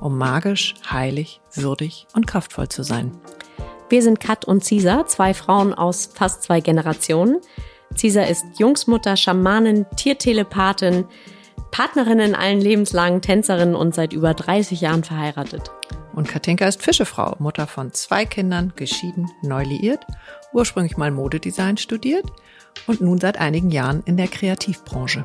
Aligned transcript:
um 0.00 0.18
magisch, 0.18 0.74
heilig, 0.90 1.40
würdig 1.54 2.06
und 2.14 2.26
kraftvoll 2.26 2.68
zu 2.68 2.82
sein. 2.82 3.12
Wir 3.88 4.02
sind 4.02 4.20
Kat 4.20 4.44
und 4.44 4.64
Cisa, 4.64 5.06
zwei 5.06 5.34
Frauen 5.34 5.74
aus 5.74 6.10
fast 6.14 6.42
zwei 6.42 6.60
Generationen. 6.60 7.40
Cisa 7.94 8.22
ist 8.22 8.44
Jungsmutter, 8.58 9.16
Schamanin, 9.16 9.86
Tiertelepathin, 9.96 11.04
Partnerin 11.70 12.18
in 12.18 12.34
allen 12.34 12.60
lebenslangen 12.60 13.22
Tänzerin 13.22 13.74
und 13.74 13.94
seit 13.94 14.12
über 14.12 14.34
30 14.34 14.80
Jahren 14.80 15.04
verheiratet. 15.04 15.70
Und 16.14 16.28
Katinka 16.28 16.66
ist 16.66 16.82
Fischefrau, 16.82 17.36
Mutter 17.38 17.66
von 17.66 17.92
zwei 17.92 18.24
Kindern, 18.24 18.72
geschieden, 18.76 19.30
neu 19.42 19.64
liiert, 19.64 20.06
ursprünglich 20.52 20.96
mal 20.96 21.10
Modedesign 21.10 21.78
studiert 21.78 22.26
und 22.86 23.00
nun 23.00 23.18
seit 23.18 23.38
einigen 23.38 23.70
Jahren 23.70 24.02
in 24.04 24.16
der 24.16 24.28
Kreativbranche. 24.28 25.24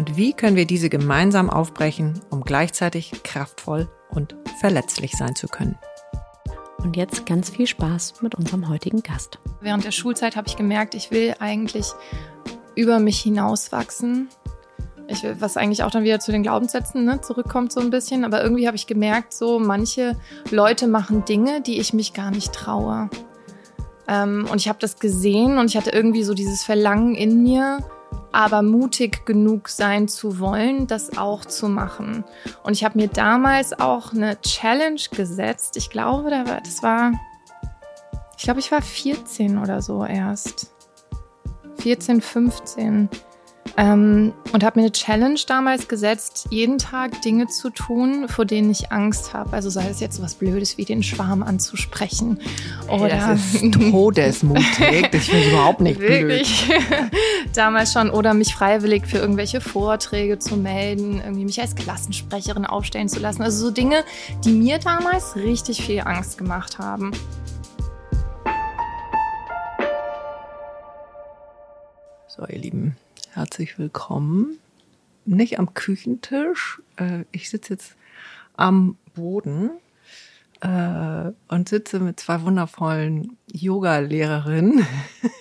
Und 0.00 0.16
wie 0.16 0.32
können 0.32 0.56
wir 0.56 0.64
diese 0.64 0.88
gemeinsam 0.88 1.50
aufbrechen, 1.50 2.22
um 2.30 2.40
gleichzeitig 2.40 3.22
kraftvoll 3.22 3.86
und 4.08 4.34
verletzlich 4.58 5.12
sein 5.12 5.36
zu 5.36 5.46
können? 5.46 5.76
Und 6.78 6.96
jetzt 6.96 7.26
ganz 7.26 7.50
viel 7.50 7.66
Spaß 7.66 8.22
mit 8.22 8.34
unserem 8.34 8.70
heutigen 8.70 9.02
Gast. 9.02 9.38
Während 9.60 9.84
der 9.84 9.90
Schulzeit 9.90 10.36
habe 10.36 10.48
ich 10.48 10.56
gemerkt, 10.56 10.94
ich 10.94 11.10
will 11.10 11.34
eigentlich 11.38 11.92
über 12.76 12.98
mich 12.98 13.20
hinauswachsen. 13.20 14.30
Ich, 15.06 15.22
was 15.38 15.58
eigentlich 15.58 15.82
auch 15.82 15.90
dann 15.90 16.04
wieder 16.04 16.18
zu 16.18 16.32
den 16.32 16.44
Glaubenssätzen 16.44 17.04
ne, 17.04 17.20
zurückkommt 17.20 17.70
so 17.70 17.80
ein 17.80 17.90
bisschen. 17.90 18.24
Aber 18.24 18.42
irgendwie 18.42 18.68
habe 18.68 18.78
ich 18.78 18.86
gemerkt, 18.86 19.34
so 19.34 19.58
manche 19.58 20.16
Leute 20.50 20.86
machen 20.86 21.26
Dinge, 21.26 21.60
die 21.60 21.78
ich 21.78 21.92
mich 21.92 22.14
gar 22.14 22.30
nicht 22.30 22.54
traue. 22.54 23.10
Ähm, 24.08 24.48
und 24.50 24.62
ich 24.62 24.68
habe 24.70 24.78
das 24.78 24.98
gesehen 24.98 25.58
und 25.58 25.66
ich 25.66 25.76
hatte 25.76 25.90
irgendwie 25.90 26.24
so 26.24 26.32
dieses 26.32 26.64
Verlangen 26.64 27.14
in 27.14 27.42
mir, 27.42 27.80
aber 28.32 28.62
mutig 28.62 29.26
genug 29.26 29.68
sein 29.68 30.08
zu 30.08 30.38
wollen, 30.38 30.86
das 30.86 31.16
auch 31.18 31.44
zu 31.44 31.68
machen. 31.68 32.24
Und 32.62 32.72
ich 32.72 32.84
habe 32.84 32.98
mir 32.98 33.08
damals 33.08 33.78
auch 33.78 34.12
eine 34.12 34.40
Challenge 34.40 35.00
gesetzt. 35.10 35.76
Ich 35.76 35.90
glaube, 35.90 36.30
das 36.62 36.82
war, 36.82 37.12
ich 38.36 38.44
glaube, 38.44 38.60
ich 38.60 38.70
war 38.70 38.82
14 38.82 39.58
oder 39.58 39.82
so 39.82 40.04
erst. 40.04 40.72
14, 41.78 42.20
15 42.20 43.08
ähm, 43.76 44.32
und 44.52 44.64
habe 44.64 44.80
mir 44.80 44.86
eine 44.86 44.92
Challenge 44.92 45.38
damals 45.46 45.88
gesetzt, 45.88 46.48
jeden 46.50 46.78
Tag 46.78 47.22
Dinge 47.22 47.46
zu 47.46 47.70
tun, 47.70 48.28
vor 48.28 48.44
denen 48.44 48.70
ich 48.70 48.90
Angst 48.90 49.32
habe. 49.32 49.52
Also 49.52 49.70
sei 49.70 49.88
es 49.88 50.00
jetzt 50.00 50.16
so 50.16 50.22
was 50.22 50.34
Blödes 50.34 50.76
wie 50.76 50.84
den 50.84 51.02
Schwarm 51.02 51.42
anzusprechen. 51.42 52.40
Oder 52.88 53.08
das 53.08 53.54
ist 53.54 53.72
todesmutig. 53.90 55.08
Das 55.12 55.26
finde 55.26 55.40
ich 55.44 55.48
überhaupt 55.52 55.80
nicht 55.80 56.00
Wirklich. 56.00 56.66
blöd. 56.66 56.80
damals 57.54 57.92
schon. 57.92 58.10
Oder 58.10 58.34
mich 58.34 58.54
freiwillig 58.54 59.06
für 59.06 59.18
irgendwelche 59.18 59.60
Vorträge 59.60 60.38
zu 60.38 60.56
melden, 60.56 61.20
irgendwie 61.24 61.44
mich 61.44 61.60
als 61.60 61.74
Klassensprecherin 61.74 62.66
aufstellen 62.66 63.08
zu 63.08 63.20
lassen. 63.20 63.42
Also 63.42 63.66
so 63.66 63.70
Dinge, 63.70 64.04
die 64.44 64.52
mir 64.52 64.78
damals 64.78 65.36
richtig 65.36 65.82
viel 65.82 66.00
Angst 66.00 66.38
gemacht 66.38 66.78
haben. 66.78 67.12
So, 72.26 72.46
ihr 72.46 72.58
Lieben, 72.58 72.96
herzlich 73.32 73.78
willkommen. 73.78 74.58
Nicht 75.24 75.58
am 75.58 75.72
Küchentisch. 75.74 76.82
Äh, 76.96 77.24
ich 77.30 77.48
sitze 77.50 77.74
jetzt 77.74 77.96
am 78.56 78.96
Boden 79.14 79.70
äh, 80.60 81.32
und 81.48 81.68
sitze 81.68 82.00
mit 82.00 82.18
zwei 82.18 82.42
wundervollen 82.42 83.36
Yoga-Lehrerinnen. 83.52 84.86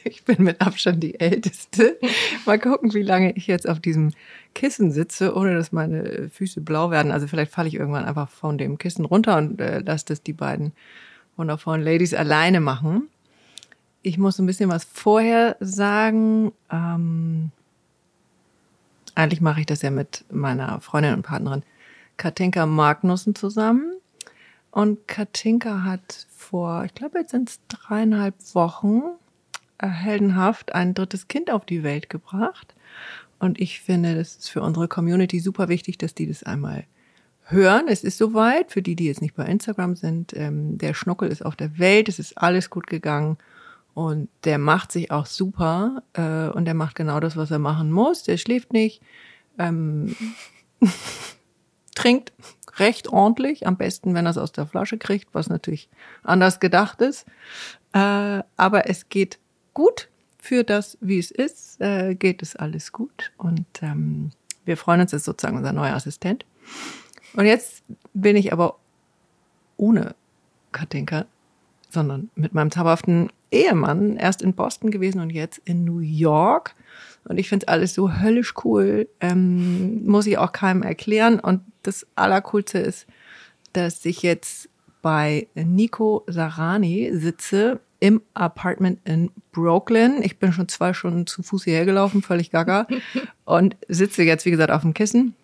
Ich 0.05 0.25
bin 0.25 0.43
mit 0.43 0.59
Abstand 0.59 1.03
die 1.03 1.19
Älteste. 1.19 1.99
Mal 2.45 2.57
gucken, 2.57 2.93
wie 2.93 3.03
lange 3.03 3.31
ich 3.33 3.45
jetzt 3.45 3.69
auf 3.69 3.79
diesem 3.79 4.11
Kissen 4.55 4.91
sitze, 4.91 5.35
ohne 5.35 5.53
dass 5.53 5.71
meine 5.71 6.29
Füße 6.29 6.61
blau 6.61 6.89
werden. 6.89 7.11
Also 7.11 7.27
vielleicht 7.27 7.51
falle 7.51 7.67
ich 7.67 7.75
irgendwann 7.75 8.05
einfach 8.05 8.27
von 8.27 8.57
dem 8.57 8.79
Kissen 8.79 9.05
runter 9.05 9.37
und 9.37 9.61
äh, 9.61 9.79
lasse 9.79 10.05
das 10.07 10.23
die 10.23 10.33
beiden 10.33 10.73
wundervollen 11.37 11.83
Ladies 11.83 12.15
alleine 12.15 12.59
machen. 12.59 13.07
Ich 14.01 14.17
muss 14.17 14.39
ein 14.39 14.47
bisschen 14.47 14.69
was 14.69 14.83
vorher 14.83 15.57
sagen. 15.59 16.53
Ähm, 16.71 17.51
eigentlich 19.19 19.41
mache 19.41 19.59
ich 19.59 19.65
das 19.65 19.81
ja 19.81 19.91
mit 19.91 20.23
meiner 20.31 20.79
Freundin 20.81 21.13
und 21.13 21.23
Partnerin 21.23 21.63
Katinka 22.17 22.65
Magnussen 22.65 23.35
zusammen. 23.35 23.93
Und 24.71 25.07
Katinka 25.07 25.83
hat 25.83 26.27
vor, 26.29 26.85
ich 26.85 26.93
glaube, 26.93 27.19
jetzt 27.19 27.31
sind 27.31 27.49
es 27.49 27.59
dreieinhalb 27.67 28.35
Wochen 28.53 29.01
äh, 29.77 29.87
heldenhaft 29.87 30.73
ein 30.73 30.93
drittes 30.93 31.27
Kind 31.27 31.51
auf 31.51 31.65
die 31.65 31.83
Welt 31.83 32.09
gebracht. 32.09 32.75
Und 33.39 33.59
ich 33.59 33.81
finde, 33.81 34.15
das 34.15 34.35
ist 34.35 34.49
für 34.49 34.61
unsere 34.61 34.87
Community 34.87 35.39
super 35.39 35.69
wichtig, 35.69 35.97
dass 35.97 36.13
die 36.13 36.27
das 36.27 36.43
einmal 36.43 36.85
hören. 37.43 37.87
Es 37.87 38.03
ist 38.03 38.17
soweit, 38.17 38.71
für 38.71 38.81
die, 38.81 38.95
die 38.95 39.05
jetzt 39.05 39.21
nicht 39.21 39.35
bei 39.35 39.45
Instagram 39.45 39.95
sind. 39.95 40.33
Ähm, 40.35 40.77
der 40.77 40.93
Schnuckel 40.93 41.29
ist 41.29 41.43
auf 41.45 41.55
der 41.55 41.77
Welt, 41.77 42.07
es 42.09 42.19
ist 42.19 42.37
alles 42.37 42.69
gut 42.69 42.87
gegangen. 42.87 43.37
Und 43.93 44.29
der 44.43 44.57
macht 44.57 44.91
sich 44.91 45.11
auch 45.11 45.25
super 45.25 46.03
äh, 46.13 46.47
und 46.49 46.65
der 46.65 46.73
macht 46.73 46.95
genau 46.95 47.19
das, 47.19 47.35
was 47.35 47.51
er 47.51 47.59
machen 47.59 47.91
muss. 47.91 48.23
Der 48.23 48.37
schläft 48.37 48.71
nicht, 48.71 49.01
ähm, 49.57 50.15
trinkt 51.95 52.31
recht 52.77 53.09
ordentlich, 53.09 53.67
am 53.67 53.77
besten, 53.77 54.13
wenn 54.13 54.25
er 54.25 54.31
es 54.31 54.37
aus 54.37 54.51
der 54.51 54.65
Flasche 54.65 54.97
kriegt, 54.97 55.33
was 55.33 55.49
natürlich 55.49 55.89
anders 56.23 56.59
gedacht 56.59 57.01
ist. 57.01 57.25
Äh, 57.93 58.43
aber 58.55 58.89
es 58.89 59.09
geht 59.09 59.39
gut 59.73 60.09
für 60.39 60.63
das, 60.63 60.97
wie 61.01 61.19
es 61.19 61.31
ist, 61.31 61.81
äh, 61.81 62.15
geht 62.15 62.41
es 62.41 62.55
alles 62.55 62.91
gut. 62.91 63.31
Und 63.37 63.65
ähm, 63.81 64.31
wir 64.65 64.77
freuen 64.77 65.01
uns, 65.01 65.13
ist 65.13 65.25
sozusagen 65.25 65.57
unser 65.57 65.73
neuer 65.73 65.95
Assistent. 65.95 66.45
Und 67.33 67.45
jetzt 67.45 67.83
bin 68.13 68.35
ich 68.35 68.53
aber 68.53 68.77
ohne 69.77 70.15
Katinka, 70.71 71.25
sondern 71.89 72.29
mit 72.35 72.53
meinem 72.53 72.71
zauberhaften 72.71 73.31
Ehemann 73.51 74.17
erst 74.17 74.41
in 74.41 74.53
Boston 74.53 74.91
gewesen 74.91 75.21
und 75.21 75.29
jetzt 75.29 75.59
in 75.65 75.83
New 75.83 75.99
York. 75.99 76.75
Und 77.25 77.37
ich 77.37 77.49
finde 77.49 77.65
es 77.65 77.67
alles 77.67 77.93
so 77.93 78.11
höllisch 78.11 78.53
cool. 78.63 79.07
Ähm, 79.19 80.05
muss 80.05 80.27
ich 80.27 80.37
auch 80.37 80.51
keinem 80.51 80.83
erklären. 80.83 81.39
Und 81.39 81.61
das 81.83 82.07
Allercoolste 82.15 82.79
ist, 82.79 83.07
dass 83.73 84.03
ich 84.05 84.21
jetzt 84.21 84.69
bei 85.01 85.47
Nico 85.55 86.23
Sarani 86.27 87.11
sitze 87.13 87.79
im 87.99 88.21
Apartment 88.33 88.99
in 89.03 89.31
Brooklyn. 89.51 90.21
Ich 90.23 90.37
bin 90.37 90.53
schon 90.53 90.67
zwei 90.67 90.93
Stunden 90.93 91.27
zu 91.27 91.43
Fuß 91.43 91.65
hierher 91.65 91.85
gelaufen, 91.85 92.21
völlig 92.21 92.51
gaga. 92.51 92.87
und 93.45 93.75
sitze 93.87 94.23
jetzt, 94.23 94.45
wie 94.45 94.51
gesagt, 94.51 94.71
auf 94.71 94.81
dem 94.81 94.93
Kissen. 94.93 95.35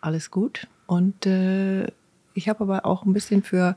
Alles 0.00 0.30
gut. 0.30 0.66
Und 0.86 1.26
äh, 1.26 1.86
ich 2.34 2.48
habe 2.48 2.64
aber 2.64 2.86
auch 2.86 3.04
ein 3.04 3.12
bisschen 3.12 3.42
für 3.42 3.76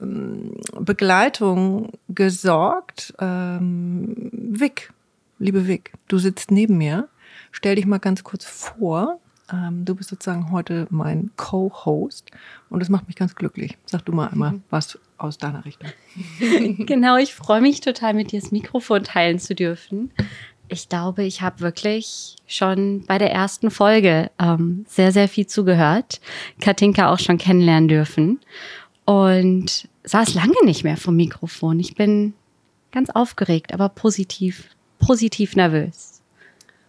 ähm, 0.00 0.54
Begleitung 0.78 1.92
gesorgt. 2.08 3.14
Ähm, 3.18 4.30
Vic, 4.32 4.92
liebe 5.38 5.66
Vic, 5.66 5.92
du 6.08 6.18
sitzt 6.18 6.50
neben 6.50 6.78
mir. 6.78 7.08
Stell 7.50 7.76
dich 7.76 7.86
mal 7.86 7.98
ganz 7.98 8.24
kurz 8.24 8.44
vor. 8.44 9.20
Ähm, 9.52 9.84
du 9.84 9.94
bist 9.94 10.10
sozusagen 10.10 10.52
heute 10.52 10.86
mein 10.90 11.30
Co-Host 11.36 12.30
und 12.68 12.80
das 12.80 12.88
macht 12.88 13.06
mich 13.06 13.16
ganz 13.16 13.34
glücklich. 13.34 13.78
Sag 13.86 14.04
du 14.04 14.12
mal 14.12 14.28
einmal 14.28 14.52
mhm. 14.52 14.62
was 14.70 14.98
aus 15.16 15.38
deiner 15.38 15.64
Richtung. 15.64 15.90
genau, 16.86 17.16
ich 17.16 17.34
freue 17.34 17.60
mich 17.60 17.80
total, 17.80 18.14
mit 18.14 18.32
dir 18.32 18.40
das 18.40 18.52
Mikrofon 18.52 19.04
teilen 19.04 19.38
zu 19.38 19.54
dürfen. 19.54 20.10
Ich 20.68 20.90
glaube, 20.90 21.24
ich 21.24 21.40
habe 21.40 21.60
wirklich 21.60 22.36
schon 22.46 23.04
bei 23.06 23.16
der 23.16 23.32
ersten 23.32 23.70
Folge 23.70 24.30
ähm, 24.38 24.84
sehr, 24.86 25.12
sehr 25.12 25.28
viel 25.28 25.46
zugehört. 25.46 26.20
Katinka 26.60 27.10
auch 27.10 27.18
schon 27.18 27.38
kennenlernen 27.38 27.88
dürfen. 27.88 28.40
Und 29.08 29.88
saß 30.04 30.34
lange 30.34 30.62
nicht 30.66 30.84
mehr 30.84 30.98
vom 30.98 31.16
Mikrofon. 31.16 31.80
Ich 31.80 31.94
bin 31.94 32.34
ganz 32.92 33.08
aufgeregt, 33.08 33.72
aber 33.72 33.88
positiv, 33.88 34.68
positiv 34.98 35.56
nervös. 35.56 36.20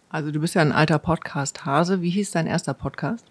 Also 0.10 0.30
du 0.30 0.42
bist 0.42 0.54
ja 0.54 0.62
ein 0.62 0.74
alter 0.74 1.00
Podcast-Hase. 1.00 2.02
Wie 2.02 2.10
hieß 2.10 2.32
dein 2.32 2.46
erster 2.46 2.74
Podcast? 2.74 3.26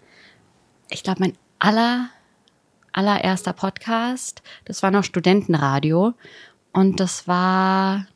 Ich 0.89 1.03
glaube, 1.03 1.19
mein 1.19 1.37
aller, 1.59 2.09
allererster 2.91 3.53
Podcast, 3.53 4.41
das 4.65 4.81
war 4.81 4.89
noch 4.89 5.03
Studentenradio 5.03 6.15
und 6.73 6.99
das 6.99 7.27
war 7.27 8.07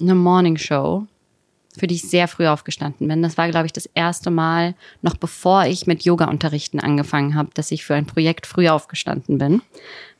eine 0.00 0.16
Morning 0.16 0.56
Show 0.56 1.06
für 1.76 1.86
die 1.86 1.96
ich 1.96 2.02
sehr 2.02 2.28
früh 2.28 2.46
aufgestanden 2.46 3.08
bin. 3.08 3.22
Das 3.22 3.36
war, 3.36 3.48
glaube 3.48 3.66
ich, 3.66 3.72
das 3.72 3.86
erste 3.86 4.30
Mal, 4.30 4.74
noch 5.02 5.16
bevor 5.16 5.64
ich 5.64 5.86
mit 5.86 6.04
Yoga-Unterrichten 6.04 6.78
angefangen 6.78 7.34
habe, 7.34 7.50
dass 7.54 7.70
ich 7.70 7.84
für 7.84 7.94
ein 7.94 8.06
Projekt 8.06 8.46
früh 8.46 8.68
aufgestanden 8.68 9.38
bin. 9.38 9.60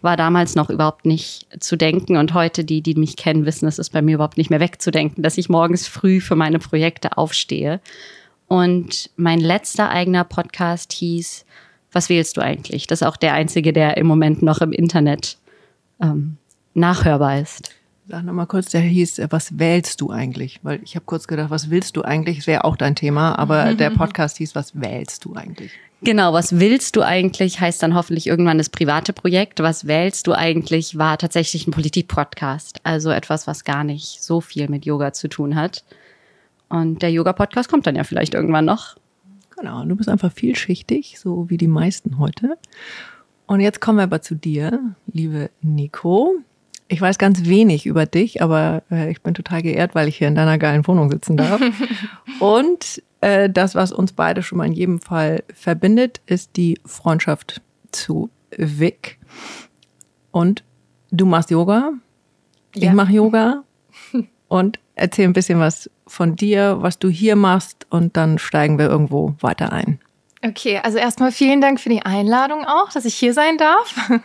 War 0.03 0.17
damals 0.17 0.56
noch 0.56 0.69
überhaupt 0.69 1.06
nicht 1.06 1.47
zu 1.61 1.77
denken 1.77 2.17
und 2.17 2.35
heute, 2.35 2.65
die, 2.65 2.83
die 2.83 2.95
mich 2.95 3.17
kennen, 3.17 3.47
wissen, 3.47 3.69
es 3.69 3.79
ist 3.79 3.91
bei 3.91 4.03
mir 4.03 4.17
überhaupt 4.17 4.37
nicht 4.37 4.51
mehr 4.51 4.61
wegzudenken, 4.61 5.23
dass 5.23 5.39
ich 5.39 5.49
morgens 5.49 5.87
früh 5.87 6.21
für 6.21 6.37
meine 6.37 6.59
Projekte 6.59 7.17
aufstehe. 7.17 7.81
Und 8.49 9.11
mein 9.17 9.41
letzter 9.41 9.91
eigener 9.91 10.25
Podcast 10.25 10.93
hieß 10.93 11.45
Was 11.93 12.09
wählst 12.09 12.37
du 12.37 12.41
eigentlich? 12.41 12.89
Das 12.89 13.01
ist 13.01 13.06
auch 13.06 13.17
der 13.17 13.35
einzige, 13.35 13.73
der 13.73 13.97
im 13.97 14.06
Moment 14.09 14.43
noch 14.43 14.61
im 14.61 14.73
Internet 14.73 15.39
ähm, 16.03 16.37
nachhörbar 16.75 17.41
ist. 17.41 17.71
Sag 18.06 18.23
nochmal 18.23 18.47
kurz, 18.47 18.69
der 18.69 18.83
hieß, 18.83 19.19
äh, 19.19 19.29
was 19.31 19.59
wählst 19.59 20.01
du 20.03 20.11
eigentlich? 20.11 20.61
Weil 20.62 20.81
ich 20.83 20.95
habe 20.95 21.06
kurz 21.06 21.27
gedacht, 21.27 21.49
was 21.49 21.71
willst 21.71 21.97
du 21.97 22.03
eigentlich? 22.03 22.47
Wäre 22.47 22.65
auch 22.65 22.77
dein 22.77 22.95
Thema, 22.95 23.39
aber 23.39 23.75
der 23.75 23.89
Podcast 23.91 24.37
hieß, 24.37 24.55
was 24.55 24.79
wählst 24.79 25.25
du 25.25 25.35
eigentlich? 25.35 25.73
Genau, 26.03 26.35
was 26.35 26.59
willst 26.61 26.97
du 26.97 27.03
eigentlich, 27.03 27.61
heißt 27.61 27.83
dann 27.83 27.95
hoffentlich 27.95 28.27
irgendwann 28.27 28.59
das 28.59 28.69
private 28.69 29.15
Projekt. 29.15 29.61
Was 29.61 29.87
wählst 29.87 30.27
du 30.27 30.35
eigentlich, 30.35 30.99
war 30.99 31.17
tatsächlich 31.17 31.67
ein 31.67 31.71
Politik-Podcast. 31.71 32.81
Also 32.83 33.11
etwas, 33.11 33.47
was 33.47 33.65
gar 33.65 33.85
nicht 33.85 34.23
so 34.23 34.43
viel 34.43 34.69
mit 34.69 34.85
Yoga 34.85 35.15
zu 35.15 35.29
tun 35.29 35.55
hat. 35.55 35.83
Und 36.69 37.01
der 37.01 37.11
Yoga-Podcast 37.11 37.71
kommt 37.71 37.87
dann 37.87 37.97
ja 37.97 38.05
vielleicht 38.05 38.35
irgendwann 38.35 38.67
noch. 38.67 38.97
Genau, 39.56 39.83
du 39.85 39.97
bist 39.97 40.11
einfach 40.11 40.31
vielschichtig, 40.31 41.19
so 41.19 41.49
wie 41.49 41.56
die 41.56 41.69
meisten 41.69 42.19
heute. 42.19 42.59
Und 43.47 43.61
jetzt 43.61 43.81
kommen 43.81 43.97
wir 43.97 44.03
aber 44.03 44.21
zu 44.21 44.35
dir, 44.35 44.95
liebe 45.11 45.51
Nico. 45.62 46.35
Ich 46.89 47.01
weiß 47.01 47.19
ganz 47.19 47.47
wenig 47.47 47.87
über 47.87 48.05
dich, 48.07 48.43
aber 48.43 48.83
äh, 48.91 49.11
ich 49.11 49.23
bin 49.23 49.33
total 49.35 49.63
geehrt, 49.63 49.95
weil 49.95 50.07
ich 50.09 50.19
hier 50.19 50.29
in 50.29 50.35
deiner 50.35 50.59
geilen 50.59 50.87
Wohnung 50.87 51.11
sitzen 51.11 51.37
darf. 51.37 51.61
Und 52.41 53.03
äh, 53.21 53.49
das, 53.49 53.75
was 53.75 53.91
uns 53.91 54.13
beide 54.13 54.43
schon 54.43 54.59
mal 54.59 54.67
in 54.67 54.73
jedem 54.73 55.01
Fall 55.01 55.43
verbindet, 55.55 56.21
ist 56.27 56.57
die 56.57 56.79
Freundschaft 56.85 57.63
zu 57.91 58.29
Vic. 58.57 59.19
Und 60.31 60.63
du 61.11 61.25
machst 61.27 61.51
Yoga, 61.51 61.93
Ja. 62.75 62.91
ich 62.91 62.95
mache 62.95 63.13
Yoga. 63.13 63.63
Und 64.49 64.79
erzähl 64.95 65.25
ein 65.27 65.33
bisschen 65.33 65.59
was 65.59 65.91
von 66.07 66.37
dir, 66.37 66.77
was 66.81 66.99
du 66.99 67.09
hier 67.09 67.35
machst, 67.35 67.87
und 67.89 68.17
dann 68.17 68.39
steigen 68.39 68.79
wir 68.79 68.87
irgendwo 68.91 69.35
weiter 69.41 69.73
ein. 69.73 69.99
Okay, 70.47 70.79
also 70.83 70.99
erstmal 70.99 71.33
vielen 71.33 71.63
Dank 71.63 71.81
für 71.81 71.89
die 71.89 72.03
Einladung 72.03 72.65
auch, 72.67 72.91
dass 72.93 73.07
ich 73.07 73.15
hier 73.15 73.33
sein 73.33 73.57
darf 73.57 74.11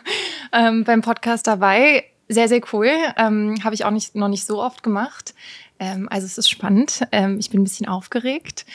ähm, 0.54 0.84
beim 0.84 1.02
Podcast 1.02 1.48
dabei. 1.48 2.04
Sehr, 2.32 2.48
sehr 2.48 2.62
cool. 2.74 2.90
Ähm, 3.18 3.56
Habe 3.64 3.74
ich 3.74 3.86
auch 3.86 3.92
nicht, 3.92 4.14
noch 4.16 4.28
nicht 4.28 4.46
so 4.46 4.62
oft 4.62 4.84
gemacht. 4.84 5.34
Ähm, 5.80 6.08
also 6.12 6.28
es 6.28 6.38
ist 6.38 6.48
spannend. 6.50 7.02
Ähm, 7.12 7.38
ich 7.40 7.50
bin 7.50 7.62
ein 7.62 7.64
bisschen 7.64 7.88
aufgeregt. 7.88 8.68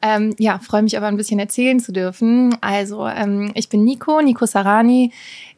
Ähm, 0.00 0.36
ja, 0.38 0.60
freue 0.60 0.82
mich 0.82 0.96
aber 0.96 1.08
ein 1.08 1.16
bisschen 1.16 1.40
erzählen 1.40 1.80
zu 1.80 1.90
dürfen. 1.90 2.56
Also 2.60 3.08
ähm, 3.08 3.50
ich 3.54 3.68
bin 3.68 3.82
Nico, 3.82 4.20
Nico 4.20 4.46
Sarani. 4.46 5.12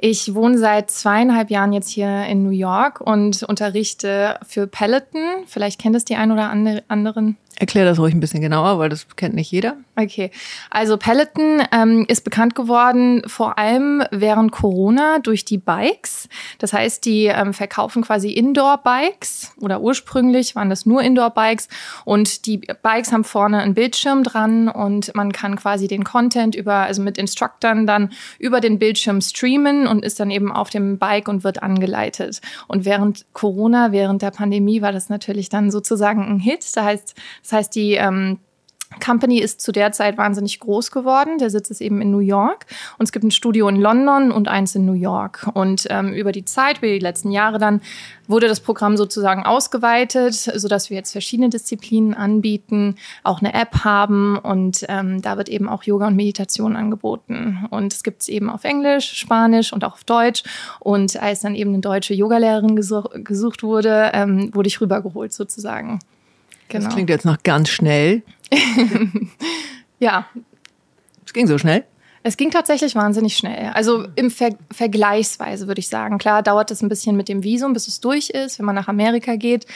Ich 0.04 0.34
wohne 0.34 0.58
seit 0.58 0.90
zweieinhalb 0.90 1.48
Jahren 1.48 1.72
jetzt 1.72 1.88
hier 1.88 2.24
in 2.24 2.42
New 2.42 2.50
York 2.50 3.00
und 3.00 3.44
unterrichte 3.44 4.36
für 4.44 4.66
Peloton. 4.66 5.44
Vielleicht 5.46 5.80
kennt 5.80 5.94
es 5.94 6.04
die 6.04 6.16
ein 6.16 6.32
oder 6.32 6.50
andere, 6.50 6.82
anderen. 6.88 7.36
Erklär 7.62 7.84
das 7.84 8.00
ruhig 8.00 8.14
ein 8.14 8.18
bisschen 8.18 8.40
genauer, 8.40 8.78
weil 8.78 8.88
das 8.88 9.06
kennt 9.14 9.34
nicht 9.34 9.50
jeder. 9.50 9.76
Okay, 9.94 10.30
also 10.70 10.96
Peloton 10.96 11.62
ähm, 11.70 12.06
ist 12.08 12.24
bekannt 12.24 12.54
geworden 12.54 13.22
vor 13.26 13.58
allem 13.58 14.02
während 14.10 14.50
Corona 14.50 15.18
durch 15.18 15.44
die 15.44 15.58
Bikes. 15.58 16.28
Das 16.58 16.72
heißt, 16.72 17.04
die 17.04 17.26
ähm, 17.26 17.52
verkaufen 17.52 18.02
quasi 18.02 18.32
Indoor-Bikes 18.32 19.52
oder 19.60 19.82
ursprünglich 19.82 20.56
waren 20.56 20.70
das 20.70 20.86
nur 20.86 21.02
Indoor-Bikes 21.02 21.68
und 22.06 22.46
die 22.46 22.56
Bikes 22.82 23.12
haben 23.12 23.22
vorne 23.22 23.60
einen 23.60 23.74
Bildschirm 23.74 24.24
dran 24.24 24.68
und 24.68 25.14
man 25.14 25.30
kann 25.30 25.56
quasi 25.56 25.86
den 25.86 26.04
Content 26.04 26.54
über, 26.54 26.74
also 26.74 27.02
mit 27.02 27.18
Instructern 27.18 27.86
dann 27.86 28.10
über 28.38 28.60
den 28.60 28.78
Bildschirm 28.78 29.20
streamen 29.20 29.86
und 29.92 30.04
ist 30.04 30.18
dann 30.18 30.30
eben 30.30 30.50
auf 30.50 30.70
dem 30.70 30.98
Bike 30.98 31.28
und 31.28 31.44
wird 31.44 31.62
angeleitet. 31.62 32.40
Und 32.66 32.84
während 32.84 33.26
Corona, 33.32 33.92
während 33.92 34.22
der 34.22 34.32
Pandemie 34.32 34.82
war 34.82 34.92
das 34.92 35.08
natürlich 35.08 35.48
dann 35.48 35.70
sozusagen 35.70 36.24
ein 36.24 36.40
Hit. 36.40 36.64
Das 36.74 36.82
heißt, 36.82 37.14
das 37.42 37.52
heißt, 37.52 37.74
die 37.74 37.94
ähm, 37.94 38.38
Company 39.04 39.38
ist 39.38 39.60
zu 39.60 39.72
der 39.72 39.92
Zeit 39.92 40.18
wahnsinnig 40.18 40.60
groß 40.60 40.90
geworden. 40.90 41.38
Der 41.38 41.50
Sitz 41.50 41.70
ist 41.70 41.80
eben 41.80 42.00
in 42.00 42.10
New 42.10 42.18
York. 42.18 42.66
Und 42.98 43.04
es 43.04 43.12
gibt 43.12 43.24
ein 43.24 43.30
Studio 43.30 43.68
in 43.68 43.76
London 43.76 44.32
und 44.32 44.48
eins 44.48 44.74
in 44.74 44.84
New 44.84 44.92
York. 44.92 45.50
Und 45.54 45.86
ähm, 45.90 46.12
über 46.12 46.32
die 46.32 46.44
Zeit, 46.44 46.78
über 46.78 46.88
die 46.88 46.98
letzten 46.98 47.30
Jahre 47.30 47.58
dann, 47.58 47.80
wurde 48.28 48.48
das 48.48 48.60
Programm 48.60 48.96
sozusagen 48.96 49.44
ausgeweitet, 49.44 50.34
sodass 50.34 50.90
wir 50.90 50.96
jetzt 50.96 51.12
verschiedene 51.12 51.50
Disziplinen 51.50 52.14
anbieten, 52.14 52.96
auch 53.24 53.40
eine 53.40 53.54
App 53.54 53.84
haben. 53.84 54.38
Und 54.38 54.84
ähm, 54.88 55.22
da 55.22 55.36
wird 55.36 55.48
eben 55.48 55.68
auch 55.68 55.82
Yoga 55.82 56.06
und 56.06 56.16
Meditation 56.16 56.76
angeboten. 56.76 57.66
Und 57.70 57.92
es 57.92 58.02
gibt 58.02 58.22
es 58.22 58.28
eben 58.28 58.48
auf 58.48 58.64
Englisch, 58.64 59.12
Spanisch 59.14 59.72
und 59.72 59.84
auch 59.84 59.94
auf 59.94 60.04
Deutsch. 60.04 60.42
Und 60.80 61.20
als 61.20 61.40
dann 61.40 61.54
eben 61.54 61.70
eine 61.70 61.80
deutsche 61.80 62.14
Yogalehrerin 62.14 62.76
gesuch 62.76 63.06
gesucht 63.14 63.62
wurde, 63.62 64.10
ähm, 64.14 64.54
wurde 64.54 64.68
ich 64.68 64.80
rübergeholt 64.80 65.32
sozusagen. 65.32 66.00
Genau. 66.68 66.84
Das 66.84 66.94
klingt 66.94 67.10
jetzt 67.10 67.24
noch 67.24 67.42
ganz 67.42 67.68
schnell. 67.68 68.22
Ja, 69.98 70.26
Es 71.24 71.32
ging 71.32 71.46
so 71.46 71.58
schnell. 71.58 71.84
Es 72.24 72.36
ging 72.36 72.50
tatsächlich 72.50 72.96
wahnsinnig 72.96 73.36
schnell. 73.36 73.70
Also 73.72 74.06
im 74.16 74.30
Ver 74.30 74.50
Vergleichsweise 74.72 75.68
würde 75.68 75.78
ich 75.78 75.88
sagen. 75.88 76.18
Klar 76.18 76.42
dauert 76.42 76.72
es 76.72 76.82
ein 76.82 76.88
bisschen 76.88 77.16
mit 77.16 77.28
dem 77.28 77.44
Visum, 77.44 77.72
bis 77.72 77.86
es 77.86 78.00
durch 78.00 78.30
ist, 78.30 78.58
wenn 78.58 78.66
man 78.66 78.74
nach 78.74 78.88
Amerika 78.88 79.36
geht. 79.36 79.66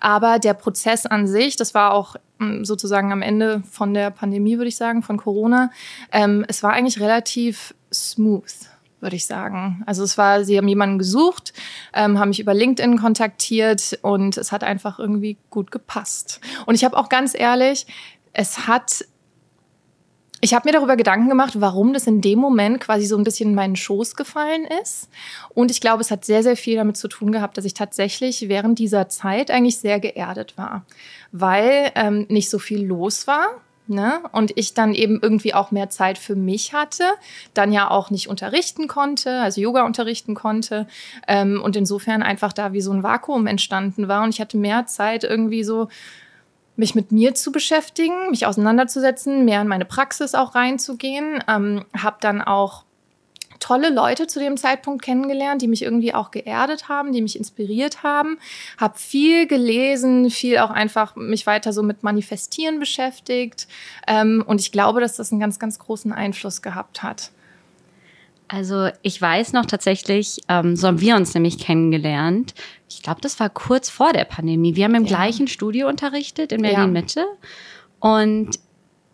Aber 0.00 0.40
der 0.40 0.54
Prozess 0.54 1.06
an 1.06 1.28
sich, 1.28 1.56
das 1.56 1.72
war 1.74 1.92
auch 1.92 2.16
mm, 2.38 2.64
sozusagen 2.64 3.12
am 3.12 3.22
Ende 3.22 3.62
von 3.70 3.94
der 3.94 4.10
Pandemie, 4.10 4.56
würde 4.56 4.68
ich 4.68 4.76
sagen, 4.76 5.02
von 5.02 5.16
Corona. 5.16 5.70
Ähm, 6.10 6.44
es 6.48 6.64
war 6.64 6.72
eigentlich 6.72 7.00
relativ 7.00 7.74
smooth 7.92 8.52
würde 9.00 9.16
ich 9.16 9.26
sagen. 9.26 9.82
Also 9.86 10.02
es 10.02 10.16
war, 10.16 10.44
sie 10.44 10.56
haben 10.56 10.68
jemanden 10.68 10.98
gesucht, 10.98 11.52
ähm, 11.92 12.18
haben 12.18 12.30
mich 12.30 12.40
über 12.40 12.54
LinkedIn 12.54 12.98
kontaktiert 12.98 13.98
und 14.02 14.36
es 14.36 14.52
hat 14.52 14.64
einfach 14.64 14.98
irgendwie 14.98 15.36
gut 15.50 15.70
gepasst. 15.70 16.40
Und 16.64 16.74
ich 16.74 16.84
habe 16.84 16.96
auch 16.96 17.08
ganz 17.08 17.38
ehrlich, 17.38 17.86
es 18.36 18.66
hat 18.66 19.06
ich 20.42 20.52
habe 20.52 20.68
mir 20.68 20.72
darüber 20.72 20.96
Gedanken 20.96 21.30
gemacht, 21.30 21.54
warum 21.60 21.94
das 21.94 22.06
in 22.06 22.20
dem 22.20 22.38
Moment 22.38 22.78
quasi 22.78 23.06
so 23.06 23.16
ein 23.16 23.24
bisschen 23.24 23.48
in 23.48 23.54
meinen 23.54 23.74
Schoß 23.74 24.16
gefallen 24.16 24.66
ist. 24.82 25.08
Und 25.54 25.70
ich 25.70 25.80
glaube, 25.80 26.02
es 26.02 26.10
hat 26.10 26.26
sehr, 26.26 26.42
sehr 26.42 26.56
viel 26.56 26.76
damit 26.76 26.98
zu 26.98 27.08
tun 27.08 27.32
gehabt, 27.32 27.56
dass 27.56 27.64
ich 27.64 27.72
tatsächlich 27.72 28.48
während 28.48 28.78
dieser 28.78 29.08
Zeit 29.08 29.50
eigentlich 29.50 29.78
sehr 29.78 29.98
geerdet 29.98 30.58
war, 30.58 30.84
weil 31.32 31.90
ähm, 31.94 32.26
nicht 32.28 32.50
so 32.50 32.58
viel 32.58 32.84
los 32.84 33.26
war. 33.26 33.46
Ne? 33.88 34.20
Und 34.32 34.52
ich 34.56 34.74
dann 34.74 34.94
eben 34.94 35.20
irgendwie 35.22 35.54
auch 35.54 35.70
mehr 35.70 35.88
Zeit 35.88 36.18
für 36.18 36.36
mich 36.36 36.74
hatte, 36.74 37.04
dann 37.54 37.72
ja 37.72 37.90
auch 37.90 38.10
nicht 38.10 38.28
unterrichten 38.28 38.88
konnte, 38.88 39.40
also 39.40 39.60
Yoga 39.60 39.86
unterrichten 39.86 40.34
konnte. 40.34 40.86
Ähm, 41.26 41.62
und 41.62 41.76
insofern 41.76 42.22
einfach 42.22 42.52
da 42.52 42.72
wie 42.72 42.82
so 42.82 42.92
ein 42.92 43.02
Vakuum 43.02 43.46
entstanden 43.46 44.06
war. 44.06 44.22
Und 44.22 44.30
ich 44.30 44.40
hatte 44.40 44.58
mehr 44.58 44.86
Zeit 44.86 45.24
irgendwie 45.24 45.64
so 45.64 45.88
mich 46.76 46.94
mit 46.94 47.12
mir 47.12 47.34
zu 47.34 47.52
beschäftigen, 47.52 48.30
mich 48.30 48.46
auseinanderzusetzen, 48.46 49.44
mehr 49.44 49.62
in 49.62 49.68
meine 49.68 49.84
Praxis 49.84 50.34
auch 50.34 50.54
reinzugehen. 50.54 51.42
Ähm, 51.48 51.84
habe 51.94 52.16
dann 52.20 52.42
auch 52.42 52.84
tolle 53.58 53.90
Leute 53.90 54.26
zu 54.26 54.38
dem 54.38 54.56
Zeitpunkt 54.56 55.02
kennengelernt, 55.02 55.62
die 55.62 55.68
mich 55.68 55.82
irgendwie 55.82 56.14
auch 56.14 56.30
geerdet 56.30 56.88
haben, 56.88 57.12
die 57.12 57.22
mich 57.22 57.36
inspiriert 57.36 58.02
haben. 58.02 58.38
Habe 58.78 58.98
viel 58.98 59.46
gelesen, 59.46 60.30
viel 60.30 60.58
auch 60.58 60.70
einfach 60.70 61.16
mich 61.16 61.46
weiter 61.46 61.72
so 61.72 61.82
mit 61.82 62.02
Manifestieren 62.02 62.78
beschäftigt. 62.78 63.66
Ähm, 64.06 64.44
und 64.46 64.60
ich 64.60 64.72
glaube, 64.72 65.00
dass 65.00 65.16
das 65.16 65.32
einen 65.32 65.40
ganz, 65.40 65.58
ganz 65.58 65.78
großen 65.78 66.12
Einfluss 66.12 66.62
gehabt 66.62 67.02
hat. 67.02 67.30
Also 68.48 68.90
ich 69.02 69.20
weiß 69.20 69.52
noch 69.54 69.66
tatsächlich, 69.66 70.40
ähm, 70.48 70.76
so 70.76 70.86
haben 70.86 71.00
wir 71.00 71.16
uns 71.16 71.34
nämlich 71.34 71.58
kennengelernt. 71.58 72.54
Ich 72.88 73.02
glaube, 73.02 73.20
das 73.20 73.40
war 73.40 73.50
kurz 73.50 73.90
vor 73.90 74.12
der 74.12 74.24
Pandemie. 74.24 74.76
Wir 74.76 74.84
haben 74.84 74.94
im 74.94 75.04
Ja. 75.04 75.08
gleichen 75.16 75.48
Studio 75.48 75.88
unterrichtet 75.88 76.52
in 76.52 76.62
Ja. 76.64 76.70
Berlin 76.72 76.92
Mitte 76.92 77.24
und 78.00 78.50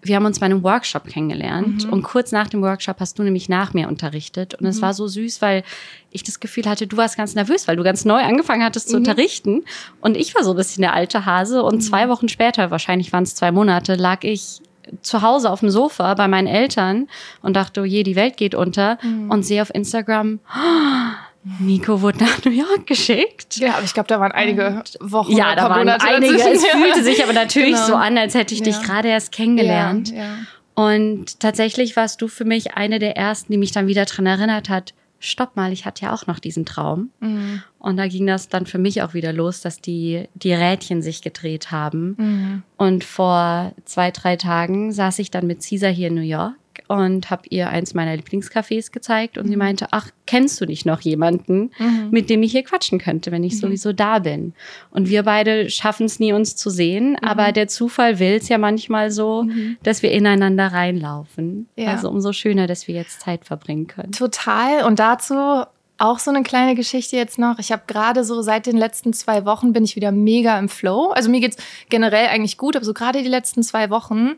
wir 0.04 0.16
haben 0.16 0.26
uns 0.26 0.40
bei 0.40 0.46
einem 0.46 0.64
Workshop 0.64 1.04
kennengelernt 1.06 1.86
Mhm. 1.86 1.92
und 1.92 2.02
kurz 2.02 2.32
nach 2.32 2.48
dem 2.48 2.60
Workshop 2.60 2.98
hast 2.98 3.18
du 3.20 3.22
nämlich 3.22 3.48
nach 3.48 3.72
mir 3.72 3.86
unterrichtet 3.86 4.54
und 4.54 4.66
es 4.66 4.78
Mhm. 4.78 4.82
war 4.82 4.94
so 4.94 5.06
süß, 5.06 5.40
weil 5.40 5.62
ich 6.10 6.24
das 6.24 6.40
Gefühl 6.40 6.64
hatte, 6.66 6.88
du 6.88 6.96
warst 6.96 7.16
ganz 7.16 7.36
nervös, 7.36 7.68
weil 7.68 7.76
du 7.76 7.84
ganz 7.84 8.04
neu 8.04 8.20
angefangen 8.20 8.64
hattest 8.64 8.88
Mhm. 8.88 8.90
zu 8.90 8.96
unterrichten 8.96 9.62
und 10.00 10.16
ich 10.16 10.34
war 10.34 10.42
so 10.42 10.50
ein 10.50 10.56
bisschen 10.56 10.82
der 10.82 10.92
alte 10.94 11.24
Hase 11.24 11.62
und 11.62 11.80
zwei 11.82 12.08
Wochen 12.08 12.28
später, 12.28 12.70
wahrscheinlich 12.72 13.12
waren 13.12 13.22
es 13.22 13.36
zwei 13.36 13.52
Monate, 13.52 13.94
lag 13.94 14.24
ich 14.24 14.60
zu 15.02 15.22
Hause 15.22 15.50
auf 15.50 15.60
dem 15.60 15.70
Sofa 15.70 16.14
bei 16.14 16.28
meinen 16.28 16.46
Eltern 16.48 17.08
und 17.42 17.54
dachte, 17.54 17.82
oh 17.82 17.84
je, 17.84 18.02
die 18.02 18.16
Welt 18.16 18.36
geht 18.36 18.54
unter 18.54 18.98
und 19.28 19.44
sehe 19.44 19.62
auf 19.62 19.74
Instagram, 19.74 20.40
"Ah, 20.48 21.12
Nico 21.58 22.00
wurde 22.02 22.18
nach 22.24 22.44
New 22.44 22.52
York 22.52 22.86
geschickt. 22.86 23.56
Ja, 23.56 23.74
aber 23.74 23.84
ich 23.84 23.94
glaube, 23.94 24.06
da 24.08 24.20
waren 24.20 24.30
einige 24.32 24.82
Wochen. 25.00 25.32
Ja, 25.36 25.56
da 25.56 25.68
waren 25.68 25.88
einige. 25.88 26.36
dazwischen. 26.36 26.52
Es 26.54 26.64
fühlte 26.66 27.02
sich 27.02 27.22
aber 27.24 27.32
natürlich 27.32 27.74
Genau. 27.74 27.86
so 27.86 27.94
an, 27.96 28.16
als 28.16 28.34
hätte 28.34 28.54
ich 28.54 28.62
dich 28.62 28.76
Ja. 28.76 28.82
gerade 28.82 29.08
erst 29.08 29.32
kennengelernt. 29.32 30.10
Ja, 30.10 30.16
ja. 30.18 30.28
Und 30.74 31.40
tatsächlich 31.40 31.96
warst 31.96 32.22
du 32.22 32.28
für 32.28 32.44
mich 32.44 32.76
eine 32.76 32.98
der 32.98 33.16
ersten, 33.16 33.52
die 33.52 33.58
mich 33.58 33.72
dann 33.72 33.88
wieder 33.88 34.04
dran 34.04 34.24
erinnert 34.26 34.68
hat, 34.68 34.94
stopp 35.22 35.56
mal, 35.56 35.72
ich 35.72 35.86
hatte 35.86 36.04
ja 36.06 36.12
auch 36.12 36.26
noch 36.26 36.38
diesen 36.38 36.66
Traum. 36.66 37.10
Mhm. 37.20 37.62
Und 37.78 37.96
da 37.96 38.08
ging 38.08 38.26
das 38.26 38.48
dann 38.48 38.66
für 38.66 38.78
mich 38.78 39.02
auch 39.02 39.14
wieder 39.14 39.32
los, 39.32 39.60
dass 39.60 39.80
die, 39.80 40.28
die 40.34 40.52
Rädchen 40.52 41.00
sich 41.00 41.22
gedreht 41.22 41.70
haben. 41.70 42.16
Mhm. 42.18 42.62
Und 42.76 43.04
vor 43.04 43.72
zwei, 43.84 44.10
drei 44.10 44.36
Tagen 44.36 44.92
saß 44.92 45.20
ich 45.20 45.30
dann 45.30 45.46
mit 45.46 45.64
Caesar 45.64 45.90
hier 45.90 46.08
in 46.08 46.14
New 46.14 46.20
York 46.20 46.54
und 46.88 47.30
habe 47.30 47.42
ihr 47.50 47.68
eins 47.68 47.94
meiner 47.94 48.14
Lieblingscafés 48.14 48.92
gezeigt 48.92 49.38
und 49.38 49.48
sie 49.48 49.56
meinte, 49.56 49.88
ach, 49.90 50.10
kennst 50.26 50.60
du 50.60 50.66
nicht 50.66 50.86
noch 50.86 51.00
jemanden, 51.00 51.70
mit 52.10 52.30
dem 52.30 52.42
ich 52.42 52.52
hier 52.52 52.64
quatschen 52.64 52.98
könnte, 52.98 53.30
wenn 53.32 53.44
ich 53.44 53.58
sowieso 53.58 53.92
da 53.92 54.18
bin? 54.18 54.54
Und 54.90 55.08
wir 55.08 55.22
beide 55.22 55.70
schaffen 55.70 56.06
es 56.06 56.20
nie, 56.20 56.32
uns 56.32 56.56
zu 56.56 56.70
sehen, 56.70 57.16
aber 57.20 57.52
der 57.52 57.68
Zufall 57.68 58.18
will 58.18 58.34
es 58.34 58.48
ja 58.48 58.58
manchmal 58.58 59.10
so, 59.10 59.46
dass 59.82 60.02
wir 60.02 60.12
ineinander 60.12 60.68
reinlaufen. 60.68 61.68
Ja. 61.76 61.92
Also 61.92 62.08
umso 62.08 62.32
schöner, 62.32 62.66
dass 62.66 62.88
wir 62.88 62.94
jetzt 62.94 63.20
Zeit 63.20 63.44
verbringen 63.44 63.86
können. 63.86 64.12
Total. 64.12 64.84
Und 64.84 64.98
dazu 64.98 65.64
auch 65.98 66.18
so 66.18 66.30
eine 66.30 66.42
kleine 66.42 66.74
Geschichte 66.74 67.16
jetzt 67.16 67.38
noch. 67.38 67.58
Ich 67.58 67.70
habe 67.70 67.82
gerade 67.86 68.24
so 68.24 68.42
seit 68.42 68.66
den 68.66 68.76
letzten 68.76 69.12
zwei 69.12 69.44
Wochen 69.44 69.72
bin 69.72 69.84
ich 69.84 69.94
wieder 69.94 70.10
mega 70.10 70.58
im 70.58 70.68
Flow. 70.68 71.12
Also 71.12 71.30
mir 71.30 71.40
geht's 71.40 71.56
generell 71.90 72.26
eigentlich 72.26 72.58
gut, 72.58 72.74
aber 72.74 72.84
so 72.84 72.92
gerade 72.92 73.22
die 73.22 73.28
letzten 73.28 73.62
zwei 73.62 73.88
Wochen 73.88 74.32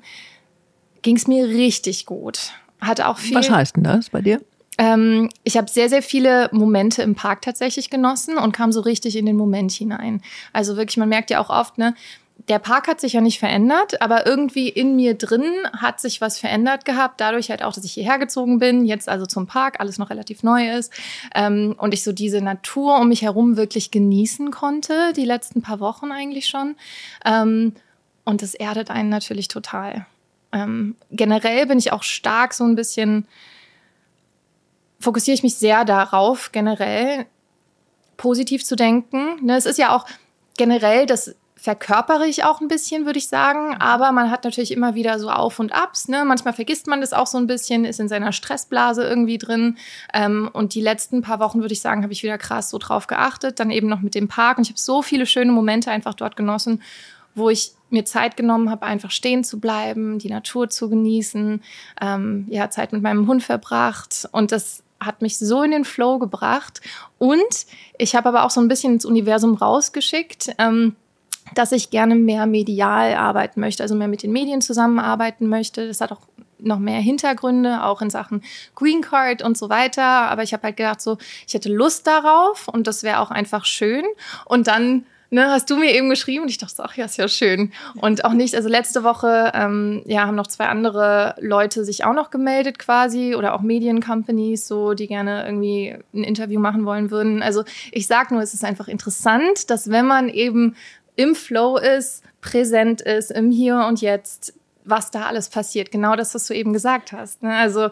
ging's 1.05 1.29
mir 1.29 1.47
richtig 1.47 2.07
gut. 2.07 2.51
Hatte 2.81 3.07
auch 3.07 3.19
viel. 3.19 3.37
Was 3.37 3.49
heißt 3.49 3.77
denn 3.77 3.85
das 3.85 4.11
bei 4.11 4.21
dir? 4.21 4.41
Ähm, 4.77 5.31
ich 5.45 5.57
habe 5.57 5.71
sehr, 5.71 5.89
sehr 5.89 6.03
viele 6.03 6.49
Momente 6.51 7.03
im 7.03 7.15
Park 7.15 7.43
tatsächlich 7.43 7.91
genossen 7.91 8.37
und 8.39 8.51
kam 8.51 8.73
so 8.73 8.81
richtig 8.81 9.15
in 9.17 9.27
den 9.27 9.37
Moment 9.37 9.71
hinein. 9.71 10.21
Also 10.53 10.77
wirklich, 10.77 10.97
man 10.97 11.09
merkt 11.09 11.31
ja 11.31 11.41
auch 11.41 11.51
oft, 11.51 11.79
ne, 11.79 11.95
der 12.49 12.59
Park 12.59 12.89
hat 12.89 13.01
sich 13.01 13.13
ja 13.13 13.21
nicht 13.21 13.39
verändert, 13.39 14.03
aber 14.03 14.27
irgendwie 14.27 14.69
in 14.69 14.97
mir 14.97 15.15
drin 15.15 15.45
hat 15.73 16.01
sich 16.01 16.21
was 16.21 16.39
verändert 16.39 16.85
gehabt. 16.85 17.21
Dadurch 17.21 17.49
halt 17.51 17.63
auch, 17.63 17.73
dass 17.73 17.85
ich 17.85 17.93
hierher 17.93 18.19
gezogen 18.19 18.59
bin, 18.59 18.85
jetzt 18.85 19.09
also 19.09 19.25
zum 19.25 19.47
Park, 19.47 19.79
alles 19.79 19.99
noch 19.99 20.11
relativ 20.11 20.43
neu 20.43 20.69
ist. 20.71 20.93
Ähm, 21.35 21.77
und 21.79 21.95
ich 21.95 22.03
so 22.03 22.13
diese 22.13 22.41
Natur 22.41 22.99
um 22.99 23.09
mich 23.09 23.23
herum 23.23 23.57
wirklich 23.57 23.93
genießen 23.93 24.51
konnte, 24.51 25.13
die 25.15 25.25
letzten 25.25 25.63
paar 25.63 25.79
Wochen 25.79 26.11
eigentlich 26.11 26.49
schon. 26.49 26.75
Ähm, 27.25 27.75
und 28.25 28.43
das 28.43 28.55
erdet 28.55 28.91
einen 28.91 29.11
natürlich 29.11 29.49
total. 29.49 30.07
Ähm, 30.55 30.97
generell 31.11 31.67
bin 31.67 31.79
ich 31.79 31.93
auch 31.93 32.03
stark 32.03 32.55
so 32.55 32.65
ein 32.65 32.77
bisschen 32.77 33.27
fokussiere 35.05 35.35
ich 35.35 35.43
mich 35.43 35.57
sehr 35.57 35.85
darauf, 35.85 36.51
generell 36.51 37.27
positiv 38.17 38.65
zu 38.65 38.75
denken. 38.75 39.45
Ne, 39.45 39.57
es 39.57 39.67
ist 39.67 39.79
ja 39.79 39.95
auch 39.95 40.07
generell, 40.57 41.07
das 41.07 41.37
verkörpere 41.57 42.27
ich 42.27 42.45
auch 42.45 42.61
ein 42.61 42.69
bisschen, 42.69 43.07
würde 43.07 43.19
ich 43.19 43.29
sagen. 43.29 43.77
Aber 43.79 44.13
man 44.13 44.31
hat 44.31 44.45
natürlich 44.45 44.71
immer 44.71 44.95
wieder 44.95 45.19
so 45.19 45.31
Auf 45.31 45.59
und 45.61 45.73
Abs. 45.73 46.09
Ne? 46.09 46.25
Manchmal 46.27 46.53
vergisst 46.53 46.87
man 46.87 47.01
das 47.01 47.15
auch 47.15 47.27
so 47.27 47.39
ein 47.39 47.47
bisschen, 47.47 47.87
ist 47.87 48.01
in 48.01 48.09
seiner 48.09 48.33
Stressblase 48.33 49.03
irgendwie 49.03 49.39
drin. 49.39 49.79
Ähm, 50.13 50.51
und 50.53 50.75
die 50.75 50.83
letzten 50.83 51.23
paar 51.23 51.41
Wochen, 51.41 51.61
würde 51.61 51.73
ich 51.73 51.81
sagen, 51.81 52.03
habe 52.03 52.13
ich 52.13 52.23
wieder 52.23 52.37
krass 52.37 52.69
so 52.69 52.77
drauf 52.77 53.07
geachtet. 53.07 53.61
Dann 53.61 53.71
eben 53.71 53.89
noch 53.89 54.01
mit 54.01 54.15
dem 54.15 54.29
Park. 54.29 54.59
Und 54.59 54.65
ich 54.65 54.71
habe 54.71 54.81
so 54.81 55.01
viele 55.01 55.25
schöne 55.25 55.53
Momente 55.53 55.91
einfach 55.91 56.13
dort 56.13 56.37
genossen, 56.37 56.83
wo 57.35 57.49
ich 57.49 57.73
mir 57.95 58.05
Zeit 58.05 58.37
genommen 58.37 58.69
habe, 58.69 58.85
einfach 58.85 59.11
stehen 59.11 59.43
zu 59.43 59.59
bleiben, 59.59 60.19
die 60.19 60.29
Natur 60.29 60.69
zu 60.69 60.91
genießen, 60.91 61.63
ähm, 62.03 62.47
ja, 62.51 62.69
Zeit 62.69 62.93
mit 62.93 63.03
meinem 63.03 63.27
Hund 63.27 63.43
verbracht. 63.43 64.29
Und 64.33 64.53
das 64.53 64.83
hat 65.01 65.23
mich 65.23 65.39
so 65.39 65.63
in 65.63 65.71
den 65.71 65.85
Flow 65.85 66.19
gebracht. 66.19 66.83
Und 67.19 67.67
ich 67.99 68.15
habe 68.15 68.29
aber 68.29 68.45
auch 68.45 68.51
so 68.51 68.61
ein 68.61 68.69
bisschen 68.69 68.95
ins 68.95 69.05
Universum 69.05 69.55
rausgeschickt, 69.55 70.55
ähm, 70.59 70.97
dass 71.55 71.73
ich 71.73 71.91
gerne 71.91 72.15
mehr 72.15 72.47
medial 72.47 73.15
arbeiten 73.15 73.61
möchte, 73.61 73.83
also 73.83 73.95
mehr 73.95 74.09
mit 74.09 74.23
den 74.23 74.33
Medien 74.33 74.61
zusammenarbeiten 74.61 75.49
möchte. 75.49 75.87
Das 75.87 76.01
hat 76.01 76.13
auch 76.13 76.23
noch 76.59 76.79
mehr 76.79 77.01
Hintergründe, 77.01 77.85
auch 77.85 78.01
in 78.01 78.11
Sachen 78.11 78.43
Green 78.75 79.03
Card 79.03 79.43
und 79.43 79.59
so 79.59 79.69
weiter. 79.69 80.03
Aber 80.05 80.43
ich 80.43 80.53
habe 80.53 80.65
halt 80.65 80.77
gedacht, 80.77 81.01
so, 81.01 81.19
ich 81.47 81.55
hätte 81.55 81.73
Lust 81.73 82.07
darauf 82.07 82.69
und 82.69 82.87
das 82.87 83.03
wäre 83.03 83.21
auch 83.21 83.31
einfach 83.31 83.65
schön. 83.65 84.05
Und 84.47 84.67
dann 84.67 85.05
ne, 85.35 85.51
hast 85.51 85.69
du 85.69 85.77
mir 85.77 85.93
eben 85.93 86.09
geschrieben 86.09 86.45
und 86.45 86.51
ich 86.51 86.59
dachte, 86.59 86.83
ach 86.85 86.97
ja, 86.97 87.05
ist 87.05 87.19
ja 87.19 87.29
schön. 87.29 87.73
Und 87.97 88.25
auch 88.25 88.33
nicht, 88.33 88.55
also 88.55 88.69
letzte 88.69 89.03
Woche, 89.03 89.51
ähm, 89.55 90.03
ja, 90.07 90.27
haben 90.27 90.37
noch 90.37 90.47
zwei 90.47 90.67
andere 90.67 91.35
Leute 91.41 91.85
sich 91.85 92.05
auch 92.05 92.15
noch 92.15 92.31
gemeldet 92.31 92.79
quasi 92.79 93.35
oder 93.35 93.55
auch 93.55 93.61
Mediencompanies, 93.61 94.67
so, 94.67 94.95
die 94.95 95.09
gerne 95.09 95.45
irgendwie 95.45 95.97
ein 96.15 96.25
Interview 96.25 96.61
machen 96.61 96.87
wollen 96.87 97.11
würden. 97.11 97.43
Also 97.43 97.65
ich 97.91 98.07
sag 98.07 98.31
nur, 98.31 98.41
es 98.41 98.55
ist 98.55 98.65
einfach 98.65 98.89
interessant, 98.89 99.71
dass 99.71 99.91
wenn 99.91 100.07
man 100.07 100.29
eben 100.29 100.77
im 101.17 101.35
Flow 101.35 101.77
ist, 101.77 102.23
präsent 102.41 103.01
ist, 103.01 103.31
im 103.31 103.51
Hier 103.51 103.85
und 103.89 104.01
Jetzt, 104.01 104.55
was 104.85 105.11
da 105.11 105.27
alles 105.27 105.49
passiert. 105.49 105.91
Genau 105.91 106.15
das, 106.15 106.35
was 106.35 106.47
du 106.47 106.55
eben 106.55 106.73
gesagt 106.73 107.13
hast. 107.13 107.43
Ne? 107.43 107.55
Also 107.57 107.91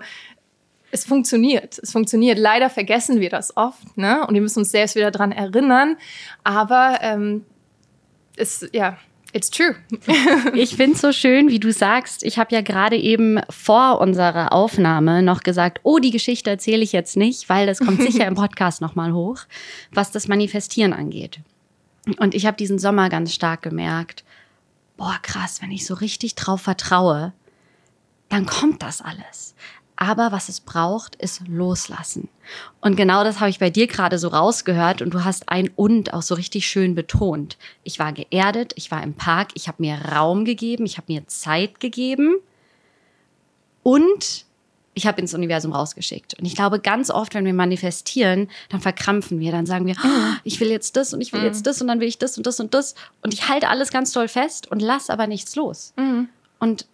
es 0.93 1.05
funktioniert. 1.05 1.79
Es 1.83 1.91
funktioniert. 1.91 2.39
Leider 2.39 2.71
vergessen 2.71 3.19
wir 3.19 3.31
das 3.31 3.57
oft, 3.57 3.97
ne? 3.97 4.25
Und 4.27 4.35
wir 4.35 4.43
müssen 4.43 4.61
uns 4.61 4.71
selbst 4.71 4.95
wieder 4.95 5.11
dran 5.11 5.33
erinnern. 5.33 5.97
Aber 6.45 6.99
ähm, 7.01 7.45
es, 8.37 8.69
ja, 8.73 8.99
it's 9.33 9.51
true. 9.51 9.75
Ich 10.55 10.77
finde 10.77 10.95
es 10.95 11.01
so 11.01 11.13
schön, 11.13 11.49
wie 11.49 11.59
du 11.59 11.73
sagst. 11.73 12.23
Ich 12.23 12.39
habe 12.39 12.55
ja 12.55 12.61
gerade 12.61 12.97
eben 12.97 13.41
vor 13.49 14.01
unserer 14.01 14.53
Aufnahme 14.53 15.23
noch 15.23 15.43
gesagt, 15.43 15.81
oh, 15.83 15.99
die 15.99 16.11
Geschichte 16.11 16.51
erzähle 16.51 16.83
ich 16.83 16.93
jetzt 16.93 17.17
nicht, 17.17 17.49
weil 17.49 17.67
das 17.67 17.79
kommt 17.81 18.03
sicher 18.03 18.27
im 18.27 18.35
Podcast 18.37 18.83
nochmal 18.83 19.15
hoch, 19.15 19.39
was 19.93 20.11
das 20.11 20.29
Manifestieren 20.29 20.93
angeht. 20.93 21.41
Und 22.19 22.35
ich 22.35 22.45
habe 22.45 22.57
diesen 22.59 22.79
Sommer 22.79 23.09
ganz 23.09 23.33
stark 23.33 23.63
gemerkt, 23.63 24.25
boah, 24.99 25.19
krass, 25.23 25.63
wenn 25.63 25.71
ich 25.71 25.87
so 25.87 25.95
richtig 25.95 26.35
drauf 26.35 26.61
vertraue, 26.61 27.33
dann 28.29 28.45
kommt 28.45 28.83
das 28.83 29.01
alles. 29.01 29.55
Aber 30.03 30.33
was 30.33 30.49
es 30.49 30.59
braucht, 30.59 31.15
ist 31.15 31.47
loslassen. 31.47 32.29
Und 32.81 32.97
genau 32.97 33.23
das 33.23 33.39
habe 33.39 33.51
ich 33.51 33.61
bei 33.61 33.71
dir 33.71 33.87
gerade 33.87 34.19
so 34.19 34.27
rausgehört 34.27 35.01
und 35.01 35.15
du 35.15 35.23
hast 35.23 35.49
ein 35.49 35.71
und 35.77 36.13
auch 36.13 36.23
so 36.23 36.35
richtig 36.35 36.67
schön 36.67 36.97
betont. 36.97 37.57
Ich 37.85 38.01
war 38.01 38.13
geerdet, 38.13 38.73
ich 38.75 38.91
war 38.91 39.01
im 39.05 39.15
Park, 39.15 39.51
ich 39.55 39.69
habe 39.69 39.81
mir 39.81 39.95
Raum 40.13 40.45
gegeben, 40.45 40.87
ich 40.87 40.97
habe 40.97 41.13
mir 41.13 41.29
Zeit 41.29 41.79
gegeben 41.79 42.35
und 43.85 44.45
ich 44.95 45.07
habe 45.07 45.21
ins 45.21 45.35
Universum 45.35 45.73
rausgeschickt. 45.73 46.35
Und 46.37 46.47
ich 46.47 46.57
glaube, 46.57 46.81
ganz 46.81 47.09
oft, 47.09 47.35
wenn 47.35 47.45
wir 47.45 47.55
manifestieren, 47.55 48.51
dann 48.71 48.81
verkrampfen 48.81 49.39
wir, 49.39 49.53
dann 49.53 49.67
sagen 49.67 49.87
wir, 49.87 49.95
"Ah, 50.03 50.37
ich 50.43 50.59
will 50.59 50.69
jetzt 50.73 50.97
das 50.97 51.15
und 51.15 51.21
ich 51.21 51.33
will 51.33 51.45
jetzt 51.45 51.65
das 51.69 51.81
und 51.81 51.87
dann 51.87 52.01
will 52.01 52.09
ich 52.09 52.19
das 52.19 52.37
und 52.37 52.45
das 52.49 52.59
und 52.59 52.75
das. 52.75 52.97
Und 53.23 53.33
ich 53.33 53.49
halte 53.49 53.69
alles 53.69 53.93
ganz 53.93 54.11
doll 54.11 54.27
fest 54.27 54.69
und 54.69 54.83
lass 54.83 55.11
aber 55.11 55.29
nichts 55.29 55.55
los. 55.55 55.95
Und 56.59 56.87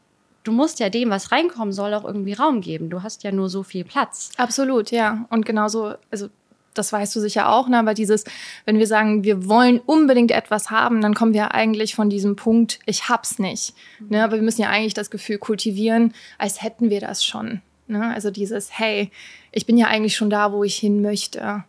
du 0.49 0.53
musst 0.55 0.81
ja 0.81 0.89
dem, 0.89 1.11
was 1.11 1.31
reinkommen 1.31 1.73
soll, 1.73 1.93
auch 1.93 2.05
irgendwie 2.05 2.33
Raum 2.33 2.63
geben. 2.63 2.89
Du 2.89 3.03
hast 3.03 3.23
ja 3.23 3.31
nur 3.33 3.51
so 3.51 3.63
viel 3.63 3.85
Platz. 3.85 4.31
Absolut, 4.39 4.91
ja. 4.91 5.27
Und 5.29 5.45
genauso, 5.45 5.93
also 6.11 6.29
das 6.73 6.91
weißt 6.91 7.15
du 7.15 7.21
sicher 7.21 7.51
auch, 7.53 7.69
ne? 7.69 7.79
aber 7.79 7.93
dieses, 7.93 8.25
wenn 8.65 8.79
wir 8.79 8.87
sagen, 8.87 9.25
wir 9.25 9.47
wollen 9.47 9.79
unbedingt 9.85 10.31
etwas 10.31 10.71
haben, 10.71 11.03
dann 11.03 11.13
kommen 11.15 11.35
wir 11.35 11.55
eigentlich 11.55 11.95
von 11.95 12.09
diesem 12.09 12.35
Punkt, 12.37 12.79
ich 12.87 13.09
hab's 13.11 13.39
nicht. 13.39 13.75
Ne? 14.09 14.25
Aber 14.25 14.37
wir 14.37 14.43
müssen 14.43 14.63
ja 14.63 14.71
eigentlich 14.71 14.95
das 14.95 15.11
Gefühl 15.11 15.37
kultivieren, 15.39 16.15
als 16.39 16.63
hätten 16.63 16.89
wir 16.89 17.01
das 17.01 17.25
schon. 17.25 17.61
Ne? 17.87 18.11
Also 18.15 18.31
dieses, 18.31 18.79
hey, 18.79 19.11
ich 19.53 19.67
bin 19.67 19.77
ja 19.77 19.89
eigentlich 19.89 20.17
schon 20.17 20.31
da, 20.31 20.53
wo 20.53 20.65
ich 20.65 20.77
hin 20.77 21.03
möchte. 21.03 21.65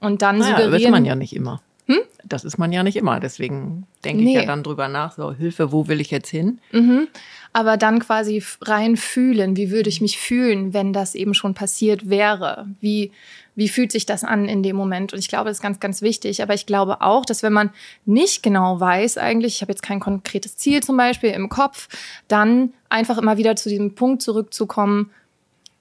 Und 0.00 0.22
dann 0.22 0.38
Naja, 0.38 0.56
suggerieren. 0.56 0.82
ist 0.82 0.90
man 0.90 1.04
ja 1.04 1.16
nicht 1.16 1.34
immer. 1.34 1.60
Das 2.24 2.44
ist 2.44 2.58
man 2.58 2.72
ja 2.72 2.82
nicht 2.82 2.96
immer. 2.96 3.20
Deswegen 3.20 3.86
denke 4.04 4.22
ich 4.22 4.26
Nee. 4.28 4.34
ja 4.34 4.46
dann 4.46 4.62
drüber 4.64 4.88
nach, 4.88 5.12
so 5.12 5.32
Hilfe, 5.32 5.70
wo 5.72 5.86
will 5.88 6.00
ich 6.00 6.10
jetzt 6.10 6.28
hin? 6.28 6.58
aber 7.52 7.76
dann 7.78 8.00
quasi 8.00 8.42
rein 8.60 8.96
fühlen, 8.98 9.56
wie 9.56 9.70
würde 9.70 9.88
ich 9.88 10.00
mich 10.02 10.18
fühlen, 10.18 10.74
wenn 10.74 10.92
das 10.92 11.14
eben 11.14 11.32
schon 11.32 11.54
passiert 11.54 12.10
wäre? 12.10 12.66
Wie, 12.80 13.12
wie 13.54 13.68
fühlt 13.68 13.92
sich 13.92 14.04
das 14.04 14.24
an 14.24 14.46
in 14.46 14.62
dem 14.62 14.76
Moment? 14.76 15.14
Und 15.14 15.18
ich 15.20 15.28
glaube, 15.28 15.48
das 15.48 15.58
ist 15.58 15.62
ganz, 15.62 15.80
ganz 15.80 16.02
wichtig. 16.02 16.42
Aber 16.42 16.52
ich 16.52 16.66
glaube 16.66 17.00
auch, 17.00 17.24
dass 17.24 17.42
wenn 17.42 17.54
man 17.54 17.70
nicht 18.04 18.42
genau 18.42 18.78
weiß, 18.78 19.16
eigentlich, 19.16 19.54
ich 19.54 19.62
habe 19.62 19.72
jetzt 19.72 19.82
kein 19.82 20.00
konkretes 20.00 20.56
Ziel 20.58 20.82
zum 20.82 20.98
Beispiel 20.98 21.30
im 21.30 21.48
Kopf, 21.48 21.88
dann 22.28 22.74
einfach 22.90 23.16
immer 23.16 23.38
wieder 23.38 23.56
zu 23.56 23.70
diesem 23.70 23.94
Punkt 23.94 24.20
zurückzukommen, 24.20 25.10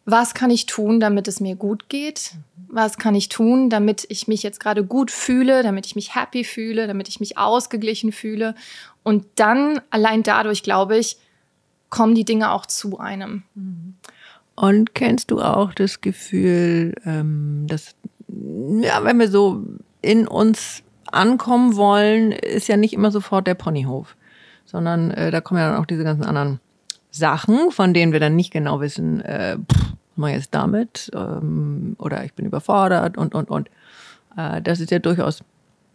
was 0.06 0.36
kann 0.36 0.52
ich 0.52 0.68
tun, 0.68 1.00
damit 1.00 1.28
es 1.28 1.40
mir 1.40 1.56
gut 1.56 1.90
geht? 1.90 2.36
Was 2.68 2.98
kann 2.98 3.16
ich 3.16 3.30
tun, 3.30 3.70
damit 3.70 4.06
ich 4.10 4.28
mich 4.28 4.44
jetzt 4.44 4.60
gerade 4.60 4.86
gut 4.86 5.10
fühle, 5.10 5.64
damit 5.64 5.86
ich 5.88 5.96
mich 5.96 6.16
happy 6.16 6.44
fühle, 6.44 6.88
damit 6.88 7.08
ich 7.08 7.20
mich 7.20 7.38
ausgeglichen 7.38 8.12
fühle? 8.12 8.54
Und 9.04 9.26
dann, 9.36 9.82
allein 9.90 10.24
dadurch, 10.24 10.62
glaube 10.62 10.98
ich, 10.98 11.18
kommen 11.90 12.16
die 12.16 12.26
Dinge 12.26 12.52
auch 12.52 12.66
zu 12.66 13.00
einem. 13.00 13.44
Und 14.56 14.94
kennst 14.94 15.32
du 15.32 15.42
auch 15.42 15.74
das 15.74 16.02
Gefühl, 16.02 16.94
ähm, 17.06 17.66
dass, 17.68 17.96
ja, 18.28 19.04
wenn 19.04 19.20
wir 19.20 19.30
so 19.30 19.64
in 20.02 20.28
uns 20.28 20.84
ankommen 21.12 21.76
wollen, 21.76 22.32
ist 22.32 22.68
ja 22.68 22.78
nicht 22.78 22.94
immer 22.94 23.12
sofort 23.12 23.48
der 23.48 23.56
Ponyhof, 23.56 24.16
sondern 24.66 25.12
äh, 25.12 25.32
da 25.32 25.42
kommen 25.42 25.60
ja 25.60 25.72
dann 25.72 25.82
auch 25.82 25.86
diese 25.86 26.04
ganzen 26.04 26.26
anderen 26.26 26.60
Sachen, 27.15 27.72
von 27.72 27.93
denen 27.93 28.12
wir 28.12 28.19
dann 28.19 28.36
nicht 28.36 28.51
genau 28.51 28.81
wissen, 28.81 29.22
äh, 29.22 29.57
pff, 29.57 29.93
mache 30.15 30.31
ich 30.31 30.38
jetzt 30.38 30.55
damit 30.55 31.12
ähm, 31.13 31.95
oder 32.00 32.24
ich 32.24 32.34
bin 32.34 32.45
überfordert 32.45 33.17
und, 33.17 33.36
und, 33.36 33.50
und. 33.50 33.69
Äh, 34.38 34.62
das 34.62 34.79
ist 34.79 34.91
ja 34.91 35.00
durchaus 35.00 35.43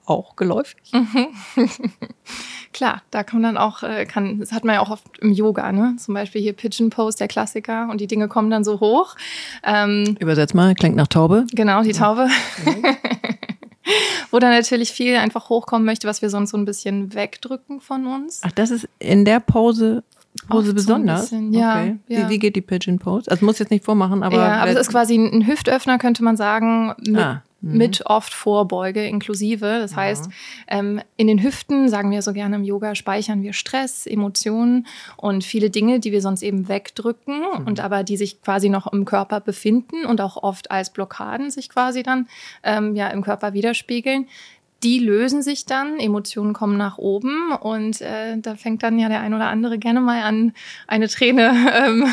auch 0.07 0.35
geläufig. 0.35 0.81
Klar, 2.73 3.03
da 3.11 3.23
kann 3.23 3.43
dann 3.43 3.57
auch, 3.57 3.83
äh, 3.83 4.07
kann, 4.07 4.39
das 4.41 4.53
hat 4.53 4.65
man 4.65 4.75
ja 4.75 4.81
auch 4.81 4.91
oft 4.91 5.19
im 5.19 5.33
Yoga, 5.33 5.73
ne? 5.73 5.97
Zum 5.99 6.15
Beispiel 6.15 6.41
hier 6.41 6.53
Pigeon 6.53 6.91
Pose, 6.91 7.19
der 7.19 7.29
Klassiker, 7.29 7.89
und 7.91 8.01
die 8.01 8.07
Dinge 8.07 8.29
kommen 8.29 8.51
dann 8.51 8.65
so 8.65 8.81
hoch. 8.81 9.17
Ähm, 9.63 10.17
Übersetz 10.19 10.55
mal, 10.55 10.75
klingt 10.75 10.97
nach 10.97 11.07
Taube. 11.07 11.47
Genau, 11.53 11.83
die 11.83 11.93
Taube. 11.93 12.29
Wo 14.31 14.39
dann 14.39 14.51
natürlich 14.51 14.93
viel 14.93 15.17
einfach 15.17 15.49
hochkommen 15.49 15.85
möchte, 15.85 16.07
was 16.07 16.23
wir 16.23 16.31
sonst 16.31 16.51
so 16.51 16.57
ein 16.57 16.65
bisschen 16.65 17.13
wegdrücken 17.15 17.81
von 17.81 18.07
uns. 18.07 18.41
Ach, 18.45 18.53
das 18.53 18.71
ist 18.71 18.89
in 18.99 19.25
der 19.25 19.41
Pose 19.41 20.05
Pose 20.49 20.69
Oft 20.69 20.77
besonders? 20.77 21.31
So 21.31 21.37
bisschen, 21.37 21.53
ja, 21.53 21.81
okay. 21.81 21.97
ja. 22.09 22.27
Wie, 22.29 22.35
wie 22.35 22.39
geht 22.39 22.57
die 22.57 22.61
Pigeon 22.61 22.99
Pose? 22.99 23.31
Also 23.31 23.45
muss 23.45 23.59
jetzt 23.59 23.71
nicht 23.71 23.85
vormachen, 23.85 24.23
aber. 24.23 24.37
ja, 24.37 24.57
aber 24.63 24.71
es 24.71 24.79
ist 24.79 24.91
quasi 24.91 25.17
ein 25.17 25.47
Hüftöffner, 25.47 25.99
könnte 25.99 26.23
man 26.23 26.37
sagen, 26.37 26.95
mit, 27.05 27.19
Ah, 27.19 27.43
mhm. 27.61 27.77
mit 27.77 28.07
oft 28.07 28.33
Vorbeuge 28.33 29.05
inklusive. 29.07 29.81
Das 29.81 29.97
heißt, 29.97 30.29
ähm, 30.69 31.01
in 31.17 31.27
den 31.27 31.43
Hüften, 31.43 31.89
sagen 31.89 32.13
wir 32.13 32.23
so 32.23 32.33
gerne 32.33 32.57
im 32.57 32.65
Yoga, 32.65 32.95
speichern 32.95 33.43
wir 33.43 33.53
Stress, 33.53 34.07
Emotionen 34.07 34.87
und 35.17 35.43
viele 35.43 35.69
Dinge, 35.69 35.99
die 35.99 36.13
wir 36.13 36.23
sonst 36.23 36.43
eben 36.43 36.69
wegdrücken 36.69 37.41
Mhm. 37.41 37.67
und 37.67 37.81
aber 37.81 38.05
die 38.05 38.17
sich 38.17 38.41
quasi 38.41 38.69
noch 38.69 38.93
im 38.93 39.05
Körper 39.05 39.41
befinden 39.41 40.07
und 40.07 40.21
auch 40.21 40.37
oft 40.43 40.71
als 40.71 40.91
Blockaden 40.91 41.51
sich 41.51 41.69
quasi 41.69 42.05
dann 42.05 42.29
ähm, 42.63 42.95
ja 42.95 43.09
im 43.09 43.23
Körper 43.23 43.53
widerspiegeln. 43.53 44.27
Die 44.83 44.99
lösen 44.99 45.43
sich 45.43 45.67
dann, 45.67 45.99
Emotionen 46.01 46.55
kommen 46.55 46.79
nach 46.79 46.97
oben 46.97 47.53
und 47.53 48.01
äh, 48.01 48.39
da 48.39 48.55
fängt 48.55 48.83
dann 48.83 48.99
ja 48.99 49.09
der 49.09 49.21
ein 49.21 49.35
oder 49.35 49.49
andere 49.49 49.79
gerne 49.79 50.01
mal 50.01 50.23
an, 50.23 50.53
eine 50.87 51.09
Träne 51.09 51.53
ähm, 51.87 52.07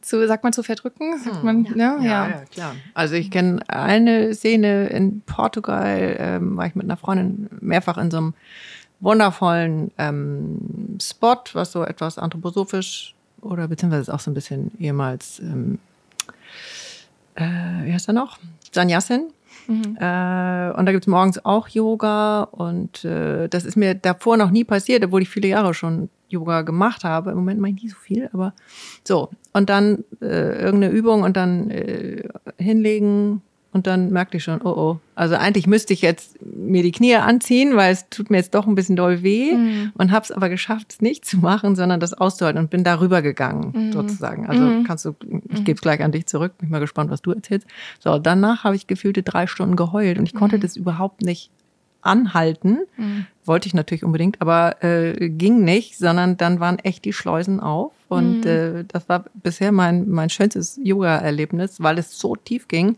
zu, 0.00 0.26
sagt 0.26 0.42
man, 0.42 0.52
zu 0.52 0.62
verdrücken, 0.62 1.18
sagt 1.18 1.44
man, 1.44 1.62
ne? 1.62 1.96
Hm. 1.96 2.02
Ja, 2.02 2.28
ja, 2.28 2.44
klar. 2.50 2.76
Also 2.94 3.14
ich 3.14 3.30
kenne 3.30 3.60
eine 3.68 4.34
Szene 4.34 4.86
in 4.86 5.20
Portugal, 5.22 6.16
ähm, 6.18 6.56
war 6.56 6.66
ich 6.66 6.74
mit 6.74 6.84
einer 6.84 6.96
Freundin 6.96 7.48
mehrfach 7.60 7.98
in 7.98 8.10
so 8.10 8.16
einem 8.18 8.34
wundervollen 9.00 9.90
ähm, 9.98 10.98
Spot, 11.00 11.42
was 11.52 11.72
so 11.72 11.84
etwas 11.84 12.18
anthroposophisch 12.18 13.14
oder 13.42 13.68
beziehungsweise 13.68 14.12
auch 14.12 14.20
so 14.20 14.30
ein 14.30 14.34
bisschen 14.34 14.72
ehemals, 14.78 15.40
ähm, 15.40 15.78
äh, 17.34 17.44
wie 17.84 17.92
heißt 17.92 18.08
er 18.08 18.14
noch? 18.14 18.38
Sanyasin. 18.72 19.28
Mhm. 19.66 19.96
Äh, 19.98 20.70
und 20.72 20.86
da 20.86 20.92
gibt's 20.92 21.06
morgens 21.06 21.44
auch 21.44 21.68
Yoga 21.68 22.42
und 22.42 23.04
äh, 23.04 23.48
das 23.48 23.64
ist 23.64 23.76
mir 23.76 23.94
davor 23.94 24.36
noch 24.36 24.50
nie 24.50 24.64
passiert, 24.64 25.04
obwohl 25.04 25.22
ich 25.22 25.28
viele 25.28 25.48
Jahre 25.48 25.74
schon 25.74 26.10
Yoga 26.28 26.62
gemacht 26.62 27.04
habe. 27.04 27.30
Im 27.30 27.36
Moment 27.36 27.60
mache 27.60 27.72
ich 27.76 27.82
nie 27.82 27.88
so 27.88 27.96
viel, 27.96 28.28
aber 28.32 28.52
so. 29.04 29.30
Und 29.52 29.70
dann 29.70 30.04
äh, 30.20 30.64
irgendeine 30.64 30.90
Übung 30.90 31.22
und 31.22 31.36
dann 31.36 31.70
äh, 31.70 32.28
hinlegen 32.58 33.42
und 33.74 33.88
dann 33.88 34.10
merkte 34.10 34.36
ich 34.36 34.44
schon, 34.44 34.62
oh 34.62 34.70
oh. 34.70 35.00
Also 35.16 35.34
eigentlich 35.34 35.66
müsste 35.66 35.92
ich 35.92 36.00
jetzt 36.00 36.38
mir 36.42 36.82
die 36.84 36.92
Knie 36.92 37.16
anziehen, 37.16 37.76
weil 37.76 37.92
es 37.92 38.08
tut 38.08 38.30
mir 38.30 38.36
jetzt 38.38 38.54
doch 38.54 38.66
ein 38.66 38.74
bisschen 38.76 38.94
doll 38.96 39.22
weh 39.24 39.52
und 39.98 40.12
habe 40.12 40.24
es 40.24 40.30
aber 40.32 40.48
geschafft, 40.48 40.92
es 40.92 41.02
nicht 41.02 41.24
zu 41.24 41.38
machen, 41.38 41.74
sondern 41.76 41.98
das 42.00 42.14
auszuhalten 42.14 42.60
und 42.60 42.70
bin 42.70 42.84
darüber 42.84 43.20
gegangen, 43.20 43.72
sozusagen. 43.92 44.46
Also 44.46 44.62
kannst 44.86 45.04
du, 45.04 45.14
ich 45.52 45.64
gebe 45.64 45.76
es 45.76 45.82
gleich 45.82 46.02
an 46.02 46.12
dich 46.12 46.26
zurück, 46.26 46.52
bin 46.58 46.70
mal 46.70 46.78
gespannt, 46.78 47.10
was 47.10 47.20
du 47.20 47.32
erzählst. 47.32 47.66
So, 47.98 48.18
danach 48.18 48.62
habe 48.64 48.76
ich 48.76 48.86
gefühlte 48.86 49.22
drei 49.24 49.46
Stunden 49.48 49.74
geheult 49.76 50.18
und 50.18 50.24
ich 50.26 50.34
konnte 50.34 50.58
das 50.60 50.76
überhaupt 50.76 51.22
nicht 51.22 51.50
anhalten. 52.00 52.78
Wollte 53.44 53.66
ich 53.66 53.74
natürlich 53.74 54.04
unbedingt, 54.04 54.40
aber 54.40 54.82
äh, 54.84 55.28
ging 55.30 55.64
nicht, 55.64 55.98
sondern 55.98 56.36
dann 56.36 56.60
waren 56.60 56.78
echt 56.78 57.04
die 57.04 57.12
Schleusen 57.12 57.60
auf. 57.60 57.92
Und 58.08 58.46
äh, 58.46 58.84
das 58.86 59.08
war 59.08 59.24
bisher 59.34 59.72
mein, 59.72 60.08
mein 60.08 60.30
schönstes 60.30 60.78
Yoga-Erlebnis, 60.82 61.82
weil 61.82 61.98
es 61.98 62.18
so 62.18 62.36
tief 62.36 62.68
ging. 62.68 62.96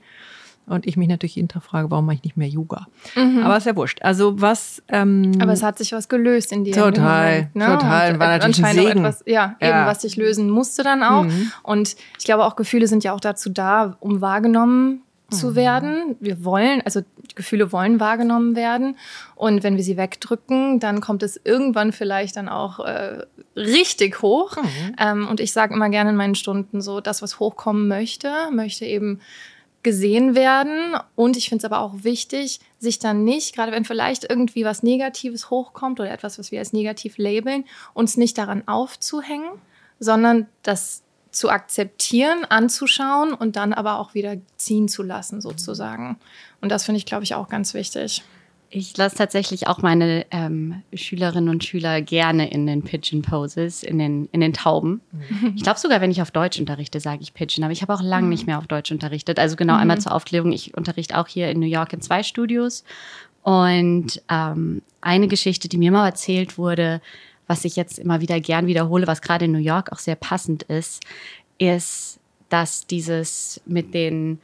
Und 0.67 0.87
ich 0.87 0.97
mich 0.97 1.07
natürlich 1.09 1.37
jeden 1.37 1.49
Tag 1.49 1.63
frage, 1.63 1.91
warum 1.91 2.07
mache 2.07 2.17
ich 2.17 2.25
nicht 2.25 2.37
mehr 2.37 2.49
Yoga? 2.49 2.89
Aber 3.15 3.57
ist 3.57 3.67
ja 3.67 3.77
wurscht. 3.77 4.03
Also 4.03 4.41
was... 4.41 4.83
Ähm, 4.89 5.33
Aber 5.41 5.53
es 5.53 5.63
hat 5.63 5.79
sich 5.79 5.93
was 5.93 6.09
gelöst 6.09 6.51
in 6.53 6.65
dir. 6.65 6.75
Total, 6.75 7.33
Moment, 7.53 7.55
ne? 7.57 7.67
total. 7.67 8.13
Und 8.15 8.19
War 8.21 8.29
natürlich 8.39 8.65
ein 8.65 8.75
Segen. 8.75 8.99
Etwas, 9.05 9.23
ja, 9.27 9.33
Ja. 9.33 9.47
Mhm. 9.49 9.57
eben, 9.79 9.87
was 9.87 10.03
sich 10.03 10.17
lösen 10.17 10.51
musste 10.51 10.83
dann 10.83 11.03
auch. 11.05 11.27
Und 11.63 11.95
ich 12.19 12.25
glaube 12.25 12.45
auch, 12.45 12.57
Gefühle 12.57 12.89
sind 12.89 13.05
ja 13.05 13.13
auch 13.13 13.21
dazu 13.21 13.49
da, 13.49 13.97
um 14.01 14.21
wahrgenommen 14.21 15.03
zu 15.31 15.51
Mhm. 15.51 15.55
werden. 15.57 16.17
Wir 16.21 16.45
wollen, 16.45 16.83
also 16.85 17.01
Gefühle 17.35 17.71
wollen 17.73 17.99
wahrgenommen 18.01 18.55
werden. 18.57 18.97
Und 19.35 19.63
wenn 19.63 19.77
wir 19.77 19.85
sie 19.85 19.97
wegdrücken, 19.97 20.79
dann 20.81 21.01
kommt 21.01 21.23
es 21.23 21.41
irgendwann 21.45 21.93
vielleicht 21.93 22.37
dann 22.37 22.49
auch 22.49 22.81
äh, 22.81 23.25
richtig 23.57 24.23
hoch. 24.23 24.57
Mhm. 24.57 24.95
Ähm, 24.99 25.29
und 25.29 25.41
ich 25.41 25.53
sage 25.53 25.75
immer 25.75 25.91
gerne 25.91 26.11
in 26.11 26.17
meinen 26.17 26.35
Stunden 26.37 26.81
so, 26.81 27.01
das, 27.01 27.23
was 27.23 27.39
hochkommen 27.41 27.89
möchte, 27.89 28.31
möchte 28.53 28.85
eben 28.85 29.21
gesehen 29.87 30.35
werden. 30.35 30.97
Und 31.15 31.37
ich 31.37 31.49
finde 31.49 31.65
es 31.65 31.73
aber 31.73 31.79
auch 31.79 32.03
wichtig, 32.03 32.59
sich 32.81 32.99
dann 32.99 33.23
nicht, 33.23 33.55
gerade 33.55 33.71
wenn 33.71 33.85
vielleicht 33.85 34.29
irgendwie 34.29 34.65
was 34.65 34.83
Negatives 34.83 35.49
hochkommt 35.49 36.01
oder 36.01 36.11
etwas, 36.11 36.41
was 36.41 36.51
wir 36.51 36.59
als 36.59 36.73
negativ 36.73 37.19
labeln, 37.19 37.65
uns 37.95 38.17
nicht 38.17 38.37
daran 38.37 38.67
aufzuhängen, 38.67 39.49
sondern 40.01 40.49
das 40.65 41.05
zu 41.31 41.51
akzeptieren, 41.51 42.45
anzuschauen 42.45 43.33
und 43.33 43.55
dann 43.55 43.73
aber 43.73 44.01
auch 44.01 44.15
wieder 44.15 44.39
ziehen 44.57 44.89
zu 44.89 45.05
lassen, 45.05 45.41
sozusagen. 45.41 46.19
Und 46.61 46.73
das 46.73 46.85
finde 46.85 46.99
ich, 46.99 47.07
glaube 47.07 47.23
ich, 47.23 47.37
auch 47.37 47.49
ganz 47.49 47.73
wichtig. 47.73 48.25
Ich 48.69 48.97
lasse 48.97 49.17
tatsächlich 49.17 49.69
auch 49.69 49.81
meine 49.81 50.27
ähm, 50.31 50.83
Schülerinnen 50.93 51.49
und 51.49 51.65
Schüler 51.65 52.03
gerne 52.03 52.51
in 52.51 52.67
den 52.67 52.83
Pigeon 52.83 53.23
Poses, 53.23 53.83
in 53.83 53.99
den, 53.99 54.29
in 54.33 54.41
den 54.41 54.53
Tauben. 54.53 55.01
Ich 55.55 55.63
glaube 55.63 55.79
sogar, 55.79 56.01
wenn 56.01 56.11
ich 56.11 56.21
auf 56.21 56.33
Deutsch 56.33 56.59
unterrichte, 56.59 56.99
sage 56.99 57.23
ich 57.23 57.33
Pigeon, 57.33 57.65
aber 57.65 57.73
ich 57.73 57.83
habe 57.83 57.95
auch 57.95 58.03
lange 58.03 58.29
nicht 58.29 58.47
mehr 58.47 58.59
auf 58.59 58.67
Deutsch 58.67 58.91
unterrichtet. 58.91 59.39
Also 59.39 59.57
genau 59.57 59.77
einmal 59.77 60.01
zur 60.01 60.13
Aufklärung, 60.13 60.53
ich 60.53 60.77
unterrichte 60.77 61.17
auch 61.17 61.29
hier 61.29 61.49
in 61.51 61.61
New 61.61 61.67
York 61.67 61.93
in 61.93 62.01
zwei 62.01 62.23
Studios. 62.23 62.85
Und 63.43 64.21
ähm, 64.29 64.83
eine 65.01 65.29
Geschichte, 65.29 65.69
die 65.69 65.79
mir 65.79 65.93
mal 65.93 66.07
erzählt 66.07 66.59
wurde, 66.59 67.01
was 67.47 67.65
ich 67.65 67.77
jetzt 67.77 67.99
immer 67.99 68.21
wieder 68.21 68.41
gern 68.41 68.67
wiederhole, 68.67 69.07
was 69.07 69.23
gerade 69.23 69.45
in 69.45 69.53
New 69.53 69.59
York 69.59 69.93
auch 69.93 70.01
sehr 70.01 70.17
passend 70.17 70.65
ist, 70.65 71.05
ist, 71.59 72.19
dass 72.49 72.87
dieses 72.87 73.61
mit 73.65 73.95
den 73.95 74.41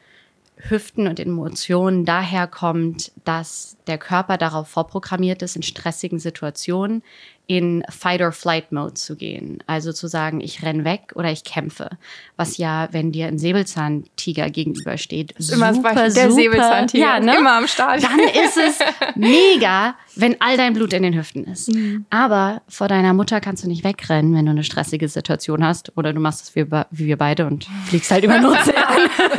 Hüften 0.69 1.09
und 1.09 1.19
Emotionen 1.19 2.05
daher 2.05 2.47
kommt, 2.47 3.13
dass 3.25 3.77
der 3.87 3.99
Körper 3.99 4.37
darauf 4.39 4.69
vorprogrammiert 4.69 5.43
ist, 5.43 5.57
in 5.57 5.63
stressigen 5.63 6.19
Situationen 6.19 7.03
in 7.47 7.85
Fight-or-Flight-Mode 7.89 8.95
zu 8.95 9.17
gehen. 9.17 9.63
Also 9.67 9.93
zu 9.93 10.07
sagen, 10.07 10.41
ich 10.41 10.63
renn 10.63 10.85
weg 10.85 11.13
oder 11.17 11.31
ich 11.31 11.45
kämpfe. 11.45 11.91
Was 12.37 12.57
ja, 12.57 12.89
wenn 12.93 13.13
dir 13.13 13.27
ein 13.27 13.39
Säbelzahntiger 13.39 14.49
gegenübersteht, 14.49 15.35
super, 15.39 15.73
Beispiel, 15.73 16.15
der 16.15 16.31
super, 16.31 16.33
Säbelzahntiger 16.33 17.05
ja, 17.05 17.21
ne? 17.21 17.37
immer 17.37 17.53
am 17.53 17.67
Start. 17.67 18.03
Dann 18.03 18.21
ist 18.21 18.57
es 18.57 18.79
mega, 19.17 19.97
wenn 20.15 20.41
all 20.41 20.57
dein 20.57 20.73
Blut 20.73 20.93
in 20.93 21.03
den 21.03 21.17
Hüften 21.17 21.45
ist. 21.45 21.71
Aber 22.11 22.63
vor 22.69 22.89
deiner 22.89 23.13
Mutter 23.13 23.41
kannst 23.41 23.65
du 23.65 23.69
nicht 23.69 23.85
wegrennen, 23.85 24.35
wenn 24.35 24.47
du 24.47 24.53
eine 24.53 24.65
stressige 24.65 25.09
Situation 25.09 25.65
hast. 25.65 25.97
Oder 25.97 26.13
du 26.13 26.21
machst 26.21 26.43
es 26.43 26.55
wie, 26.55 26.67
wie 26.91 27.07
wir 27.07 27.17
beide 27.19 27.47
und 27.47 27.67
fliegst 27.87 28.11
halt 28.11 28.25
über 28.25 28.35
den 28.35 28.47
Ozean. 28.47 29.11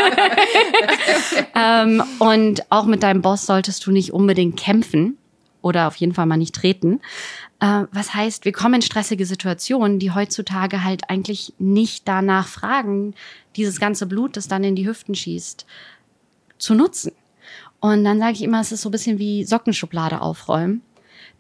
ähm, 1.56 2.04
und 2.20 2.72
auch 2.72 2.86
mit 2.86 3.02
deinem 3.02 3.22
Boss 3.22 3.46
solltest 3.46 3.86
du 3.86 3.92
nicht 3.92 4.14
unbedingt 4.14 4.58
kämpfen 4.58 5.18
oder 5.64 5.88
auf 5.88 5.96
jeden 5.96 6.14
Fall 6.14 6.28
mal 6.28 6.38
nicht 6.38 6.54
treten. 6.54 7.00
Äh, 7.60 7.86
was 7.92 8.14
heißt, 8.14 8.46
wir 8.46 8.52
kommen 8.52 8.76
in 8.76 8.82
stressige 8.84 9.26
Situationen, 9.26 9.98
die 9.98 10.12
heutzutage 10.12 10.84
halt 10.84 11.10
eigentlich 11.10 11.54
nicht 11.58 12.08
danach 12.08 12.48
fragen, 12.48 13.16
dieses 13.56 13.80
ganze 13.80 14.06
Blut, 14.06 14.38
das 14.38 14.48
dann 14.48 14.64
in 14.64 14.76
die 14.76 14.88
Hüften 14.88 15.16
schießt, 15.16 15.66
zu 16.60 16.76
nutzen. 16.76 17.14
Und 17.80 18.04
dann 18.04 18.20
sage 18.20 18.34
ich 18.34 18.44
immer, 18.44 18.62
es 18.62 18.72
ist 18.72 18.82
so 18.82 18.90
ein 18.90 18.92
bisschen 18.92 19.20
wie 19.20 19.44
Sockenschublade 19.44 20.22
aufräumen. 20.22 20.82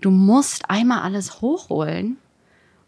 Du 0.02 0.10
musst 0.10 0.70
einmal 0.70 1.02
alles 1.02 1.42
hochholen, 1.42 2.18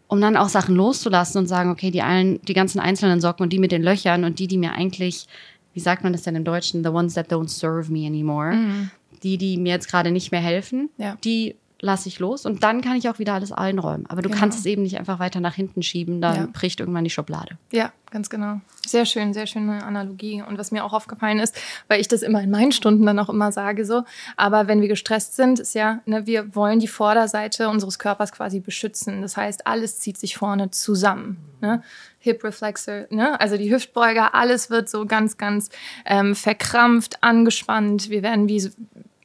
um 0.08 0.20
dann 0.20 0.36
auch 0.36 0.48
Sachen 0.48 0.74
loszulassen 0.74 1.38
und 1.38 1.46
sagen, 1.46 1.70
okay, 1.70 1.90
die, 1.90 2.02
allen, 2.02 2.40
die 2.42 2.54
ganzen 2.54 2.80
einzelnen 2.80 3.20
Socken 3.20 3.44
und 3.44 3.52
die 3.52 3.58
mit 3.58 3.72
den 3.72 3.82
Löchern 3.82 4.24
und 4.24 4.38
die, 4.38 4.46
die 4.46 4.58
mir 4.58 4.72
eigentlich, 4.72 5.26
wie 5.72 5.80
sagt 5.80 6.02
man 6.02 6.12
das 6.12 6.22
denn 6.22 6.36
im 6.36 6.44
Deutschen, 6.44 6.84
the 6.84 6.90
ones 6.90 7.14
that 7.14 7.30
don't 7.30 7.48
serve 7.48 7.90
me 7.90 8.06
anymore, 8.06 8.90
die, 9.22 9.38
die 9.38 9.56
mir 9.56 9.72
jetzt 9.72 9.88
gerade 9.90 10.10
nicht 10.10 10.30
mehr 10.32 10.40
helfen, 10.40 10.90
Ja. 10.98 11.16
die 11.24 11.56
lasse 11.82 12.08
ich 12.08 12.18
los 12.20 12.46
und 12.46 12.62
dann 12.62 12.80
kann 12.80 12.96
ich 12.96 13.06
auch 13.10 13.18
wieder 13.18 13.34
alles 13.34 13.52
einräumen. 13.52 14.06
Aber 14.08 14.22
du 14.22 14.30
Genau. 14.30 14.40
kannst 14.40 14.58
es 14.58 14.64
eben 14.64 14.82
nicht 14.82 14.98
einfach 14.98 15.18
weiter 15.18 15.40
nach 15.40 15.54
hinten 15.54 15.82
schieben, 15.82 16.22
dann 16.22 16.34
Ja. 16.36 16.48
bricht 16.50 16.80
irgendwann 16.80 17.04
die 17.04 17.10
Schublade. 17.10 17.58
Ja, 17.70 17.92
ganz 18.10 18.30
genau. 18.30 18.60
Sehr 18.86 19.04
schön, 19.04 19.34
sehr 19.34 19.46
schöne 19.46 19.84
Analogie. 19.84 20.42
Und 20.42 20.56
was 20.56 20.70
mir 20.72 20.84
auch 20.84 20.94
aufgefallen 20.94 21.38
ist, 21.38 21.54
weil 21.86 22.00
ich 22.00 22.08
das 22.08 22.22
immer 22.22 22.42
in 22.42 22.50
meinen 22.50 22.72
Stunden 22.72 23.04
dann 23.04 23.18
auch 23.18 23.28
immer 23.28 23.52
sage 23.52 23.84
so, 23.84 24.04
aber 24.38 24.68
wenn 24.68 24.80
wir 24.80 24.88
gestresst 24.88 25.36
sind, 25.36 25.60
ist 25.60 25.74
ja, 25.74 26.00
ne, 26.06 26.26
wir 26.26 26.54
wollen 26.56 26.78
die 26.78 26.88
Vorderseite 26.88 27.68
unseres 27.68 27.98
Körpers 27.98 28.32
quasi 28.32 28.60
beschützen. 28.60 29.20
Das 29.20 29.36
heißt, 29.36 29.66
alles 29.66 29.98
zieht 30.00 30.16
sich 30.16 30.34
vorne 30.38 30.70
zusammen. 30.70 31.36
Ne? 31.60 31.82
Hip 32.20 32.42
Reflexor, 32.42 33.04
ne? 33.10 33.38
also 33.38 33.58
die 33.58 33.70
Hüftbeuger, 33.72 34.34
alles 34.34 34.70
wird 34.70 34.88
so 34.88 35.04
ganz, 35.04 35.36
ganz 35.36 35.68
ähm, 36.06 36.34
verkrampft, 36.34 37.22
angespannt. 37.22 38.08
Wir 38.08 38.22
werden 38.22 38.48
wie 38.48 38.70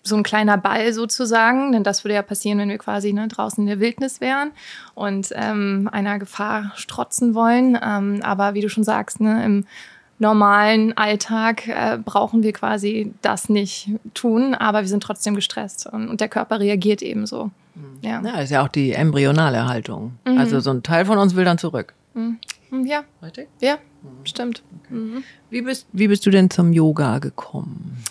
so- 0.03 0.15
ein 0.15 0.23
kleiner 0.23 0.57
Ball 0.57 0.93
sozusagen, 0.93 1.71
denn 1.71 1.83
das 1.83 2.03
würde 2.03 2.15
ja 2.15 2.21
passieren, 2.21 2.57
wenn 2.59 2.69
wir 2.69 2.77
quasi 2.77 3.13
ne, 3.13 3.27
draußen 3.27 3.61
in 3.63 3.67
der 3.67 3.79
Wildnis 3.79 4.21
wären 4.21 4.51
und 4.95 5.29
ähm, 5.33 5.89
einer 5.91 6.19
Gefahr 6.19 6.71
strotzen 6.75 7.33
wollen. 7.35 7.77
Ähm, 7.81 8.19
aber 8.23 8.53
wie 8.53 8.61
du 8.61 8.69
schon 8.69 8.83
sagst, 8.83 9.19
ne, 9.21 9.43
im 9.45 9.65
normalen 10.19 10.95
Alltag 10.97 11.67
äh, 11.67 11.97
brauchen 12.03 12.43
wir 12.43 12.53
quasi 12.53 13.13
das 13.23 13.49
nicht 13.49 13.89
tun, 14.13 14.53
aber 14.53 14.81
wir 14.81 14.87
sind 14.87 15.01
trotzdem 15.01 15.33
gestresst 15.35 15.87
und, 15.87 16.09
und 16.09 16.21
der 16.21 16.29
Körper 16.29 16.59
reagiert 16.59 17.01
ebenso. 17.01 17.49
Ja. 18.01 18.21
Ja, 18.21 18.39
ist 18.41 18.51
ja 18.51 18.63
auch 18.63 18.67
die 18.67 18.91
embryonale 18.91 19.67
Haltung. 19.67 20.13
Also 20.25 20.59
so 20.59 20.69
ein 20.71 20.83
Teil 20.83 21.05
von 21.05 21.17
uns 21.17 21.35
will 21.35 21.45
dann 21.45 21.57
zurück. 21.57 21.93
Mhm. 22.13 22.37
Ja, 22.85 23.01
Richtig? 23.23 23.47
ja, 23.61 23.77
stimmt. 24.23 24.63
Mhm. 24.89 25.23
Wie 25.49 25.61
bist, 25.61 25.87
wie 25.93 26.07
bist 26.07 26.25
du 26.25 26.29
denn 26.29 26.49
zum 26.49 26.73
Yoga 26.73 27.19
gekommen? 27.19 28.03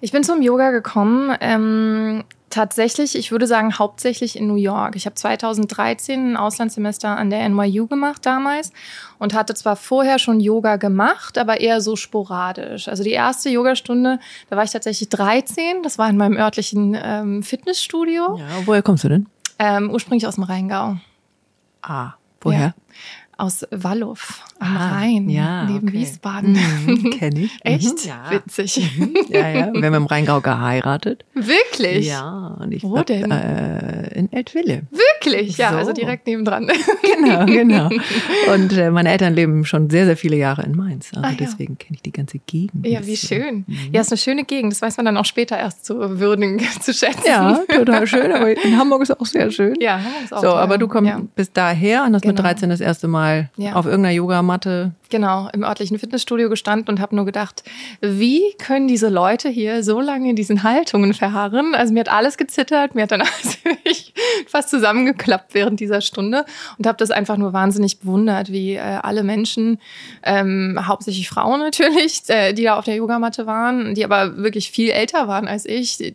Ich 0.00 0.12
bin 0.12 0.22
zum 0.24 0.42
Yoga 0.42 0.70
gekommen. 0.70 1.34
Ähm, 1.40 2.24
tatsächlich, 2.50 3.16
ich 3.16 3.32
würde 3.32 3.46
sagen, 3.46 3.78
hauptsächlich 3.78 4.36
in 4.36 4.46
New 4.46 4.54
York. 4.56 4.96
Ich 4.96 5.06
habe 5.06 5.14
2013 5.14 6.32
ein 6.32 6.36
Auslandssemester 6.36 7.16
an 7.16 7.30
der 7.30 7.46
NYU 7.48 7.86
gemacht 7.86 8.24
damals 8.24 8.72
und 9.18 9.34
hatte 9.34 9.54
zwar 9.54 9.76
vorher 9.76 10.18
schon 10.18 10.40
Yoga 10.40 10.76
gemacht, 10.76 11.38
aber 11.38 11.60
eher 11.60 11.80
so 11.80 11.96
sporadisch. 11.96 12.88
Also 12.88 13.02
die 13.02 13.10
erste 13.10 13.48
Yogastunde, 13.50 14.18
da 14.50 14.56
war 14.56 14.64
ich 14.64 14.70
tatsächlich 14.70 15.08
13. 15.08 15.82
Das 15.82 15.98
war 15.98 16.08
in 16.08 16.16
meinem 16.16 16.36
örtlichen 16.36 16.96
ähm, 17.02 17.42
Fitnessstudio, 17.42 18.36
Ja, 18.38 18.46
woher 18.66 18.82
kommst 18.82 19.04
du 19.04 19.08
denn? 19.08 19.26
ähm, 19.58 19.90
ursprünglich 19.90 20.26
aus 20.26 20.34
dem 20.36 20.44
Rheingau. 20.44 20.96
Ah, 21.82 22.12
woher? 22.42 22.74
Aus 23.38 23.66
Wallow 23.70 24.14
Ah, 24.58 24.96
Rhein, 24.96 25.28
ja, 25.28 25.64
neben 25.64 25.88
okay. 25.88 25.98
Wiesbaden. 25.98 26.52
Mhm, 26.86 27.10
Kenn 27.10 27.36
ich. 27.36 27.50
Echt? 27.64 28.04
Mhm, 28.04 28.08
ja. 28.08 28.30
Witzig. 28.30 28.90
ja, 29.28 29.48
ja. 29.48 29.72
Wir 29.74 29.84
haben 29.86 29.94
im 29.94 30.06
Rheingau 30.06 30.40
geheiratet. 30.40 31.24
Wirklich? 31.34 32.06
Ja, 32.06 32.56
und 32.60 32.72
ich 32.72 32.82
Wo 32.82 32.92
war, 32.94 33.04
denn? 33.04 33.30
Äh, 33.30 34.18
in 34.18 34.32
Eltville. 34.32 34.82
Wirklich? 34.90 35.58
Ja, 35.58 35.72
So. 35.72 35.76
also 35.78 35.92
direkt 35.92 36.26
nebendran. 36.26 36.68
Genau, 37.16 37.46
genau. 37.46 37.88
Und 38.54 38.72
äh, 38.76 38.90
meine 38.90 39.10
Eltern 39.10 39.34
leben 39.34 39.64
schon 39.64 39.88
sehr, 39.90 40.04
sehr 40.06 40.16
viele 40.16 40.36
Jahre 40.36 40.62
in 40.64 40.76
Mainz. 40.76 41.10
Also 41.14 41.26
Ah, 41.26 41.30
ja. 41.30 41.36
deswegen 41.40 41.78
kenne 41.78 41.94
ich 41.96 42.02
die 42.02 42.12
ganze 42.12 42.38
Gegend. 42.40 42.86
Ja, 42.86 43.04
wie 43.06 43.16
schön. 43.16 43.64
Ja, 43.90 44.02
ist 44.02 44.12
eine 44.12 44.18
schöne 44.18 44.44
Gegend. 44.44 44.72
Das 44.72 44.82
weiß 44.82 44.96
man 44.98 45.06
dann 45.06 45.16
auch 45.16 45.24
später 45.24 45.56
erst 45.58 45.84
zu 45.86 46.20
würdigen, 46.20 46.60
zu 46.80 46.92
schätzen. 46.92 47.22
Ja, 47.26 47.58
total 47.74 48.06
schön. 48.06 48.30
Aber 48.32 48.50
in 48.50 48.78
Hamburg 48.78 49.02
ist 49.02 49.18
auch 49.18 49.24
sehr 49.26 49.50
schön. 49.50 49.74
Ja, 49.80 49.94
Hamburg 49.98 50.24
ist 50.24 50.32
auch 50.34 50.42
So, 50.42 50.48
toll. 50.50 50.58
aber 50.58 50.78
du 50.78 50.88
kommst 50.88 51.12
bis 51.36 51.52
daher 51.52 52.04
und 52.04 52.14
hast 52.14 52.24
mit 52.26 52.36
Genau. 52.36 52.48
13 52.48 52.68
das 52.68 52.80
erste 52.80 53.08
Mal 53.08 53.50
Ja. 53.56 53.72
auf 53.74 53.86
irgendeiner 53.86 54.14
Yogamatte. 54.46 54.92
genau, 55.10 55.48
im 55.52 55.64
örtlichen 55.64 55.98
Fitnessstudio 55.98 56.48
gestanden 56.48 56.88
und 56.88 57.00
habe 57.00 57.16
nur 57.16 57.24
gedacht, 57.24 57.64
wie 58.00 58.42
können 58.58 58.88
diese 58.88 59.08
Leute 59.08 59.48
hier 59.48 59.82
so 59.82 60.00
lange 60.00 60.30
in 60.30 60.36
diesen 60.36 60.62
Haltungen 60.62 61.14
verharren? 61.14 61.74
Also 61.74 61.92
mir 61.92 62.00
hat 62.00 62.08
alles 62.08 62.36
gezittert, 62.36 62.94
mir 62.94 63.02
hat 63.02 63.12
dann 63.12 63.22
alles 63.84 64.12
fast 64.46 64.70
zusammengeklappt 64.70 65.54
während 65.54 65.80
dieser 65.80 66.00
Stunde 66.00 66.44
und 66.78 66.86
habe 66.86 66.98
das 66.98 67.10
einfach 67.10 67.36
nur 67.36 67.52
wahnsinnig 67.52 68.00
bewundert, 68.00 68.52
wie 68.52 68.74
äh, 68.74 68.80
alle 68.80 69.22
Menschen, 69.22 69.78
ähm, 70.22 70.78
hauptsächlich 70.86 71.28
Frauen 71.28 71.60
natürlich, 71.60 72.22
äh, 72.28 72.52
die 72.52 72.64
da 72.64 72.78
auf 72.78 72.84
der 72.84 72.96
Yogamatte 72.96 73.46
waren, 73.46 73.94
die 73.94 74.04
aber 74.04 74.36
wirklich 74.36 74.70
viel 74.70 74.90
älter 74.90 75.28
waren 75.28 75.48
als 75.48 75.66
ich, 75.66 75.96
die, 75.96 76.14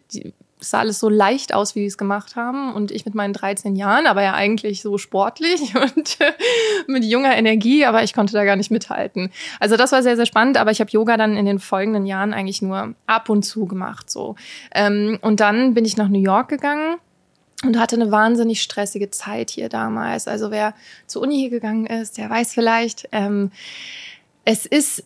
sah 0.62 0.80
alles 0.80 1.00
so 1.00 1.10
leicht 1.10 1.54
aus, 1.54 1.76
wie 1.76 1.82
die 1.82 1.88
es 1.88 1.98
gemacht 1.98 2.36
haben. 2.36 2.74
Und 2.74 2.92
ich 2.92 3.06
mit 3.06 3.16
meinen 3.16 3.34
13 3.34 3.76
Jahren, 3.76 4.08
aber 4.08 4.22
ja 4.22 4.34
eigentlich 4.34 4.82
so 4.82 4.98
sportlich 4.98 5.76
und 5.76 6.22
äh, 6.22 6.32
mit 6.88 7.04
junger 7.04 7.36
Energie, 7.36 7.86
aber 7.86 8.04
ich 8.04 8.14
konnte 8.14 8.34
da 8.34 8.46
gar 8.46 8.56
nicht 8.56 8.72
mithalten. 8.72 9.32
Also 9.60 9.76
das 9.76 9.92
war 9.92 10.04
sehr, 10.04 10.16
sehr 10.16 10.26
spannend, 10.26 10.58
aber 10.58 10.72
ich 10.72 10.80
habe 10.80 10.92
Yoga 10.92 11.18
dann 11.18 11.36
in 11.36 11.46
den 11.46 11.60
folgenden 11.60 12.06
Jahren 12.06 12.34
eigentlich 12.34 12.62
nur 12.62 12.94
ab 13.08 13.30
und 13.30 13.44
zu 13.44 13.66
gemacht. 13.66 14.10
So. 14.10 14.36
Ähm, 14.74 15.20
und 15.22 15.40
dann 15.40 15.74
bin 15.74 15.86
ich 15.86 15.98
nach 15.98 16.08
New 16.08 16.22
York 16.22 16.50
gegangen 16.50 16.98
und 17.64 17.80
hatte 17.80 17.96
eine 17.96 18.12
wahnsinnig 18.12 18.62
stressige 18.62 19.10
Zeit 19.12 19.50
hier 19.50 19.70
damals. 19.70 20.28
Also 20.28 20.52
wer 20.52 20.74
zur 21.08 21.24
Uni 21.24 21.38
hier 21.38 21.50
gegangen 21.50 21.86
ist, 21.86 22.18
der 22.18 22.30
weiß 22.30 22.54
vielleicht, 22.54 23.08
ähm, 23.12 23.52
es 24.46 24.66
ist 24.66 25.04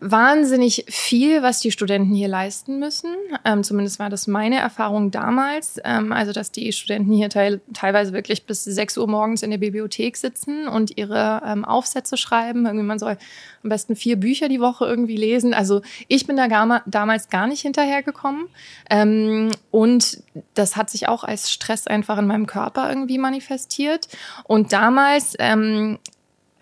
wahnsinnig 0.00 0.84
viel, 0.88 1.42
was 1.42 1.60
die 1.60 1.72
Studenten 1.72 2.14
hier 2.14 2.28
leisten 2.28 2.78
müssen. 2.78 3.14
Ähm, 3.44 3.64
zumindest 3.64 3.98
war 3.98 4.08
das 4.08 4.26
meine 4.26 4.58
Erfahrung 4.58 5.10
damals. 5.10 5.80
Ähm, 5.84 6.12
also, 6.12 6.32
dass 6.32 6.52
die 6.52 6.72
Studenten 6.72 7.12
hier 7.12 7.28
teil 7.28 7.60
teilweise 7.74 8.12
wirklich 8.12 8.46
bis 8.46 8.64
6 8.64 8.98
Uhr 8.98 9.08
morgens 9.08 9.42
in 9.42 9.50
der 9.50 9.58
Bibliothek 9.58 10.16
sitzen 10.16 10.68
und 10.68 10.96
ihre 10.96 11.42
ähm, 11.44 11.64
Aufsätze 11.64 12.16
schreiben. 12.16 12.66
Irgendwie 12.66 12.86
man 12.86 12.98
soll 12.98 13.16
am 13.62 13.70
besten 13.70 13.96
vier 13.96 14.16
Bücher 14.16 14.48
die 14.48 14.60
Woche 14.60 14.86
irgendwie 14.86 15.16
lesen. 15.16 15.54
Also 15.54 15.82
ich 16.06 16.26
bin 16.26 16.36
da 16.36 16.46
gar, 16.46 16.82
damals 16.86 17.28
gar 17.28 17.46
nicht 17.46 17.62
hinterhergekommen. 17.62 18.46
Ähm, 18.90 19.50
und 19.70 20.22
das 20.54 20.76
hat 20.76 20.90
sich 20.90 21.08
auch 21.08 21.24
als 21.24 21.50
Stress 21.50 21.86
einfach 21.86 22.18
in 22.18 22.26
meinem 22.26 22.46
Körper 22.46 22.88
irgendwie 22.88 23.18
manifestiert. 23.18 24.08
Und 24.44 24.72
damals 24.72 25.34
ähm, 25.38 25.98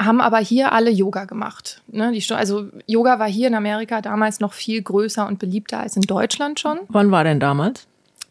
haben 0.00 0.20
aber 0.20 0.38
hier 0.38 0.72
alle 0.72 0.90
Yoga 0.90 1.24
gemacht. 1.24 1.82
Ne? 1.88 2.12
Die, 2.12 2.34
also 2.34 2.68
Yoga 2.86 3.18
war 3.18 3.28
hier 3.28 3.48
in 3.48 3.54
Amerika 3.54 4.00
damals 4.00 4.40
noch 4.40 4.52
viel 4.52 4.82
größer 4.82 5.26
und 5.26 5.38
beliebter 5.38 5.80
als 5.80 5.96
in 5.96 6.02
Deutschland 6.02 6.60
schon. 6.60 6.80
Wann 6.88 7.10
war 7.10 7.24
denn 7.24 7.40
damals? 7.40 7.86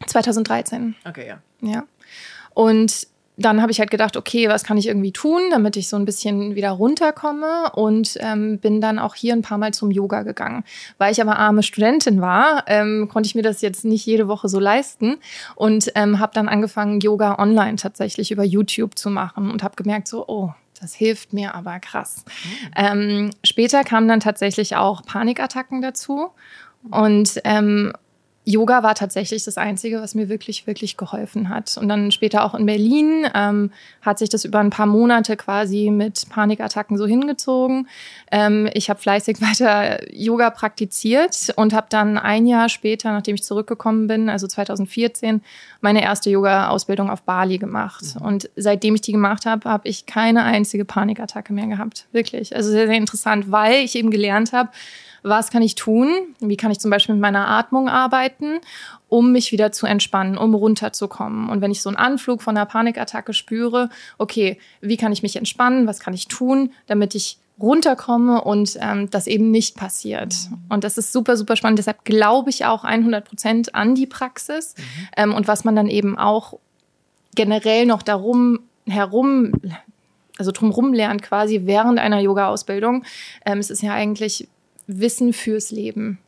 2013. 0.06 0.94
Okay, 1.04 1.26
ja. 1.26 1.38
Ja. 1.60 1.84
Und 2.54 3.08
dann 3.38 3.60
habe 3.60 3.70
ich 3.70 3.80
halt 3.80 3.90
gedacht, 3.90 4.16
okay, 4.16 4.48
was 4.48 4.64
kann 4.64 4.78
ich 4.78 4.88
irgendwie 4.88 5.12
tun, 5.12 5.42
damit 5.50 5.76
ich 5.76 5.88
so 5.88 5.96
ein 5.96 6.06
bisschen 6.06 6.54
wieder 6.54 6.70
runterkomme 6.70 7.70
und 7.74 8.16
ähm, 8.20 8.58
bin 8.58 8.80
dann 8.80 8.98
auch 8.98 9.14
hier 9.14 9.34
ein 9.34 9.42
paar 9.42 9.58
Mal 9.58 9.74
zum 9.74 9.90
Yoga 9.90 10.22
gegangen. 10.22 10.64
Weil 10.96 11.12
ich 11.12 11.20
aber 11.20 11.38
arme 11.38 11.62
Studentin 11.62 12.22
war, 12.22 12.64
ähm, 12.66 13.08
konnte 13.12 13.26
ich 13.26 13.34
mir 13.34 13.42
das 13.42 13.60
jetzt 13.60 13.84
nicht 13.84 14.06
jede 14.06 14.26
Woche 14.28 14.48
so 14.48 14.58
leisten 14.58 15.18
und 15.54 15.92
ähm, 15.94 16.18
habe 16.18 16.32
dann 16.34 16.48
angefangen, 16.48 17.00
Yoga 17.00 17.38
online 17.38 17.76
tatsächlich 17.76 18.30
über 18.30 18.44
YouTube 18.44 18.98
zu 18.98 19.10
machen 19.10 19.50
und 19.50 19.62
habe 19.62 19.76
gemerkt, 19.76 20.08
so, 20.08 20.26
oh, 20.26 20.52
das 20.86 20.94
hilft 20.94 21.32
mir 21.32 21.56
aber 21.56 21.80
krass. 21.80 22.24
Ähm, 22.76 23.30
später 23.42 23.82
kamen 23.82 24.06
dann 24.06 24.20
tatsächlich 24.20 24.76
auch 24.76 25.02
Panikattacken 25.04 25.82
dazu 25.82 26.30
und 26.92 27.40
ähm, 27.42 27.92
Yoga 28.48 28.84
war 28.84 28.94
tatsächlich 28.94 29.42
das 29.42 29.58
Einzige, 29.58 30.00
was 30.00 30.14
mir 30.14 30.28
wirklich, 30.28 30.68
wirklich 30.68 30.96
geholfen 30.96 31.48
hat. 31.48 31.76
Und 31.76 31.88
dann 31.88 32.12
später 32.12 32.44
auch 32.44 32.54
in 32.54 32.64
Berlin 32.64 33.26
ähm, 33.34 33.72
hat 34.02 34.20
sich 34.20 34.28
das 34.28 34.44
über 34.44 34.60
ein 34.60 34.70
paar 34.70 34.86
Monate 34.86 35.36
quasi 35.36 35.90
mit 35.90 36.28
Panikattacken 36.28 36.96
so 36.96 37.08
hingezogen. 37.08 37.88
Ähm, 38.30 38.70
ich 38.72 38.88
habe 38.88 39.00
fleißig 39.00 39.40
weiter 39.40 39.98
Yoga 40.14 40.50
praktiziert 40.50 41.52
und 41.56 41.74
habe 41.74 41.88
dann 41.90 42.18
ein 42.18 42.46
Jahr 42.46 42.68
später, 42.68 43.10
nachdem 43.10 43.34
ich 43.34 43.42
zurückgekommen 43.42 44.06
bin, 44.06 44.28
also 44.28 44.46
2014, 44.46 45.42
meine 45.80 46.02
erste 46.02 46.30
Yoga-Ausbildung 46.30 47.10
auf 47.10 47.22
Bali 47.22 47.58
gemacht. 47.58 48.04
Und 48.20 48.48
seitdem 48.54 48.94
ich 48.94 49.00
die 49.00 49.12
gemacht 49.12 49.44
habe, 49.44 49.68
habe 49.68 49.88
ich 49.88 50.06
keine 50.06 50.44
einzige 50.44 50.84
Panikattacke 50.84 51.52
mehr 51.52 51.66
gehabt. 51.66 52.06
Wirklich. 52.12 52.54
Also 52.54 52.70
sehr, 52.70 52.86
sehr 52.86 52.96
interessant, 52.96 53.50
weil 53.50 53.84
ich 53.84 53.96
eben 53.96 54.12
gelernt 54.12 54.52
habe, 54.52 54.70
was 55.28 55.50
kann 55.50 55.62
ich 55.62 55.74
tun? 55.74 56.08
Wie 56.40 56.56
kann 56.56 56.70
ich 56.70 56.78
zum 56.78 56.90
Beispiel 56.90 57.14
mit 57.14 57.22
meiner 57.22 57.48
Atmung 57.48 57.88
arbeiten, 57.88 58.60
um 59.08 59.32
mich 59.32 59.50
wieder 59.50 59.72
zu 59.72 59.86
entspannen, 59.86 60.38
um 60.38 60.54
runterzukommen? 60.54 61.48
Und 61.48 61.60
wenn 61.60 61.70
ich 61.70 61.82
so 61.82 61.88
einen 61.88 61.96
Anflug 61.96 62.42
von 62.42 62.56
einer 62.56 62.66
Panikattacke 62.66 63.32
spüre, 63.32 63.90
okay, 64.18 64.58
wie 64.80 64.96
kann 64.96 65.12
ich 65.12 65.22
mich 65.22 65.36
entspannen? 65.36 65.86
Was 65.86 65.98
kann 65.98 66.14
ich 66.14 66.28
tun, 66.28 66.70
damit 66.86 67.14
ich 67.14 67.38
runterkomme 67.60 68.42
und 68.42 68.76
ähm, 68.80 69.08
das 69.10 69.26
eben 69.26 69.50
nicht 69.50 69.76
passiert. 69.76 70.34
Und 70.68 70.84
das 70.84 70.98
ist 70.98 71.12
super, 71.12 71.36
super 71.38 71.56
spannend. 71.56 71.78
Deshalb 71.78 72.04
glaube 72.04 72.50
ich 72.50 72.66
auch 72.66 72.84
100 72.84 73.26
Prozent 73.26 73.74
an 73.74 73.94
die 73.94 74.06
Praxis 74.06 74.74
ähm, 75.16 75.34
und 75.34 75.48
was 75.48 75.64
man 75.64 75.74
dann 75.74 75.88
eben 75.88 76.18
auch 76.18 76.58
generell 77.34 77.86
noch 77.86 78.02
darum 78.02 78.60
herum, 78.86 79.52
also 80.38 80.52
drumherum 80.52 80.92
lernt 80.92 81.22
quasi 81.22 81.62
während 81.64 81.98
einer 81.98 82.20
Yoga-Ausbildung. 82.20 83.04
Ähm, 83.46 83.58
es 83.58 83.70
ist 83.70 83.82
ja 83.82 83.94
eigentlich 83.94 84.48
Wissen 84.86 85.32
fürs 85.32 85.70
Leben. 85.70 86.18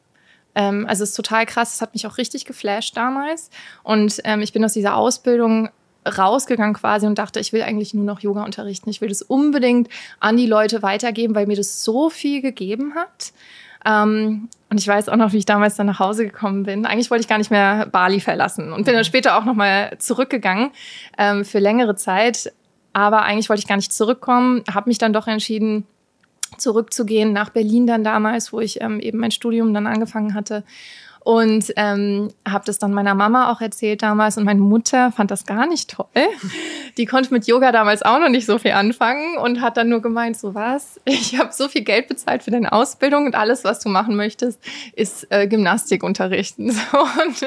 Ähm, 0.54 0.86
also 0.88 1.04
es 1.04 1.10
ist 1.10 1.16
total 1.16 1.46
krass. 1.46 1.74
Es 1.74 1.82
hat 1.82 1.94
mich 1.94 2.06
auch 2.06 2.18
richtig 2.18 2.44
geflasht 2.44 2.96
damals. 2.96 3.50
Und 3.82 4.20
ähm, 4.24 4.40
ich 4.42 4.52
bin 4.52 4.64
aus 4.64 4.72
dieser 4.72 4.96
Ausbildung 4.96 5.70
rausgegangen 6.06 6.74
quasi 6.74 7.06
und 7.06 7.18
dachte, 7.18 7.40
ich 7.40 7.52
will 7.52 7.62
eigentlich 7.62 7.94
nur 7.94 8.04
noch 8.04 8.20
Yoga 8.20 8.44
unterrichten. 8.44 8.90
Ich 8.90 9.00
will 9.00 9.08
das 9.08 9.22
unbedingt 9.22 9.88
an 10.20 10.36
die 10.36 10.46
Leute 10.46 10.82
weitergeben, 10.82 11.34
weil 11.34 11.46
mir 11.46 11.56
das 11.56 11.84
so 11.84 12.10
viel 12.10 12.40
gegeben 12.40 12.94
hat. 12.94 13.32
Ähm, 13.84 14.48
und 14.70 14.80
ich 14.80 14.88
weiß 14.88 15.08
auch 15.08 15.16
noch, 15.16 15.32
wie 15.32 15.38
ich 15.38 15.46
damals 15.46 15.76
dann 15.76 15.86
nach 15.86 15.98
Hause 15.98 16.26
gekommen 16.26 16.64
bin. 16.64 16.86
Eigentlich 16.86 17.10
wollte 17.10 17.22
ich 17.22 17.28
gar 17.28 17.38
nicht 17.38 17.50
mehr 17.50 17.86
Bali 17.86 18.20
verlassen 18.20 18.72
und 18.72 18.84
bin 18.84 18.94
dann 18.94 19.04
später 19.04 19.38
auch 19.38 19.44
nochmal 19.44 19.96
zurückgegangen 19.98 20.70
ähm, 21.16 21.44
für 21.44 21.58
längere 21.58 21.94
Zeit. 21.94 22.52
Aber 22.92 23.22
eigentlich 23.22 23.48
wollte 23.48 23.60
ich 23.60 23.68
gar 23.68 23.76
nicht 23.76 23.92
zurückkommen, 23.92 24.64
habe 24.72 24.90
mich 24.90 24.98
dann 24.98 25.12
doch 25.12 25.26
entschieden, 25.26 25.86
zurückzugehen 26.56 27.32
nach 27.32 27.50
Berlin 27.50 27.86
dann 27.86 28.04
damals, 28.04 28.52
wo 28.52 28.60
ich 28.60 28.80
ähm, 28.80 29.00
eben 29.00 29.18
mein 29.18 29.30
Studium 29.30 29.74
dann 29.74 29.86
angefangen 29.86 30.34
hatte. 30.34 30.64
Und 31.28 31.74
ähm, 31.76 32.30
habe 32.48 32.64
das 32.64 32.78
dann 32.78 32.94
meiner 32.94 33.14
Mama 33.14 33.52
auch 33.52 33.60
erzählt 33.60 34.00
damals 34.00 34.38
und 34.38 34.44
meine 34.44 34.62
Mutter 34.62 35.12
fand 35.12 35.30
das 35.30 35.44
gar 35.44 35.66
nicht 35.66 35.90
toll. 35.90 36.06
die 36.96 37.04
konnte 37.04 37.34
mit 37.34 37.46
Yoga 37.46 37.70
damals 37.70 38.00
auch 38.00 38.18
noch 38.18 38.30
nicht 38.30 38.46
so 38.46 38.56
viel 38.56 38.70
anfangen 38.70 39.36
und 39.36 39.60
hat 39.60 39.76
dann 39.76 39.90
nur 39.90 40.00
gemeint, 40.00 40.38
so 40.38 40.54
was, 40.54 40.98
ich 41.04 41.38
habe 41.38 41.52
so 41.52 41.68
viel 41.68 41.82
Geld 41.82 42.08
bezahlt 42.08 42.44
für 42.44 42.50
deine 42.50 42.72
Ausbildung 42.72 43.26
und 43.26 43.34
alles, 43.34 43.62
was 43.62 43.80
du 43.80 43.90
machen 43.90 44.16
möchtest, 44.16 44.58
ist 44.94 45.26
äh, 45.30 45.46
Gymnastik 45.46 46.02
unterrichten. 46.02 46.74
So, 46.90 47.00
und 47.00 47.46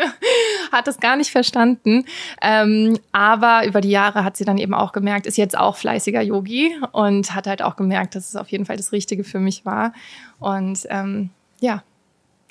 hat 0.72 0.86
das 0.86 1.00
gar 1.00 1.16
nicht 1.16 1.32
verstanden. 1.32 2.06
Ähm, 2.42 3.00
aber 3.12 3.66
über 3.66 3.82
die 3.82 3.90
Jahre 3.90 4.24
hat 4.24 4.38
sie 4.38 4.46
dann 4.46 4.58
eben 4.58 4.76
auch 4.76 4.92
gemerkt, 4.92 5.26
ist 5.26 5.38
jetzt 5.38 5.58
auch 5.58 5.78
fleißiger 5.78 6.22
Yogi 6.22 6.76
und 6.92 7.34
hat 7.34 7.48
halt 7.48 7.64
auch 7.64 7.76
gemerkt, 7.76 8.14
dass 8.14 8.30
es 8.30 8.36
auf 8.36 8.50
jeden 8.50 8.66
Fall 8.66 8.78
das 8.78 8.92
Richtige 8.92 9.24
für 9.24 9.40
mich 9.40 9.66
war. 9.66 9.94
Und 10.40 10.86
ähm, 10.90 11.32
ja, 11.62 11.82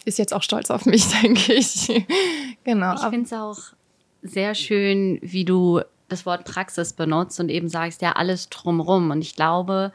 ist 0.04 0.18
jetzt 0.18 0.34
auch 0.34 0.42
stolz 0.42 0.70
auf 0.70 0.86
mich, 0.86 1.08
denke 1.22 1.52
ich. 1.52 2.04
genau. 2.64 2.94
Ich 2.94 3.00
finde 3.00 3.22
es 3.22 3.32
auch 3.32 3.58
sehr 4.22 4.54
schön, 4.54 5.18
wie 5.22 5.44
du 5.44 5.80
das 6.08 6.26
Wort 6.26 6.44
Praxis 6.44 6.92
benutzt 6.92 7.40
und 7.40 7.48
eben 7.48 7.68
sagst, 7.68 8.02
ja, 8.02 8.12
alles 8.12 8.48
drumrum. 8.48 9.10
Und 9.10 9.22
ich 9.22 9.36
glaube, 9.36 9.92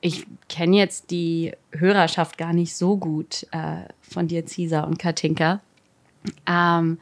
ich 0.00 0.26
kenne 0.48 0.76
jetzt 0.76 1.10
die 1.10 1.52
Hörerschaft 1.72 2.38
gar 2.38 2.52
nicht 2.52 2.74
so 2.74 2.96
gut 2.96 3.46
äh, 3.52 3.82
von 4.00 4.28
dir, 4.28 4.46
Cesar 4.46 4.86
und 4.86 4.98
Katinka. 4.98 5.60
Ähm, 6.46 6.98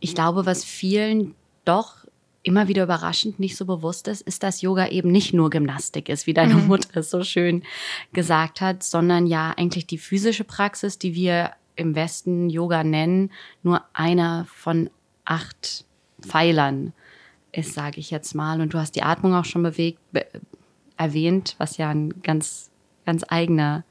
ich 0.00 0.14
glaube, 0.14 0.46
was 0.46 0.64
vielen 0.64 1.34
doch 1.64 2.00
immer 2.42 2.68
wieder 2.68 2.84
überraschend 2.84 3.38
nicht 3.38 3.56
so 3.56 3.66
bewusst 3.66 4.08
ist, 4.08 4.22
ist, 4.22 4.42
dass 4.42 4.62
Yoga 4.62 4.88
eben 4.88 5.12
nicht 5.12 5.34
nur 5.34 5.50
Gymnastik 5.50 6.08
ist, 6.08 6.26
wie 6.26 6.32
deine 6.32 6.54
mhm. 6.54 6.68
Mutter 6.68 7.00
es 7.00 7.10
so 7.10 7.22
schön 7.22 7.62
gesagt 8.12 8.60
hat, 8.60 8.82
sondern 8.82 9.26
ja 9.26 9.52
eigentlich 9.56 9.86
die 9.86 9.98
physische 9.98 10.44
Praxis, 10.44 10.98
die 10.98 11.14
wir 11.14 11.52
im 11.80 11.94
Westen 11.94 12.50
Yoga 12.50 12.84
nennen, 12.84 13.30
nur 13.62 13.82
einer 13.92 14.46
von 14.54 14.90
acht 15.24 15.84
Pfeilern 16.20 16.92
ist, 17.52 17.74
sage 17.74 17.98
ich 17.98 18.10
jetzt 18.10 18.34
mal. 18.34 18.60
Und 18.60 18.74
du 18.74 18.78
hast 18.78 18.94
die 18.94 19.02
Atmung 19.02 19.34
auch 19.34 19.44
schon 19.44 19.62
bewegt, 19.62 19.98
be 20.12 20.26
erwähnt, 20.96 21.54
was 21.56 21.78
ja 21.78 21.88
ein 21.88 22.22
ganz, 22.22 22.70
ganz 23.06 23.24
eigener, 23.26 23.84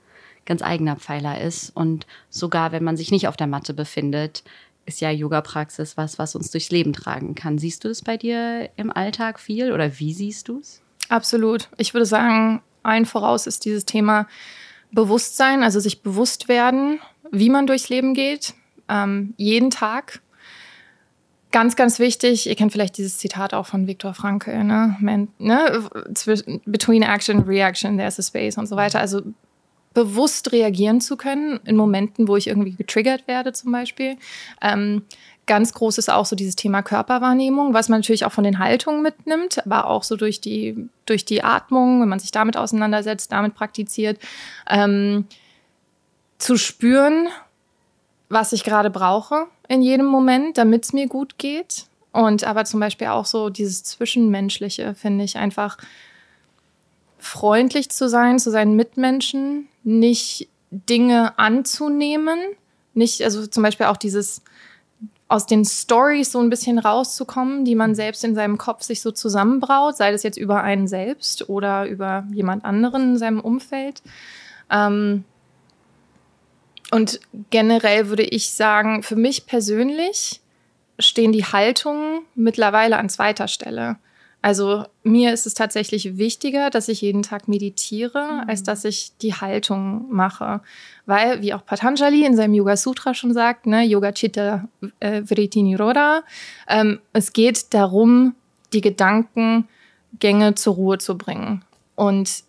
ganz 0.45 0.61
eigener 0.61 0.95
Pfeiler 0.95 1.41
ist. 1.41 1.75
Und 1.75 2.05
sogar 2.29 2.71
wenn 2.71 2.83
man 2.83 2.97
sich 2.97 3.09
nicht 3.09 3.27
auf 3.27 3.35
der 3.35 3.47
Matte 3.47 3.73
befindet, 3.73 4.43
ist 4.85 5.01
ja 5.01 5.09
Yoga-Praxis 5.09 5.97
was, 5.97 6.19
was 6.19 6.35
uns 6.35 6.51
durchs 6.51 6.69
Leben 6.69 6.93
tragen 6.93 7.33
kann. 7.33 7.57
Siehst 7.57 7.83
du 7.83 7.87
das 7.87 8.03
bei 8.03 8.15
dir 8.15 8.69
im 8.75 8.91
Alltag 8.91 9.39
viel 9.39 9.71
oder 9.71 9.99
wie 9.99 10.13
siehst 10.13 10.49
du 10.49 10.59
es? 10.59 10.83
Absolut. 11.09 11.69
Ich 11.77 11.95
würde 11.95 12.05
sagen, 12.05 12.61
ein 12.83 13.05
Voraus 13.05 13.47
ist 13.47 13.65
dieses 13.65 13.85
Thema 13.85 14.27
Bewusstsein, 14.91 15.63
also 15.63 15.79
sich 15.79 16.01
bewusst 16.01 16.47
werden, 16.47 16.99
wie 17.31 17.49
man 17.49 17.67
durchs 17.67 17.89
Leben 17.89 18.13
geht, 18.13 18.53
ähm, 18.87 19.33
jeden 19.37 19.69
Tag. 19.69 20.21
Ganz, 21.51 21.75
ganz 21.75 21.97
wichtig, 21.97 22.47
ihr 22.47 22.55
kennt 22.55 22.71
vielleicht 22.71 22.97
dieses 22.97 23.17
Zitat 23.17 23.55
auch 23.55 23.65
von 23.65 23.87
Viktor 23.87 24.13
Frankl, 24.13 24.63
ne? 24.63 24.95
Man, 24.99 25.29
ne? 25.39 25.89
Between 26.65 27.01
action 27.01 27.37
and 27.37 27.47
reaction, 27.47 27.97
there's 27.97 28.19
a 28.19 28.21
space 28.21 28.57
und 28.57 28.67
so 28.67 28.75
weiter. 28.75 28.99
Also 28.99 29.21
bewusst 29.95 30.51
reagieren 30.51 31.01
zu 31.01 31.17
können 31.17 31.59
in 31.65 31.75
Momenten, 31.75 32.27
wo 32.27 32.37
ich 32.37 32.47
irgendwie 32.47 32.75
getriggert 32.75 33.27
werde 33.27 33.53
zum 33.53 33.71
Beispiel. 33.71 34.17
Ähm, 34.61 35.03
ganz 35.47 35.73
groß 35.73 35.97
ist 35.97 36.11
auch 36.11 36.25
so 36.27 36.35
dieses 36.35 36.55
Thema 36.55 36.83
Körperwahrnehmung, 36.83 37.73
was 37.73 37.89
man 37.89 38.01
natürlich 38.01 38.25
auch 38.25 38.31
von 38.31 38.43
den 38.43 38.59
Haltungen 38.59 39.01
mitnimmt, 39.01 39.65
aber 39.65 39.87
auch 39.87 40.03
so 40.03 40.15
durch 40.15 40.39
die, 40.41 40.87
durch 41.07 41.25
die 41.25 41.43
Atmung, 41.43 42.01
wenn 42.01 42.09
man 42.09 42.19
sich 42.19 42.31
damit 42.31 42.55
auseinandersetzt, 42.55 43.31
damit 43.31 43.55
praktiziert. 43.55 44.19
Ähm, 44.69 45.25
zu 46.39 46.57
spüren, 46.57 47.27
was 48.29 48.53
ich 48.53 48.63
gerade 48.63 48.89
brauche 48.89 49.47
in 49.67 49.81
jedem 49.81 50.07
Moment, 50.07 50.57
damit 50.57 50.85
es 50.85 50.93
mir 50.93 51.07
gut 51.07 51.37
geht. 51.37 51.85
Und 52.11 52.43
aber 52.43 52.65
zum 52.65 52.79
Beispiel 52.79 53.07
auch 53.07 53.25
so 53.25 53.49
dieses 53.49 53.83
Zwischenmenschliche, 53.83 54.95
finde 54.95 55.23
ich 55.23 55.37
einfach 55.37 55.77
freundlich 57.19 57.89
zu 57.91 58.09
sein 58.09 58.39
zu 58.39 58.49
seinen 58.49 58.75
Mitmenschen, 58.75 59.67
nicht 59.83 60.47
Dinge 60.71 61.37
anzunehmen, 61.37 62.39
nicht, 62.93 63.23
also 63.23 63.45
zum 63.45 63.61
Beispiel 63.61 63.87
auch 63.87 63.97
dieses 63.97 64.41
aus 65.27 65.45
den 65.45 65.63
Stories 65.63 66.31
so 66.31 66.39
ein 66.39 66.49
bisschen 66.49 66.79
rauszukommen, 66.79 67.63
die 67.63 67.75
man 67.75 67.93
selbst 67.93 68.23
in 68.23 68.33
seinem 68.33 68.57
Kopf 68.57 68.81
sich 68.81 69.01
so 69.01 69.11
zusammenbraut, 69.11 69.95
sei 69.95 70.11
das 70.11 70.23
jetzt 70.23 70.37
über 70.37 70.63
einen 70.63 70.87
selbst 70.87 71.49
oder 71.49 71.85
über 71.85 72.25
jemand 72.31 72.65
anderen 72.65 73.11
in 73.11 73.17
seinem 73.19 73.39
Umfeld. 73.39 74.01
Ähm, 74.71 75.23
und 76.91 77.19
generell 77.49 78.09
würde 78.09 78.23
ich 78.23 78.51
sagen, 78.51 79.03
für 79.03 79.15
mich 79.15 79.45
persönlich 79.45 80.41
stehen 80.97 81.31
die 81.31 81.45
Haltungen 81.45 82.21
mittlerweile 82.35 82.97
an 82.97 83.09
zweiter 83.09 83.47
Stelle. 83.47 83.97
Also 84.41 84.85
mir 85.03 85.33
ist 85.33 85.45
es 85.45 85.53
tatsächlich 85.53 86.17
wichtiger, 86.17 86.69
dass 86.69 86.87
ich 86.87 87.01
jeden 87.01 87.23
Tag 87.23 87.47
meditiere, 87.49 88.41
mhm. 88.43 88.49
als 88.49 88.63
dass 88.63 88.85
ich 88.85 89.11
die 89.21 89.33
Haltung 89.33 90.05
mache. 90.09 90.61
Weil, 91.05 91.41
wie 91.41 91.53
auch 91.53 91.65
Patanjali 91.65 92.25
in 92.25 92.35
seinem 92.35 92.53
Yoga 92.53 92.77
Sutra 92.77 93.13
schon 93.13 93.33
sagt, 93.33 93.65
ne, 93.65 93.83
Yoga 93.83 94.13
Chitta 94.13 94.67
äh, 94.99 95.23
Vritti 95.23 95.61
Niroda, 95.61 96.23
ähm, 96.69 96.99
es 97.11 97.33
geht 97.33 97.73
darum, 97.73 98.35
die 98.71 98.81
Gedankengänge 98.81 100.55
zur 100.55 100.75
Ruhe 100.75 100.97
zu 100.99 101.17
bringen. 101.17 101.65
Und 101.95 102.43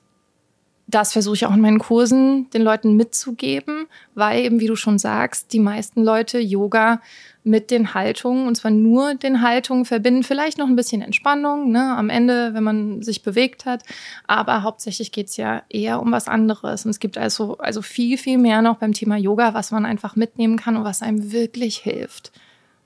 das 0.91 1.13
versuche 1.13 1.37
ich 1.37 1.47
auch 1.47 1.55
in 1.55 1.61
meinen 1.61 1.79
Kursen 1.79 2.51
den 2.51 2.63
Leuten 2.63 2.97
mitzugeben, 2.97 3.87
weil 4.15 4.45
eben, 4.45 4.61
wie 4.61 4.67
du 4.67 4.77
schon 4.77 4.99
sagst, 4.99 5.53
die 5.53 5.61
meisten 5.61 6.03
Leute 6.03 6.39
Yoga 6.39 7.01
mit 7.45 7.71
den 7.71 7.95
Haltungen, 7.95 8.47
und 8.47 8.57
zwar 8.57 8.71
nur 8.71 9.15
den 9.15 9.41
Haltungen 9.41 9.85
verbinden, 9.85 10.23
vielleicht 10.23 10.59
noch 10.59 10.67
ein 10.67 10.77
bisschen 10.77 11.01
Entspannung 11.01 11.71
ne, 11.71 11.97
am 11.97 12.11
Ende, 12.11 12.53
wenn 12.55 12.65
man 12.65 13.03
sich 13.03 13.23
bewegt 13.23 13.65
hat, 13.65 13.83
aber 14.27 14.63
hauptsächlich 14.63 15.13
geht's 15.13 15.37
ja 15.37 15.63
eher 15.69 16.01
um 16.01 16.13
was 16.13 16.29
anderes. 16.29 16.85
Und 16.85 16.91
es 16.91 17.01
gibt 17.01 17.17
also, 17.17 17.57
also 17.59 17.83
viel, 17.83 18.19
viel 18.19 18.39
mehr 18.39 18.61
noch 18.61 18.77
beim 18.77 18.93
Thema 18.93 19.17
Yoga, 19.17 19.55
was 19.55 19.71
man 19.71 19.87
einfach 19.87 20.17
mitnehmen 20.17 20.59
kann 20.59 20.77
und 20.77 20.85
was 20.85 21.03
einem 21.03 21.33
wirklich 21.33 21.79
hilft. 21.79 22.33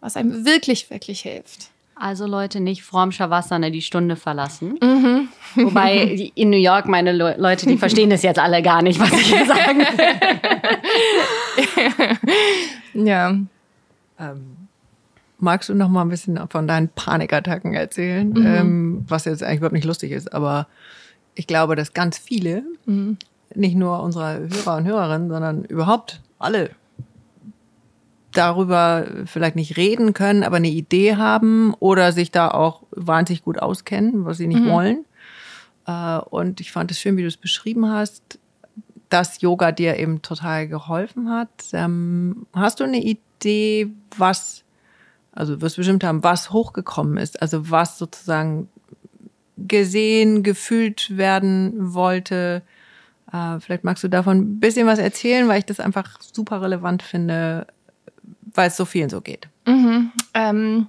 Was 0.01 0.17
einem 0.17 0.45
wirklich, 0.45 0.91
wirklich 0.91 1.23
hilft. 1.23 1.71
Also 1.97 2.27
Leute 2.27 2.61
nicht 2.61 2.83
vorm 2.83 3.13
Shavasana 3.13 3.71
die 3.71 3.83
Stunde 3.83 4.17
verlassen. 4.17 4.79
Mhm. 4.83 5.29
Wobei 5.55 6.33
in 6.35 6.51
New 6.51 6.57
York 6.57 6.87
meine 6.87 7.13
Le 7.13 7.37
Leute, 7.39 7.67
die 7.67 7.79
verstehen 7.79 8.11
das 8.11 8.23
jetzt 8.23 8.39
alle 8.39 8.63
gar 8.63 8.83
nicht, 8.83 8.99
was 8.99 9.13
ich 9.13 9.33
hier 9.33 9.47
sagen 9.47 9.79
will. 12.95 13.07
ja. 13.07 13.37
Ähm, 14.19 14.57
magst 15.39 15.69
du 15.69 15.75
noch 15.75 15.89
mal 15.89 16.03
ein 16.03 16.09
bisschen 16.09 16.41
von 16.49 16.67
deinen 16.67 16.89
Panikattacken 16.89 17.75
erzählen? 17.75 18.31
Mhm. 18.31 18.47
Ähm, 18.47 19.05
was 19.09 19.25
jetzt 19.27 19.45
eigentlich 19.45 19.59
überhaupt 19.59 19.75
nicht 19.75 19.87
lustig 19.87 20.11
ist, 20.11 20.33
aber 20.33 20.67
ich 21.35 21.47
glaube, 21.47 21.77
dass 21.77 21.95
ganz 21.95 22.19
viele, 22.19 22.65
mhm. 22.87 23.19
nicht 23.55 23.77
nur 23.77 24.03
unsere 24.03 24.49
Hörer 24.49 24.77
und 24.77 24.87
Hörerinnen, 24.87 25.29
sondern 25.29 25.65
überhaupt 25.65 26.21
alle 26.39 26.71
darüber 28.35 29.07
vielleicht 29.27 29.57
nicht 29.57 29.77
reden 29.77 30.13
können, 30.13 30.43
aber 30.43 30.57
eine 30.57 30.69
Idee 30.69 31.17
haben 31.17 31.75
oder 31.79 32.13
sich 32.13 32.31
da 32.31 32.49
auch 32.51 32.83
wahnsinnig 32.91 33.43
gut 33.43 33.59
auskennen, 33.59 34.25
was 34.25 34.37
sie 34.37 34.47
nicht 34.47 34.63
mhm. 34.63 34.71
wollen. 34.71 35.05
Äh, 35.87 36.19
und 36.19 36.61
ich 36.61 36.73
fand 36.73 36.91
es 36.91 37.01
schön, 37.01 37.17
wie 37.17 37.23
du 37.23 37.29
es 37.29 37.37
beschrieben 37.37 37.89
hast, 37.89 38.39
dass 39.09 39.41
Yoga 39.41 39.73
dir 39.73 39.97
eben 39.97 40.23
total 40.23 40.69
geholfen 40.69 41.31
hat. 41.31 41.49
Ähm, 41.73 42.47
hast 42.53 42.81
du 42.81 42.85
eine 42.85 43.03
Idee, 43.03 43.93
was, 44.17 44.65
also 45.33 45.61
wirst 45.61 45.77
bestimmt 45.77 46.05
haben, 46.05 46.25
was 46.25 46.51
hochgekommen 46.51 47.17
ist, 47.17 47.41
also 47.41 47.71
was 47.71 47.99
sozusagen 47.99 48.69
gesehen, 49.57 50.43
gefühlt 50.43 51.17
werden 51.17 51.95
wollte? 51.95 52.63
Äh, 53.33 53.61
vielleicht 53.61 53.85
magst 53.85 54.03
du 54.03 54.09
davon 54.09 54.39
ein 54.39 54.61
bisschen 54.61 54.87
was 54.87 54.99
erzählen, 54.99 55.47
weil 55.47 55.59
ich 55.59 55.67
das 55.67 55.81
einfach 55.81 56.21
super 56.21 56.63
relevant 56.63 57.03
finde, 57.03 57.67
weil 58.55 58.69
es 58.69 58.77
so 58.77 58.85
vielen 58.85 59.11
so 59.11 59.21
geht. 59.21 59.49
Mhm. 59.67 60.13
Ähm, 60.33 60.87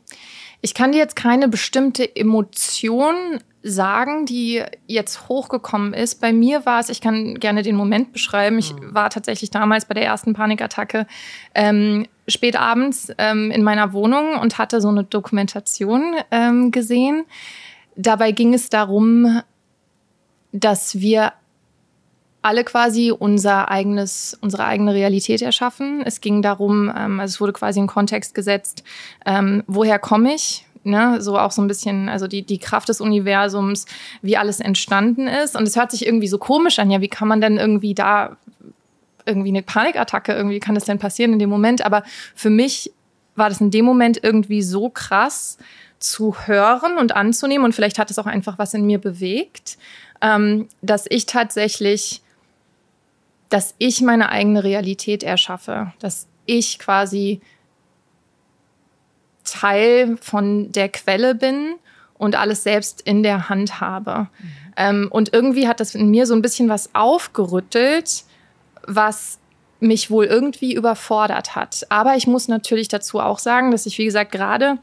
ich 0.61 0.73
kann 0.73 0.91
dir 0.91 0.97
jetzt 0.97 1.15
keine 1.15 1.47
bestimmte 1.47 2.15
Emotion 2.15 3.39
sagen, 3.61 4.25
die 4.25 4.63
jetzt 4.85 5.27
hochgekommen 5.27 5.93
ist. 5.93 6.21
Bei 6.21 6.31
mir 6.31 6.65
war 6.65 6.79
es, 6.79 6.89
ich 6.89 7.01
kann 7.01 7.35
gerne 7.35 7.63
den 7.63 7.75
Moment 7.75 8.13
beschreiben. 8.13 8.59
Ich 8.59 8.73
mhm. 8.73 8.93
war 8.93 9.09
tatsächlich 9.09 9.49
damals 9.49 9.85
bei 9.85 9.95
der 9.95 10.05
ersten 10.05 10.33
Panikattacke 10.33 11.07
ähm, 11.55 12.07
spät 12.27 12.55
abends 12.55 13.11
ähm, 13.17 13.51
in 13.51 13.63
meiner 13.63 13.91
Wohnung 13.93 14.37
und 14.37 14.57
hatte 14.57 14.81
so 14.81 14.89
eine 14.89 15.03
Dokumentation 15.03 16.15
ähm, 16.31 16.71
gesehen. 16.71 17.25
Dabei 17.95 18.31
ging 18.31 18.53
es 18.53 18.69
darum, 18.69 19.41
dass 20.51 20.99
wir 20.99 21.33
alle 22.45 22.63
quasi 22.63 23.11
unser 23.11 23.71
eigenes, 23.71 24.37
unsere 24.39 24.65
eigene 24.65 24.93
Realität 24.93 25.41
erschaffen. 25.41 26.03
Es 26.05 26.21
ging 26.21 26.43
darum, 26.43 26.93
ähm, 26.95 27.19
also 27.19 27.33
es 27.33 27.41
wurde 27.41 27.53
quasi 27.53 27.79
im 27.79 27.87
Kontext 27.87 28.35
gesetzt, 28.35 28.83
ähm, 29.25 29.63
woher 29.65 29.97
komme 29.97 30.35
ich? 30.35 30.65
Ne, 30.87 31.19
so 31.19 31.39
auch 31.39 31.49
so 31.49 31.63
ein 31.63 31.67
bisschen, 31.67 32.09
also 32.09 32.27
die, 32.27 32.43
die 32.43 32.59
Kraft 32.59 32.89
des 32.89 33.01
Universums, 33.01 33.87
wie 34.21 34.37
alles 34.37 34.59
entstanden 34.59 35.27
ist. 35.27 35.55
Und 35.55 35.63
es 35.63 35.75
hört 35.75 35.89
sich 35.89 36.05
irgendwie 36.05 36.27
so 36.27 36.37
komisch 36.37 36.77
an, 36.77 36.91
ja, 36.91 37.01
wie 37.01 37.07
kann 37.07 37.27
man 37.27 37.41
denn 37.41 37.57
irgendwie 37.57 37.95
da 37.95 38.37
irgendwie 39.25 39.49
eine 39.49 39.63
Panikattacke, 39.63 40.31
irgendwie 40.31 40.59
kann 40.59 40.75
das 40.75 40.85
denn 40.85 40.99
passieren 40.99 41.33
in 41.33 41.39
dem 41.39 41.49
Moment? 41.49 41.83
Aber 41.83 42.03
für 42.35 42.51
mich 42.51 42.91
war 43.35 43.49
das 43.49 43.61
in 43.61 43.71
dem 43.71 43.83
Moment 43.83 44.23
irgendwie 44.23 44.61
so 44.61 44.89
krass 44.89 45.57
zu 45.97 46.35
hören 46.45 46.99
und 46.99 47.15
anzunehmen 47.15 47.65
und 47.65 47.73
vielleicht 47.73 47.97
hat 47.97 48.11
es 48.11 48.19
auch 48.19 48.27
einfach 48.27 48.59
was 48.59 48.75
in 48.75 48.85
mir 48.85 48.99
bewegt, 48.99 49.79
ähm, 50.21 50.67
dass 50.83 51.05
ich 51.09 51.25
tatsächlich, 51.25 52.21
dass 53.49 53.75
ich 53.77 54.01
meine 54.01 54.29
eigene 54.29 54.63
Realität 54.63 55.23
erschaffe, 55.23 55.93
dass 55.99 56.27
ich 56.45 56.79
quasi 56.79 57.41
Teil 59.43 60.17
von 60.17 60.71
der 60.71 60.89
Quelle 60.89 61.35
bin 61.35 61.75
und 62.17 62.35
alles 62.35 62.63
selbst 62.63 63.01
in 63.01 63.23
der 63.23 63.49
Hand 63.49 63.79
habe. 63.79 64.27
Mhm. 64.39 64.51
Ähm, 64.77 65.07
und 65.11 65.33
irgendwie 65.33 65.67
hat 65.67 65.79
das 65.79 65.95
in 65.95 66.09
mir 66.09 66.25
so 66.25 66.33
ein 66.33 66.41
bisschen 66.41 66.69
was 66.69 66.93
aufgerüttelt, 66.93 68.23
was 68.87 69.39
mich 69.79 70.09
wohl 70.09 70.25
irgendwie 70.25 70.73
überfordert 70.73 71.55
hat. 71.55 71.85
Aber 71.89 72.15
ich 72.15 72.27
muss 72.27 72.47
natürlich 72.47 72.87
dazu 72.87 73.19
auch 73.19 73.39
sagen, 73.39 73.71
dass 73.71 73.85
ich, 73.85 73.97
wie 73.97 74.05
gesagt, 74.05 74.31
gerade 74.31 74.77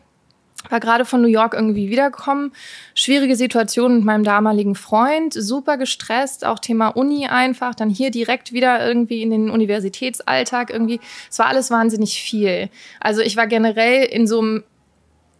war 0.68 0.81
gerade 0.81 1.05
von 1.05 1.20
New 1.20 1.29
York 1.29 1.55
irgendwie 1.55 1.90
wiedergekommen. 1.90 2.53
Schwierige 2.94 3.37
Situation 3.37 3.96
mit 3.96 4.05
meinem 4.05 4.25
damaligen 4.25 4.75
Freund, 4.75 5.35
super 5.35 5.77
gestresst, 5.77 6.44
auch 6.44 6.59
Thema 6.59 6.88
Uni 6.88 7.27
einfach, 7.27 7.75
dann 7.75 7.90
hier 7.90 8.11
direkt 8.11 8.53
wieder 8.53 8.87
irgendwie 8.87 9.22
in 9.22 9.31
den 9.31 9.51
Universitätsalltag 9.51 10.70
irgendwie. 10.70 11.01
Es 11.31 11.38
war 11.38 11.46
alles 11.46 11.70
wahnsinnig 11.70 12.20
viel. 12.22 12.70
Also 13.01 13.20
ich 13.20 13.37
war 13.37 13.46
generell 13.46 14.05
in 14.05 14.27
so 14.27 14.40
einem 14.40 14.64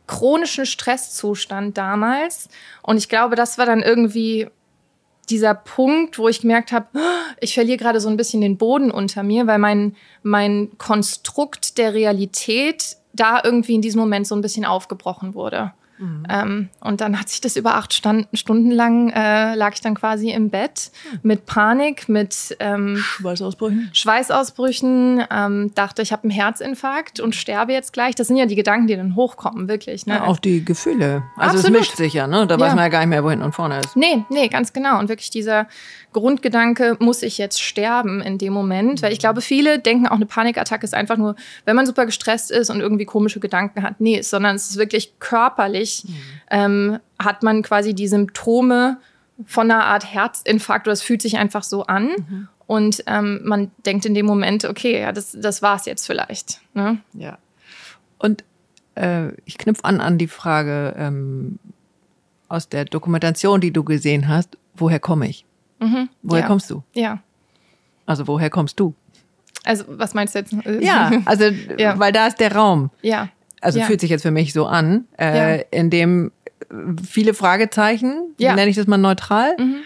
chronischen 0.07 0.67
Stresszustand 0.67 1.79
damals 1.79 2.49
und 2.83 2.97
ich 2.99 3.09
glaube, 3.09 3.37
das 3.37 3.57
war 3.57 3.67
dann 3.67 3.83
irgendwie 3.83 4.49
dieser 5.31 5.55
Punkt, 5.55 6.19
wo 6.19 6.29
ich 6.29 6.41
gemerkt 6.41 6.73
habe, 6.73 6.87
ich 7.41 7.55
verliere 7.55 7.79
gerade 7.79 8.01
so 8.01 8.09
ein 8.09 8.17
bisschen 8.17 8.41
den 8.41 8.59
Boden 8.59 8.91
unter 8.91 9.23
mir, 9.23 9.47
weil 9.47 9.59
mein, 9.59 9.97
mein 10.23 10.71
Konstrukt 10.79 11.79
der 11.79 11.95
Realität 11.95 12.97
da 13.13 13.41
irgendwie 13.43 13.75
in 13.75 13.83
diesem 13.83 14.01
Moment 14.01 14.27
so 14.27 14.35
ein 14.35 14.41
bisschen 14.41 14.65
aufgebrochen 14.65 15.35
wurde. 15.35 15.73
Mhm. 16.03 16.23
Ähm, 16.29 16.69
und 16.81 17.01
dann 17.01 17.19
hat 17.19 17.29
sich 17.29 17.41
das 17.41 17.57
über 17.57 17.77
acht 17.77 17.95
Stand, 17.95 18.27
Stunden 18.33 18.73
lang, 18.73 19.11
äh, 19.11 19.55
lag 19.55 19.75
ich 19.75 19.81
dann 19.81 19.95
quasi 19.95 20.31
im 20.31 20.51
Bett 20.51 20.91
mhm. 21.13 21.19
mit 21.23 21.47
Panik, 21.47 22.09
mit 22.09 22.57
ähm, 22.59 22.97
Schweißausbrüchen, 22.97 23.91
Schweißausbrüchen 23.93 25.25
ähm, 25.31 25.71
dachte, 25.77 26.03
ich 26.03 26.13
habe 26.13 26.25
einen 26.25 26.33
Herzinfarkt 26.33 27.21
und 27.21 27.37
sterbe 27.37 27.73
jetzt 27.73 27.93
gleich. 27.93 28.17
Das 28.17 28.27
sind 28.27 28.37
ja 28.37 28.47
die 28.47 28.57
Gedanken, 28.57 28.89
die 28.89 28.97
dann 28.97 29.15
hochkommen, 29.15 29.69
wirklich. 29.69 30.07
Ne? 30.07 30.15
Ja, 30.15 30.25
auch 30.25 30.39
die 30.39 30.65
Gefühle. 30.65 31.23
Also 31.37 31.59
Absolut. 31.59 31.65
es 31.65 31.71
mischt 31.71 31.97
sich 31.97 32.15
ja, 32.15 32.27
ne? 32.27 32.49
Da 32.49 32.57
ja. 32.57 32.61
weiß 32.61 32.75
man 32.75 32.85
ja 32.85 32.89
gar 32.89 33.01
nicht 33.01 33.09
mehr, 33.09 33.23
wo 33.23 33.31
hinten 33.31 33.45
und 33.45 33.55
vorne 33.55 33.79
ist. 33.79 33.95
Nee, 33.95 34.25
nee, 34.29 34.49
ganz 34.49 34.73
genau. 34.73 34.99
Und 34.99 35.09
wirklich 35.09 35.31
dieser 35.31 35.69
Grundgedanke, 36.13 36.97
muss 36.99 37.23
ich 37.23 37.39
jetzt 37.39 37.63
sterben 37.63 38.21
in 38.21 38.39
dem 38.39 38.53
Moment? 38.53 39.01
Mhm. 39.01 39.03
Weil 39.05 39.13
ich 39.13 39.19
glaube, 39.19 39.41
viele 39.41 39.79
denken 39.79 40.09
auch, 40.09 40.17
eine 40.17 40.27
Panikattacke 40.27 40.85
ist 40.85 40.95
einfach 40.95 41.17
nur, 41.17 41.37
wenn 41.65 41.77
man 41.77 41.87
super 41.87 42.07
gestresst 42.07 42.51
ist 42.51 42.71
und 42.71 42.81
irgendwie 42.81 43.05
komische 43.05 43.39
Gedanken 43.39 43.83
hat. 43.83 44.01
Nee, 44.01 44.21
sondern 44.23 44.57
es 44.57 44.71
ist 44.71 44.77
wirklich 44.77 45.19
körperlich, 45.21 45.92
mhm. 46.05 46.15
ähm, 46.51 46.99
hat 47.19 47.43
man 47.43 47.63
quasi 47.63 47.95
die 47.95 48.09
Symptome 48.09 48.99
von 49.47 49.71
einer 49.71 49.85
Art 49.85 50.13
Herzinfarkt 50.13 50.87
oder 50.87 50.93
es 50.93 51.03
fühlt 51.03 51.23
sich 51.23 51.39
einfach 51.39 51.63
so 51.63 51.85
an. 51.85 52.09
Mhm. 52.09 52.49
Und 52.67 53.05
ähm, 53.07 53.41
man 53.45 53.71
denkt 53.85 54.07
in 54.07 54.15
dem 54.15 54.27
Moment, 54.27 54.65
okay, 54.65 55.01
ja, 55.01 55.13
das, 55.13 55.37
das 55.39 55.63
war 55.63 55.77
es 55.77 55.85
jetzt 55.85 56.07
vielleicht. 56.07 56.61
Ne? 56.75 56.99
Ja. 57.13 57.39
Und 58.19 58.45
äh, 58.95 59.33
ich 59.45 59.59
knüpfe 59.59 59.85
an 59.85 60.01
an 60.01 60.19
die 60.19 60.29
Frage 60.29 60.95
ähm, 60.97 61.59
aus 62.49 62.69
der 62.69 62.85
Dokumentation, 62.85 63.61
die 63.61 63.73
du 63.73 63.85
gesehen 63.85 64.29
hast, 64.29 64.57
woher 64.75 65.01
komme 65.01 65.29
ich? 65.29 65.45
Mhm. 65.81 66.09
Woher 66.23 66.43
ja. 66.43 66.47
kommst 66.47 66.71
du? 66.71 66.83
Ja. 66.95 67.21
Also 68.07 68.27
woher 68.27 68.51
kommst 68.51 68.79
du? 68.79 68.95
Also 69.65 69.85
was 69.89 70.15
meinst 70.15 70.35
du 70.35 70.41
jetzt? 70.41 70.55
Ja, 70.81 71.11
also 71.25 71.45
ja. 71.79 71.99
weil 71.99 72.13
da 72.13 72.27
ist 72.27 72.41
der 72.41 72.55
Raum. 72.55 72.91
Ja. 73.01 73.29
Also 73.63 73.79
ja. 73.79 73.87
fühlt 73.87 74.01
sich 74.01 74.11
jetzt 74.11 74.23
für 74.23 74.31
mich 74.31 74.53
so 74.53 74.67
an, 74.67 75.07
äh, 75.19 75.59
ja. 75.59 75.65
in 75.71 75.89
dem 75.89 76.33
viele 77.09 77.35
Fragezeichen, 77.35 78.35
ja. 78.39 78.55
nenne 78.55 78.71
ich 78.71 78.77
das 78.77 78.87
mal 78.87 78.99
neutral, 78.99 79.57
mhm. 79.59 79.77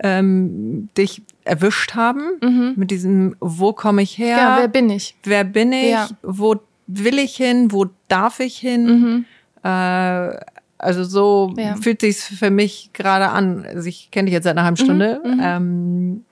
ähm, 0.00 0.88
dich 0.96 1.22
erwischt 1.44 1.94
haben 1.94 2.22
mhm. 2.42 2.74
mit 2.76 2.90
diesem, 2.90 3.36
wo 3.40 3.72
komme 3.72 4.02
ich 4.02 4.18
her? 4.18 4.36
Ja, 4.36 4.58
wer 4.58 4.68
bin 4.68 4.90
ich? 4.90 5.16
Wer 5.24 5.44
bin 5.44 5.72
ich? 5.72 5.96
Wo 6.22 6.56
will 6.86 7.18
ich 7.18 7.36
hin? 7.36 7.72
Wo 7.72 7.86
darf 8.08 8.40
ich 8.40 8.58
hin? 8.58 8.84
Mhm. 8.84 9.24
Äh, 9.62 10.38
also 10.78 11.04
so 11.04 11.54
fühlt 11.80 12.00
sich's 12.00 12.26
für 12.26 12.50
mich 12.50 12.90
gerade 12.92 13.28
an. 13.28 13.64
Also 13.64 13.88
ich 13.88 14.10
kenne 14.10 14.26
dich 14.26 14.32
jetzt 14.32 14.44
seit 14.44 14.56
einer 14.56 14.64
halben 14.64 14.76
Stunde. 14.76 15.20
Mhm, 15.24 15.30
mhm, 15.30 15.40
ähm, 15.42 16.24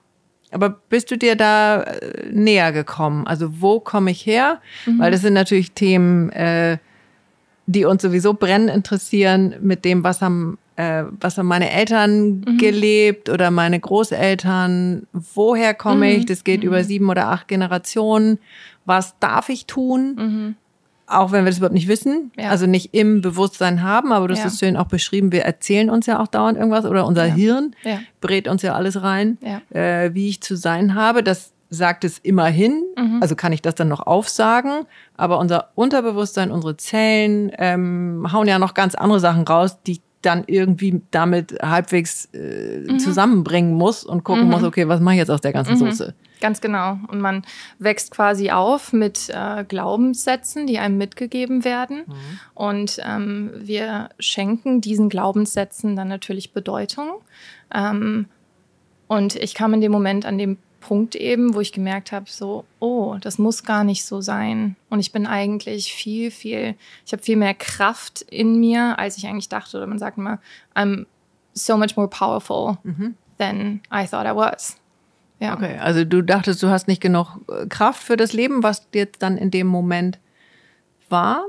aber 0.51 0.71
bist 0.71 1.11
du 1.13 1.17
dir 1.17 1.37
da 1.37 1.83
äh, 1.83 2.29
näher 2.33 2.73
gekommen? 2.73 3.27
Also 3.27 3.61
wo 3.61 3.79
komme 3.79 4.11
ich 4.11 4.27
her? 4.27 4.61
Mhm. 4.87 4.99
Weil 4.99 5.13
das 5.13 5.21
sind 5.21 5.35
natürlich 5.35 5.73
Themen, 5.73 6.31
äh, 6.31 6.79
die 7.71 7.85
uns 7.85 8.03
sowieso 8.03 8.35
brennend 8.35 8.71
interessieren 8.71 9.55
mit 9.61 9.85
dem, 9.85 10.03
was 10.03 10.21
haben, 10.21 10.59
äh, 10.77 11.05
was 11.21 11.39
haben 11.39 11.47
meine 11.47 11.71
Eltern 11.71 12.41
mhm. 12.41 12.59
gelebt 12.59 13.29
oder 13.29 13.51
meine 13.51 13.79
Großeltern. 13.79 15.07
Woher 15.13 15.75
komme 15.75 16.07
mhm. 16.07 16.19
ich? 16.19 16.27
Das 16.27 16.43
geht 16.45 16.65
über 16.65 16.79
mhm. 16.79 16.85
sieben 16.85 17.11
oder 17.11 17.29
acht 17.29 17.49
Generationen. 17.49 18.39
Was 18.85 19.19
darf 19.21 19.49
ich 19.49 19.67
tun? 19.67 20.57
auch 21.07 21.33
wenn 21.33 21.45
wir 21.45 21.51
das 21.51 21.59
überhaupt 21.59 21.75
nicht 21.75 21.89
wissen, 21.89 22.31
ja. 22.39 22.51
also 22.51 22.67
nicht 22.67 22.95
im 22.95 23.21
Bewusstsein 23.21 23.83
haben, 23.83 24.13
aber 24.13 24.29
du 24.29 24.35
hast 24.35 24.43
ja. 24.43 24.47
es 24.47 24.61
schön 24.61 24.77
auch 24.77 24.87
beschrieben, 24.87 25.33
wir 25.33 25.43
erzählen 25.43 25.91
uns 25.91 26.07
ja 26.07 26.21
auch 26.21 26.29
dauernd 26.29 26.57
irgendwas 26.57 26.85
oder 26.85 27.05
unser 27.05 27.27
ja. 27.27 27.35
Hirn 27.35 27.75
brät 28.21 28.47
uns 28.47 28.63
ja 28.63 28.75
alles 28.75 29.03
rein, 29.03 29.37
äh, 29.71 30.15
wie 30.15 30.29
ich 30.29 30.41
zu 30.41 30.55
sein 30.55 30.95
habe. 30.95 31.25
Das 31.25 31.53
sagt 31.71 32.05
es 32.05 32.19
immerhin, 32.19 32.83
mhm. 32.97 33.19
also 33.23 33.37
kann 33.37 33.53
ich 33.53 33.63
das 33.63 33.77
dann 33.77 33.89
noch 33.89 34.07
aufsagen, 34.07 34.87
aber 35.17 35.39
unser 35.39 35.71
Unterbewusstsein, 35.77 36.51
unsere 36.51 36.77
Zellen 36.77 37.53
ähm, 37.57 38.27
hauen 38.33 38.49
ja 38.49 38.59
noch 38.59 38.75
ganz 38.75 38.95
andere 38.97 39.21
Sachen 39.21 39.45
raus, 39.45 39.79
die 39.87 40.01
dann 40.23 40.45
irgendwie 40.47 41.01
damit 41.11 41.59
halbwegs 41.63 42.27
äh, 42.35 42.85
mhm. 42.87 42.99
zusammenbringen 42.99 43.73
muss 43.73 44.05
und 44.05 44.25
gucken 44.25 44.45
mhm. 44.45 44.51
muss, 44.51 44.63
okay, 44.65 44.87
was 44.89 45.01
mache 45.01 45.15
ich 45.15 45.19
jetzt 45.21 45.31
aus 45.31 45.41
der 45.41 45.53
ganzen 45.53 45.75
mhm. 45.75 45.79
Soße? 45.79 46.15
Ganz 46.41 46.61
genau. 46.61 46.99
Und 47.09 47.21
man 47.21 47.43
wächst 47.79 48.11
quasi 48.11 48.51
auf 48.51 48.93
mit 48.93 49.29
äh, 49.31 49.65
Glaubenssätzen, 49.65 50.67
die 50.67 50.79
einem 50.79 50.99
mitgegeben 50.99 51.65
werden. 51.65 52.05
Mhm. 52.07 52.15
Und 52.55 52.99
ähm, 53.05 53.51
wir 53.57 54.11
schenken 54.19 54.81
diesen 54.81 55.09
Glaubenssätzen 55.09 55.97
dann 55.97 56.09
natürlich 56.09 56.53
Bedeutung. 56.53 57.21
Ähm, 57.75 58.27
und 59.07 59.37
ich 59.37 59.55
kam 59.55 59.75
in 59.75 59.81
dem 59.81 59.93
Moment 59.93 60.25
an 60.25 60.39
dem 60.39 60.59
Punkt 60.81 61.15
eben, 61.15 61.55
wo 61.55 61.61
ich 61.61 61.73
gemerkt 61.73 62.11
habe, 62.13 62.27
so, 62.29 62.65
oh, 62.79 63.17
das 63.21 63.39
muss 63.39 63.65
gar 63.65 63.85
nicht 63.85 64.05
so 64.05 64.21
sein. 64.21 64.77
Und 64.89 65.01
ich 65.01 65.13
bin 65.13 65.27
eigentlich 65.27 65.93
viel, 65.93 66.31
viel, 66.31 66.75
ich 67.07 67.13
habe 67.13 67.23
viel 67.23 67.37
mehr 67.37 67.55
Kraft 67.55 68.23
in 68.23 68.59
mir, 68.59 68.99
als 68.99 69.17
ich 69.17 69.27
eigentlich 69.27 69.49
dachte. 69.49 69.77
Oder 69.77 69.87
man 69.87 69.99
sagt 69.99 70.19
immer, 70.19 70.41
I'm 70.75 71.07
so 71.55 71.77
much 71.77 71.97
more 71.97 72.09
powerful 72.09 72.79
mhm. 72.83 73.15
than 73.39 73.81
I 73.93 74.07
thought 74.07 74.27
I 74.27 74.35
was. 74.35 74.77
Ja. 75.39 75.55
Okay, 75.55 75.79
also 75.79 76.05
du 76.05 76.23
dachtest, 76.23 76.63
du 76.63 76.69
hast 76.69 76.89
nicht 76.89 77.01
genug 77.01 77.39
äh, 77.49 77.67
Kraft 77.67 78.03
für 78.03 78.17
das 78.17 78.33
Leben, 78.33 78.63
was 78.63 78.87
jetzt 78.93 79.23
dann 79.23 79.39
in 79.39 79.51
dem 79.51 79.67
Moment 79.67 80.19
war? 81.09 81.45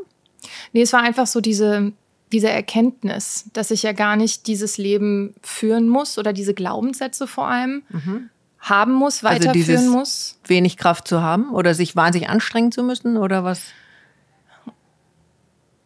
Nee, 0.72 0.82
es 0.82 0.94
war 0.94 1.02
einfach 1.02 1.28
so 1.28 1.41
diese, 1.41 1.91
diese 2.32 2.50
Erkenntnis, 2.50 3.50
dass 3.54 3.70
ich 3.72 3.84
ja 3.84 3.91
gar 3.91 4.15
nicht 4.15 4.48
dieses 4.48 4.78
Leben 4.78 5.36
führen 5.41 5.89
muss 5.89 6.17
oder 6.17 6.34
diese 6.34 6.54
Glaubenssätze 6.54 7.28
vor 7.28 7.48
allem 7.48 7.84
mhm. 7.89 8.30
Haben 8.62 8.93
muss, 8.93 9.24
also 9.24 9.47
weiterführen 9.47 9.86
also 9.86 9.91
muss. 9.91 10.39
Wenig 10.45 10.78
Kraft 10.78 11.08
zu 11.08 11.21
haben 11.21 11.50
oder 11.50 11.74
sich 11.74 11.95
wahnsinnig 11.95 12.30
anstrengen 12.30 12.71
zu 12.71 12.84
müssen 12.84 13.17
oder 13.17 13.43
was? 13.43 13.62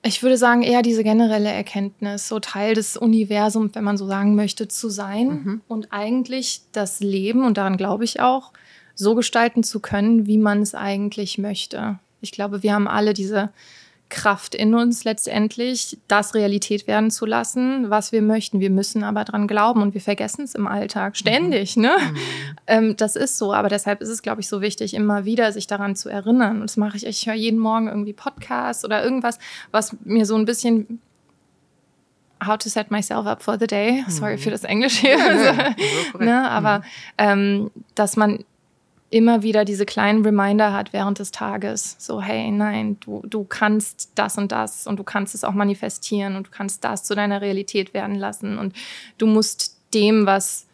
Ich 0.04 0.22
würde 0.22 0.38
sagen, 0.38 0.62
eher 0.62 0.84
diese 0.84 1.04
generelle 1.04 1.52
Erkenntnis, 1.52 2.28
so 2.28 2.40
Teil 2.40 2.76
des 2.76 2.96
Universums, 2.96 3.74
wenn 3.74 3.84
man 3.84 3.98
so 3.98 4.06
sagen 4.06 4.36
möchte, 4.36 4.68
zu 4.68 4.90
sein 4.90 5.28
mhm. 5.28 5.62
und 5.68 5.92
eigentlich 5.92 6.62
das 6.74 7.00
Leben, 7.00 7.44
und 7.44 7.58
daran 7.58 7.78
glaube 7.78 8.04
ich 8.04 8.20
auch, 8.20 8.52
so 8.94 9.16
gestalten 9.16 9.64
zu 9.64 9.80
können, 9.80 10.28
wie 10.28 10.38
man 10.38 10.62
es 10.62 10.76
eigentlich 10.76 11.40
möchte. 11.40 11.98
Ich 12.22 12.32
glaube, 12.32 12.62
wir 12.62 12.74
haben 12.74 12.88
alle 12.88 13.14
diese 13.14 13.50
Kraft 14.10 14.54
in 14.54 14.76
uns 14.76 15.04
letztendlich, 15.04 15.98
das 16.08 16.36
Realität 16.36 16.88
werden 16.88 17.10
zu 17.10 17.26
lassen, 17.26 17.89
was 17.89 18.12
wir 18.12 18.22
möchten. 18.22 18.60
Wir 18.60 18.70
müssen 18.70 19.04
aber 19.04 19.24
dran 19.24 19.48
glauben 19.48 19.82
und 19.82 19.94
wir 19.94 20.02
vergessen 20.02 20.44
es 20.44 20.54
im 20.54 20.68
Alltag 20.68 21.18
ständig. 21.18 21.76
Mhm. 21.76 21.82
Ne? 21.82 21.98
Mhm. 21.98 22.18
Ähm, 22.68 22.98
das 22.98 23.15
ist 23.15 23.38
so, 23.38 23.54
aber 23.54 23.68
deshalb 23.68 24.02
ist 24.02 24.10
es, 24.10 24.22
glaube 24.22 24.41
ich, 24.41 24.48
so 24.48 24.62
wichtig, 24.62 24.94
immer 24.94 25.26
wieder 25.26 25.52
sich 25.52 25.65
daran 25.65 25.96
zu 25.96 26.10
erinnern. 26.10 26.58
Und 26.58 26.70
das 26.70 26.78
mache 26.78 26.98
ich. 26.98 27.06
Ich 27.06 27.26
höre 27.26 27.34
jeden 27.34 27.60
Morgen 27.60 27.88
irgendwie 27.88 28.13
Podcasts 28.13 28.86
oder 28.86 29.04
irgendwas, 29.04 29.39
was 29.72 29.96
mir 30.04 30.26
so 30.26 30.36
ein 30.36 30.46
bisschen 30.46 31.00
How 32.46 32.58
to 32.58 32.70
set 32.70 32.91
myself 32.91 33.26
up 33.26 33.41
for 33.41 33.58
the 33.58 33.65
day. 33.65 34.04
Sorry 34.08 34.34
mhm. 34.34 34.39
für 34.39 34.52
das 34.52 34.63
Englisch 34.65 35.00
hier. 35.00 35.18
Ja, 35.18 35.76
ne? 36.20 36.50
Aber 36.50 36.80
mhm. 36.80 36.84
ähm, 37.18 37.72
dass 37.96 38.18
man 38.18 38.44
immer 39.15 39.43
wieder 39.43 39.63
diese 39.63 39.86
kleinen 39.86 40.26
Reminder 40.26 40.74
hat 40.74 40.91
während 40.91 41.20
des 41.20 41.32
Tages. 41.32 41.95
So, 41.99 42.22
hey, 42.22 42.51
nein, 42.51 42.97
du, 42.99 43.24
du 43.26 43.45
kannst 43.45 44.11
das 44.16 44.38
und 44.38 44.51
das 44.51 44.88
und 44.88 44.99
du 44.99 45.05
kannst 45.05 45.34
es 45.34 45.45
auch 45.45 45.53
manifestieren 45.53 46.36
und 46.36 46.47
du 46.47 46.51
kannst 46.51 46.84
das 46.84 47.05
zu 47.05 47.16
deiner 47.16 47.39
Realität 47.39 47.93
werden 47.93 48.16
lassen 48.16 48.57
und 48.57 48.74
du 49.18 49.26
musst 49.26 49.80
dem, 49.93 50.26
was 50.26 50.68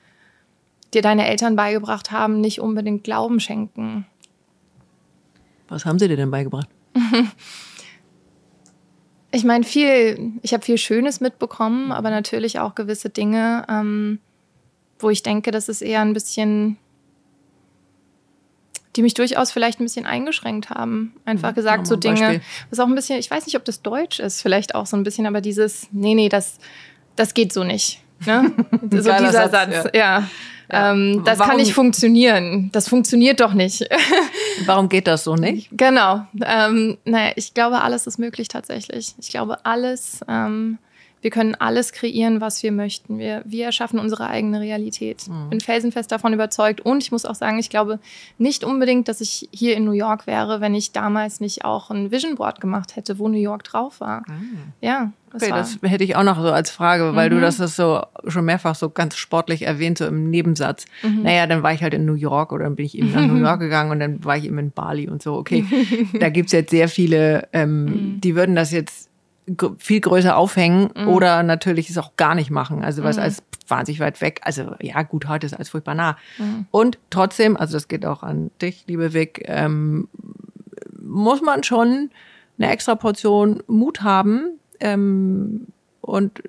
dir 0.92 1.04
deine 1.04 1.28
Eltern 1.28 1.56
beigebracht 1.56 2.12
haben, 2.12 2.42
nicht 2.42 2.60
unbedingt 2.60 3.04
Glauben 3.04 3.40
schenken. 3.40 4.08
Was 5.68 5.86
haben 5.86 6.00
sie 6.00 6.08
dir 6.08 6.18
denn 6.18 6.32
beigebracht? 6.32 6.68
Ich 9.34 9.46
meine, 9.46 9.64
viel, 9.64 10.34
ich 10.42 10.54
habe 10.54 10.66
viel 10.66 10.78
Schönes 10.78 11.22
mitbekommen, 11.22 11.94
aber 11.94 12.10
natürlich 12.10 12.60
auch 12.60 12.76
gewisse 12.76 13.10
Dinge, 13.10 13.66
ähm, 13.70 14.20
wo 15.00 15.10
ich 15.10 15.24
denke, 15.24 15.52
dass 15.52 15.70
es 15.70 15.82
eher 15.82 16.02
ein 16.02 16.12
bisschen, 16.12 16.76
die 18.96 19.02
mich 19.04 19.14
durchaus 19.14 19.52
vielleicht 19.52 19.80
ein 19.80 19.84
bisschen 19.86 20.06
eingeschränkt 20.06 20.70
haben. 20.70 21.14
Einfach 21.26 21.52
Mhm. 21.52 21.56
gesagt, 21.56 21.88
so 21.88 21.96
Dinge, 21.96 22.20
Beispiel. 22.20 22.42
was 22.70 22.80
auch 22.80 22.88
ein 22.88 22.96
bisschen, 22.96 23.20
ich 23.20 23.32
weiß 23.32 23.46
nicht, 23.46 23.56
ob 23.56 23.66
das 23.66 23.82
Deutsch 23.82 24.20
ist, 24.20 24.42
vielleicht 24.42 24.76
auch 24.76 24.86
so 24.86 24.98
ein 24.98 25.04
bisschen, 25.04 25.26
aber 25.26 25.42
dieses, 25.42 25.88
nee, 25.92 26.14
nee, 26.16 26.30
das, 26.30 26.58
das 27.16 27.34
geht 27.34 27.54
so 27.54 27.64
nicht. 27.64 28.02
Ne? 28.26 28.52
so 28.92 29.04
Geiler 29.10 29.28
dieser 29.30 29.50
Satz, 29.50 29.74
Satz, 29.74 29.90
ja. 29.94 30.28
Ja. 30.72 30.92
Ähm, 30.94 31.24
das 31.26 31.38
kann 31.38 31.48
Warum- 31.50 31.60
nicht 31.62 31.74
funktionieren. 31.74 32.70
Das 32.72 32.88
funktioniert 32.88 33.42
doch 33.42 33.54
nicht. 33.54 33.90
Warum 34.66 34.88
geht 34.88 35.06
das 35.06 35.26
so 35.26 35.36
nicht? 35.36 35.68
Genau. 35.72 36.26
Ähm, 36.46 36.98
naja, 37.04 37.34
ich 37.36 37.54
glaube, 37.54 37.82
alles 37.82 38.08
ist 38.08 38.18
möglich 38.20 38.48
tatsächlich. 38.48 39.14
Ich 39.20 39.30
glaube, 39.30 39.66
alles, 39.66 40.22
ähm, 40.30 40.78
wir 41.22 41.30
können 41.30 41.56
alles 41.56 41.92
kreieren, 41.92 42.42
was 42.42 42.64
wir 42.64 42.72
möchten. 42.72 43.20
Wir, 43.20 43.44
wir 43.46 43.66
erschaffen 43.66 44.00
unsere 44.00 44.28
eigene 44.28 44.60
Realität. 44.60 45.26
Bin 45.50 45.60
felsenfest 45.60 46.12
davon 46.12 46.34
überzeugt. 46.34 46.82
Und 46.82 47.04
ich 47.04 47.12
muss 47.12 47.26
auch 47.26 47.36
sagen, 47.36 47.60
ich 47.60 47.70
glaube 47.70 48.00
nicht 48.40 48.64
unbedingt, 48.64 49.08
dass 49.08 49.22
ich 49.22 49.48
hier 49.52 49.76
in 49.78 49.86
New 49.86 49.92
York 49.92 50.26
wäre, 50.26 50.62
wenn 50.62 50.74
ich 50.74 50.92
damals 50.94 51.40
nicht 51.40 51.64
auch 51.64 51.92
ein 51.92 52.12
Vision 52.12 52.36
Board 52.36 52.60
gemacht 52.60 52.96
hätte, 52.96 53.20
wo 53.20 53.28
New 53.28 53.38
York 53.38 53.64
drauf 53.64 54.00
war. 54.02 54.24
Ja, 54.82 55.12
das 55.32 55.44
Okay, 55.44 55.52
war. 55.52 55.58
das 55.60 55.78
hätte 55.84 56.04
ich 56.04 56.16
auch 56.16 56.24
noch 56.24 56.42
so 56.42 56.52
als 56.52 56.72
Frage, 56.72 57.16
weil 57.16 57.30
du 57.30 57.40
das 57.40 57.60
ist 57.60 57.76
so 57.76 58.02
schon 58.28 58.44
mehrfach 58.46 58.74
so 58.76 58.90
ganz 58.90 59.16
sportlich 59.16 59.62
erwähnt, 59.62 60.00
so 60.00 60.06
im 60.08 60.30
Nebensatz. 60.32 60.86
Naja, 61.04 61.46
dann 61.46 61.62
war 61.62 61.72
ich 61.72 61.84
halt 61.84 61.94
in 61.94 62.06
New 62.06 62.16
York 62.16 62.52
oder 62.52 62.64
dann 62.66 62.76
bin 62.76 62.86
ich 62.86 62.98
eben 62.98 63.12
nach 63.14 63.28
New 63.28 63.36
York 63.40 63.60
gegangen 63.60 63.92
und 63.92 64.00
dann 64.00 64.26
war 64.26 64.38
ich 64.38 64.46
eben 64.46 64.58
in 64.58 64.72
Bali 64.72 65.08
und 65.08 65.22
so. 65.22 65.36
Okay, 65.36 65.66
da 66.20 66.30
gibt's 66.30 66.52
jetzt 66.52 66.72
sehr 66.72 66.90
viele, 66.90 67.48
ähm, 67.54 68.18
die 68.22 68.36
würden 68.36 68.56
das 68.56 68.72
jetzt 68.72 69.11
viel 69.78 70.02
größer 70.02 70.38
aufhängen 70.38 70.92
oder 71.08 71.44
natürlich 71.44 71.90
es 71.90 71.98
auch 71.98 72.16
gar 72.16 72.36
nicht 72.36 72.52
machen. 72.52 72.84
Also 72.84 73.04
was 73.04 73.18
als 73.18 73.44
wahnsinnig 73.68 74.00
weit 74.00 74.22
weg. 74.22 74.42
Also 74.44 74.76
ja, 74.82 75.02
gut, 75.02 75.28
heute 75.28 75.48
ist 75.48 75.54
alles 75.54 75.70
furchtbar 75.70 75.96
nah. 75.96 76.18
Und 76.70 77.00
trotzdem, 77.10 77.58
also 77.58 77.74
das 77.74 77.88
geht 77.88 78.06
auch 78.06 78.22
an 78.22 78.52
dich, 78.62 78.84
liebe 78.88 79.14
Vic, 79.14 79.44
ähm, 79.46 80.08
muss 81.02 81.42
man 81.42 81.64
schon 81.64 82.12
eine 82.58 82.72
extra 82.72 82.96
Portion 82.96 83.64
Mut 83.68 84.02
haben 84.02 84.60
ähm, 84.80 85.68
und 86.02 86.44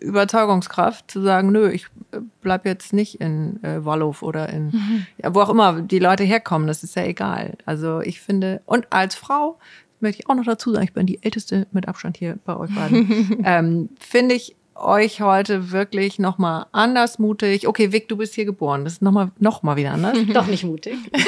Überzeugungskraft 0.00 1.10
zu 1.10 1.20
sagen, 1.20 1.50
nö, 1.50 1.68
ich 1.70 1.86
äh, 2.12 2.20
bleib 2.40 2.64
jetzt 2.64 2.92
nicht 2.92 3.20
in 3.20 3.62
äh, 3.62 3.84
Waldorf 3.84 4.22
oder 4.22 4.48
in 4.48 5.06
ja, 5.22 5.34
wo 5.34 5.40
auch 5.40 5.50
immer 5.50 5.82
die 5.82 5.98
Leute 5.98 6.24
herkommen, 6.24 6.68
das 6.68 6.82
ist 6.82 6.96
ja 6.96 7.04
egal. 7.04 7.54
Also 7.66 8.00
ich 8.00 8.20
finde, 8.20 8.62
und 8.64 8.86
als 8.90 9.14
Frau 9.14 9.58
möchte 10.00 10.22
ich 10.22 10.28
auch 10.28 10.34
noch 10.34 10.44
dazu 10.44 10.72
sagen, 10.72 10.84
ich 10.84 10.92
bin 10.92 11.06
die 11.06 11.22
älteste 11.22 11.66
mit 11.72 11.88
Abstand 11.88 12.16
hier 12.16 12.38
bei 12.44 12.56
euch 12.56 12.74
beiden, 12.74 13.40
ähm, 13.44 13.88
finde 13.98 14.34
ich 14.34 14.56
euch 14.78 15.20
heute 15.20 15.70
wirklich 15.72 16.18
nochmal 16.18 16.66
anders 16.72 17.18
mutig. 17.18 17.66
Okay, 17.66 17.92
Vic, 17.92 18.08
du 18.08 18.16
bist 18.16 18.34
hier 18.34 18.44
geboren. 18.44 18.84
Das 18.84 18.94
ist 18.94 19.02
nochmal 19.02 19.30
noch 19.38 19.62
mal 19.62 19.76
wieder 19.76 19.92
anders. 19.92 20.16
Doch 20.32 20.46
nicht 20.46 20.64
mutig. 20.64 20.96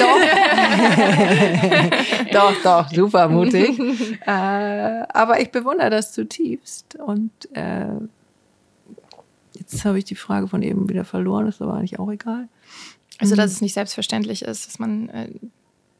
doch, 2.32 2.54
doch, 2.62 2.88
super 2.90 3.28
mutig. 3.28 3.78
äh, 4.26 4.30
aber 4.30 5.40
ich 5.40 5.50
bewundere 5.50 5.90
das 5.90 6.12
zutiefst. 6.12 6.96
Und 6.96 7.30
äh, 7.54 7.86
jetzt 9.54 9.84
habe 9.84 9.98
ich 9.98 10.04
die 10.04 10.14
Frage 10.14 10.48
von 10.48 10.62
eben 10.62 10.88
wieder 10.88 11.04
verloren, 11.04 11.48
ist 11.48 11.60
aber 11.60 11.74
eigentlich 11.74 11.98
auch 11.98 12.10
egal. 12.10 12.48
Also, 13.18 13.36
dass 13.36 13.50
es 13.50 13.60
nicht 13.60 13.74
selbstverständlich 13.74 14.42
ist, 14.42 14.66
dass 14.66 14.78
man 14.78 15.08
äh, 15.10 15.28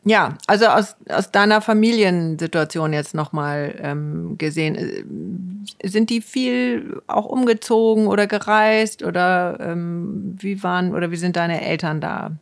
Ja, 0.04 0.38
also 0.46 0.66
aus, 0.66 0.96
aus 1.10 1.30
deiner 1.30 1.60
Familiensituation 1.60 2.94
jetzt 2.94 3.14
nochmal 3.14 3.78
ähm, 3.82 4.38
gesehen, 4.38 4.74
äh, 4.74 5.88
sind 5.88 6.08
die 6.08 6.22
viel 6.22 7.02
auch 7.06 7.26
umgezogen 7.26 8.06
oder 8.06 8.26
gereist 8.26 9.02
oder 9.02 9.58
ähm, 9.60 10.38
wie 10.40 10.62
waren 10.62 10.94
oder 10.94 11.10
wie 11.10 11.16
sind 11.16 11.36
deine 11.36 11.60
Eltern 11.62 12.00
da? 12.00 12.32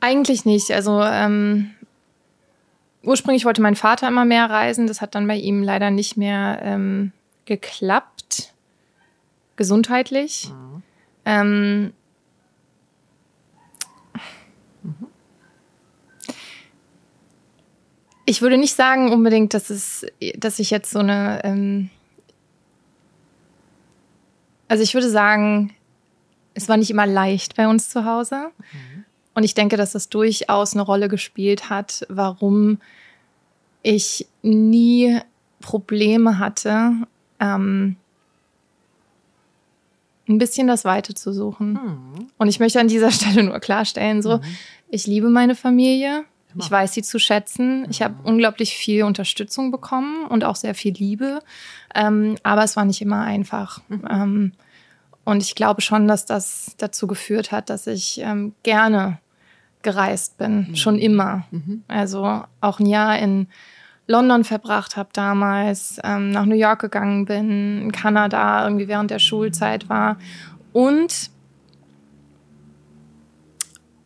Eigentlich 0.00 0.46
nicht. 0.46 0.70
Also 0.70 1.02
ähm, 1.02 1.70
ursprünglich 3.02 3.44
wollte 3.44 3.60
mein 3.60 3.76
Vater 3.76 4.08
immer 4.08 4.24
mehr 4.24 4.48
reisen. 4.48 4.86
Das 4.86 5.02
hat 5.02 5.14
dann 5.14 5.26
bei 5.26 5.36
ihm 5.36 5.62
leider 5.62 5.90
nicht 5.90 6.16
mehr 6.16 6.60
ähm, 6.62 7.12
geklappt. 7.44 8.54
Gesundheitlich. 9.56 10.50
Ähm, 11.24 11.92
ich 18.28 18.42
würde 18.42 18.58
nicht 18.58 18.74
sagen 18.74 19.10
unbedingt, 19.10 19.54
dass 19.54 19.70
es, 19.70 20.04
dass 20.36 20.58
ich 20.58 20.68
jetzt 20.68 20.90
so 20.90 20.98
eine, 20.98 21.40
ähm, 21.44 21.88
also 24.68 24.82
ich 24.82 24.92
würde 24.92 25.08
sagen, 25.08 25.72
es 26.52 26.68
war 26.68 26.76
nicht 26.76 26.90
immer 26.90 27.06
leicht 27.06 27.56
bei 27.56 27.66
uns 27.68 27.88
zu 27.88 28.04
Hause. 28.04 28.50
Und 29.32 29.44
ich 29.44 29.54
denke, 29.54 29.78
dass 29.78 29.92
das 29.92 30.10
durchaus 30.10 30.74
eine 30.74 30.82
Rolle 30.82 31.08
gespielt 31.08 31.70
hat, 31.70 32.04
warum 32.10 32.80
ich 33.82 34.26
nie 34.42 35.18
Probleme 35.60 36.38
hatte, 36.38 36.92
ähm, 37.40 37.96
ein 40.28 40.36
bisschen 40.36 40.66
das 40.66 40.84
Weite 40.84 41.14
zu 41.14 41.32
suchen. 41.32 42.28
Und 42.36 42.48
ich 42.48 42.60
möchte 42.60 42.78
an 42.78 42.88
dieser 42.88 43.10
Stelle 43.12 43.42
nur 43.44 43.58
klarstellen, 43.58 44.20
so, 44.20 44.40
ich 44.90 45.06
liebe 45.06 45.30
meine 45.30 45.54
Familie. 45.54 46.26
Ich 46.58 46.70
weiß 46.70 46.94
sie 46.94 47.02
zu 47.02 47.18
schätzen. 47.18 47.86
Ich 47.90 48.02
habe 48.02 48.14
unglaublich 48.24 48.76
viel 48.76 49.04
Unterstützung 49.04 49.70
bekommen 49.70 50.26
und 50.26 50.44
auch 50.44 50.56
sehr 50.56 50.74
viel 50.74 50.94
Liebe. 50.94 51.40
Ähm, 51.94 52.36
aber 52.42 52.64
es 52.64 52.76
war 52.76 52.84
nicht 52.84 53.00
immer 53.00 53.22
einfach. 53.22 53.80
Ähm, 54.10 54.52
und 55.24 55.42
ich 55.42 55.54
glaube 55.54 55.82
schon, 55.82 56.08
dass 56.08 56.24
das 56.26 56.74
dazu 56.78 57.06
geführt 57.06 57.52
hat, 57.52 57.70
dass 57.70 57.86
ich 57.86 58.20
ähm, 58.22 58.54
gerne 58.62 59.18
gereist 59.82 60.38
bin, 60.38 60.74
schon 60.74 60.98
immer. 60.98 61.44
Also 61.86 62.42
auch 62.60 62.80
ein 62.80 62.86
Jahr 62.86 63.18
in 63.18 63.46
London 64.06 64.42
verbracht 64.42 64.96
habe 64.96 65.10
damals, 65.12 66.00
ähm, 66.02 66.30
nach 66.30 66.46
New 66.46 66.56
York 66.56 66.80
gegangen 66.80 67.26
bin, 67.26 67.82
in 67.82 67.92
Kanada 67.92 68.64
irgendwie 68.64 68.88
während 68.88 69.10
der 69.10 69.18
Schulzeit 69.18 69.88
war. 69.88 70.16
Und, 70.72 71.30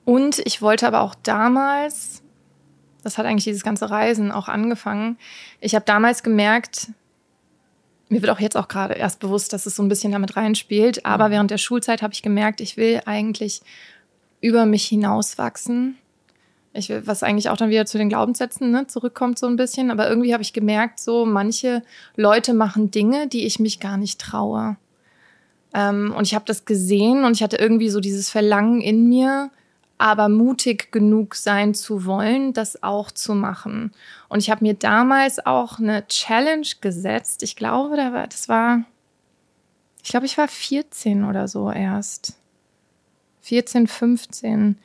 und 0.05 0.41
ich 0.45 0.61
wollte 0.61 0.89
aber 0.89 1.03
auch 1.03 1.15
damals, 1.23 2.22
das 3.03 3.19
hat 3.19 3.27
eigentlich 3.27 3.45
dieses 3.45 3.63
ganze 3.63 3.91
Reisen 3.91 4.33
auch 4.33 4.49
angefangen, 4.49 5.17
ich 5.61 5.75
habe 5.75 5.85
damals 5.85 6.23
gemerkt, 6.23 6.89
mir 8.09 8.21
wird 8.21 8.31
auch 8.31 8.41
jetzt 8.41 8.57
auch 8.57 8.69
gerade 8.69 8.95
erst 8.95 9.21
bewusst, 9.21 9.53
dass 9.53 9.67
es 9.67 9.77
so 9.77 9.83
ein 9.83 9.89
bisschen 9.89 10.13
damit 10.13 10.37
reinspielt, 10.37 11.07
aber 11.07 11.31
während 11.31 11.51
der 11.51 11.59
Schulzeit 11.59 12.03
habe 12.03 12.13
ich 12.13 12.23
gemerkt, 12.23 12.61
ich 12.61 12.77
will 12.77 13.01
eigentlich 13.07 13.63
über 14.43 14.67
mich 14.67 14.85
hinauswachsen. 14.85 15.97
Ich 16.75 16.89
will, 16.89 17.07
was 17.07 17.23
eigentlich 17.23 17.49
auch 17.49 17.57
dann 17.57 17.71
wieder 17.71 17.87
zu 17.87 17.99
den 17.99 18.09
Glaubenssätzen 18.09 18.71
ne, 18.71 18.87
zurückkommt 18.87 19.39
so 19.39 19.47
ein 19.47 19.57
bisschen. 19.57 19.91
Aber 19.91 20.09
irgendwie 20.09 20.33
habe 20.33 20.43
ich 20.43 20.53
gemerkt, 20.53 21.01
so 21.01 21.25
manche 21.27 21.83
Leute 22.17 22.55
machen 22.55 22.91
Dinge, 22.91 23.29
die 23.29 23.47
ich 23.47 23.59
mich 23.59 23.79
gar 23.79 23.97
nicht 23.97 24.21
traue. 24.21 24.77
Ähm, 25.75 26.15
und 26.17 26.27
ich 26.27 26.35
habe 26.35 26.45
das 26.47 26.65
gesehen 26.65 27.25
und 27.25 27.33
ich 27.33 27.43
hatte 27.43 27.57
irgendwie 27.57 27.91
so 27.91 28.01
dieses 28.01 28.31
Verlangen 28.31 28.81
in 28.81 29.09
mir, 29.09 29.51
aber 30.03 30.29
mutig 30.29 30.91
genug 30.91 31.37
sein 31.37 31.75
zu 31.75 32.05
wollen, 32.05 32.53
das 32.53 32.83
auch 32.83 33.13
zu 33.13 33.37
machen. 33.37 33.93
Und 34.29 34.41
ich 34.41 34.51
habe 34.51 34.65
mir 34.65 34.75
damals 34.75 35.47
auch 35.47 35.79
eine 35.79 36.05
Challenge 36.09 36.67
gesetzt. 36.81 37.45
Ich 37.45 37.55
glaube, 37.55 37.97
das 38.29 38.49
war, 38.49 38.83
ich 40.03 40.11
glaube, 40.11 40.27
ich 40.27 40.37
war 40.37 40.49
14 40.49 41.23
oder 41.23 41.47
so 41.47 41.71
erst. 41.71 42.35
14, 43.43 43.87
15. 43.87 44.77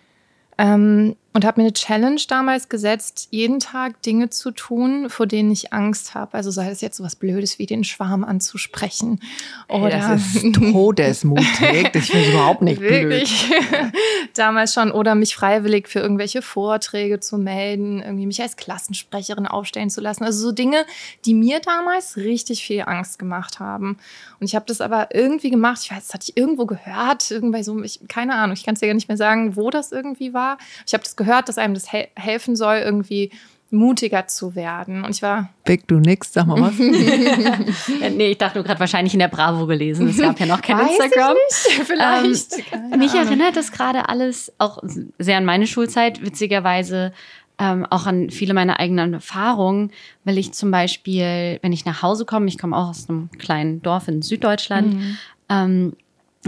Ähm, 0.59 1.15
und 1.37 1.45
habe 1.45 1.61
mir 1.61 1.67
eine 1.67 1.73
Challenge 1.73 2.19
damals 2.27 2.67
gesetzt, 2.67 3.27
jeden 3.29 3.59
Tag 3.59 4.01
Dinge 4.01 4.31
zu 4.31 4.49
tun, 4.49 5.07
vor 5.07 5.27
denen 5.27 5.51
ich 5.51 5.71
Angst 5.71 6.15
habe. 6.15 6.33
Also 6.33 6.49
sei 6.49 6.71
es 6.71 6.81
jetzt 6.81 6.97
so 6.97 7.03
was 7.03 7.15
Blödes 7.15 7.59
wie 7.59 7.67
den 7.67 7.83
Schwarm 7.83 8.23
anzusprechen. 8.23 9.19
Oder 9.67 9.99
das 9.99 10.35
ist 10.35 10.55
todesmutig. 10.55 11.91
Das 11.93 12.07
finde 12.07 12.25
ich 12.25 12.33
überhaupt 12.33 12.63
nicht 12.63 12.81
Wirklich. 12.81 13.49
blöd. 13.49 13.93
Damals 14.33 14.73
schon. 14.73 14.89
Oder 14.89 15.13
mich 15.13 15.35
freiwillig 15.35 15.87
für 15.87 15.99
irgendwelche 15.99 16.41
Vorträge 16.41 17.19
zu 17.19 17.37
melden, 17.37 18.01
irgendwie 18.01 18.25
mich 18.25 18.41
als 18.41 18.55
Klassensprecherin 18.55 19.45
aufstellen 19.45 19.91
zu 19.91 20.01
lassen. 20.01 20.23
Also 20.23 20.39
so 20.39 20.51
Dinge, 20.51 20.87
die 21.25 21.35
mir 21.35 21.59
damals 21.59 22.17
richtig 22.17 22.63
viel 22.63 22.81
Angst 22.81 23.19
gemacht 23.19 23.59
haben. 23.59 23.99
Und 24.39 24.47
ich 24.47 24.55
habe 24.55 24.65
das 24.65 24.81
aber 24.81 25.09
irgendwie 25.13 25.51
gemacht. 25.51 25.81
Ich 25.83 25.91
weiß, 25.91 26.07
das 26.07 26.13
hatte 26.15 26.25
ich 26.29 26.35
irgendwo 26.35 26.65
gehört. 26.65 27.29
Irgendwie 27.29 27.61
so, 27.61 27.79
ich, 27.83 27.99
keine 28.07 28.33
Ahnung, 28.33 28.55
ich 28.55 28.63
kann 28.63 28.73
es 28.73 28.79
dir 28.79 28.87
gar 28.87 28.95
nicht 28.95 29.07
mehr 29.07 29.17
sagen, 29.17 29.55
wo 29.55 29.69
das 29.69 29.91
irgendwie 29.91 30.33
war. 30.33 30.57
Ich 30.87 30.95
habe 30.95 31.03
das 31.03 31.15
gehört, 31.15 31.26
dass 31.49 31.57
einem 31.57 31.73
das 31.73 31.91
he 31.91 32.07
helfen 32.15 32.55
soll, 32.55 32.77
irgendwie 32.77 33.31
mutiger 33.69 34.27
zu 34.27 34.55
werden. 34.55 35.03
Und 35.03 35.09
ich 35.11 35.21
war 35.21 35.49
Vic, 35.65 35.85
du 35.87 35.99
nix, 35.99 36.31
sag 36.31 36.47
mal 36.47 36.61
was. 36.61 36.79
Äh, 38.01 38.09
nee, 38.11 38.31
ich 38.31 38.37
dachte 38.37 38.57
nur 38.57 38.63
gerade 38.65 38.79
wahrscheinlich 38.79 39.13
in 39.13 39.19
der 39.19 39.27
Bravo 39.27 39.65
gelesen. 39.67 40.07
Es 40.07 40.17
gab 40.17 40.39
ja 40.39 40.45
noch 40.45 40.61
kein 40.61 40.77
Weiß 40.77 40.91
ich 40.91 41.03
Instagram. 41.03 41.33
nicht, 41.33 41.81
vielleicht. 41.85 42.53
Ähm, 42.93 42.99
mich 42.99 43.13
erinnert 43.13 43.55
das 43.57 43.71
gerade 43.71 44.07
alles 44.09 44.53
auch 44.57 44.79
sehr 45.19 45.37
an 45.37 45.45
meine 45.45 45.67
Schulzeit. 45.67 46.21
Witzigerweise 46.23 47.11
ähm, 47.59 47.85
auch 47.89 48.05
an 48.05 48.29
viele 48.29 48.53
meiner 48.53 48.79
eigenen 48.79 49.13
Erfahrungen, 49.13 49.91
weil 50.23 50.37
ich 50.37 50.53
zum 50.53 50.71
Beispiel, 50.71 51.59
wenn 51.61 51.73
ich 51.73 51.85
nach 51.85 52.01
Hause 52.03 52.23
komme, 52.25 52.47
ich 52.47 52.57
komme 52.57 52.75
auch 52.77 52.89
aus 52.89 53.09
einem 53.09 53.29
kleinen 53.37 53.81
Dorf 53.81 54.07
in 54.07 54.21
Süddeutschland, 54.21 54.93
Mhm. 54.93 55.17
ähm, 55.49 55.93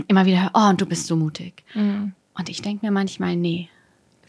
immer 0.08 0.26
wieder 0.26 0.44
höre, 0.44 0.52
oh, 0.54 0.70
und 0.70 0.80
du 0.80 0.86
bist 0.86 1.08
so 1.08 1.16
mutig. 1.16 1.64
Mhm. 1.74 2.14
Und 2.38 2.48
ich 2.50 2.62
denke 2.62 2.86
mir 2.86 2.92
manchmal, 2.92 3.36
nee, 3.36 3.70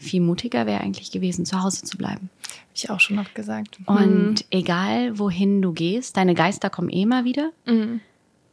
viel 0.01 0.21
mutiger 0.21 0.65
wäre 0.65 0.81
eigentlich 0.81 1.11
gewesen, 1.11 1.45
zu 1.45 1.61
Hause 1.61 1.83
zu 1.83 1.97
bleiben. 1.97 2.29
Hab 2.43 2.75
ich 2.75 2.89
auch 2.89 2.99
schon 2.99 3.19
oft 3.19 3.35
gesagt. 3.35 3.77
Und 3.85 4.45
egal, 4.49 5.17
wohin 5.19 5.61
du 5.61 5.73
gehst, 5.73 6.17
deine 6.17 6.33
Geister 6.33 6.69
kommen 6.69 6.89
eh 6.89 7.03
immer 7.03 7.23
wieder. 7.23 7.51
Mhm. 7.65 8.01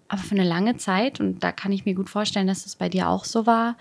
Aber 0.08 0.22
für 0.22 0.34
eine 0.34 0.44
lange 0.44 0.76
Zeit, 0.76 1.20
und 1.20 1.40
da 1.40 1.52
kann 1.52 1.72
ich 1.72 1.84
mir 1.84 1.94
gut 1.94 2.08
vorstellen, 2.08 2.46
dass 2.46 2.66
es 2.66 2.76
bei 2.76 2.88
dir 2.88 3.08
auch 3.08 3.24
so 3.24 3.46
war, 3.46 3.76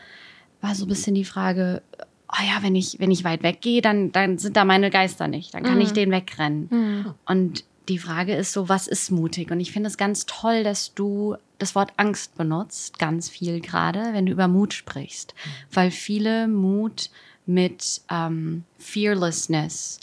war 0.62 0.76
so 0.76 0.86
ein 0.86 0.90
bisschen 0.90 1.16
die 1.16 1.26
Frage, 1.26 1.82
oh 2.30 2.44
ja, 2.46 2.62
wenn 2.62 2.76
ich, 2.76 3.00
wenn 3.00 3.12
ich 3.12 3.24
weit 3.24 3.44
weggehe, 3.44 3.82
dann, 3.82 4.12
dann 4.12 4.38
sind 4.38 4.58
da 4.58 4.66
meine 4.66 4.90
Geister 4.90 5.28
nicht. 5.28 5.54
Dann 5.54 5.64
kann 5.64 5.80
ich 5.80 5.94
denen 5.94 6.12
wegrennen. 6.12 7.14
Und 7.26 7.64
die 7.88 8.00
Frage 8.00 8.36
ist 8.36 8.52
so, 8.52 8.68
was 8.68 8.88
ist 8.88 9.12
mutig? 9.12 9.52
Und 9.52 9.60
ich 9.60 9.72
finde 9.72 9.88
es 9.88 9.98
ganz 9.98 10.26
toll, 10.26 10.64
dass 10.64 10.94
du 10.94 11.36
das 11.58 11.74
Wort 11.76 11.94
Angst 11.98 12.36
benutzt, 12.36 13.00
ganz 13.00 13.30
viel 13.30 13.62
gerade, 13.62 14.14
wenn 14.14 14.26
du 14.26 14.34
über 14.34 14.48
Mut 14.48 14.74
sprichst. 14.74 15.34
Weil 15.72 15.92
viele 15.92 16.48
Mut 16.48 17.10
mit 17.48 18.02
ähm, 18.10 18.64
Fearlessness 18.78 20.00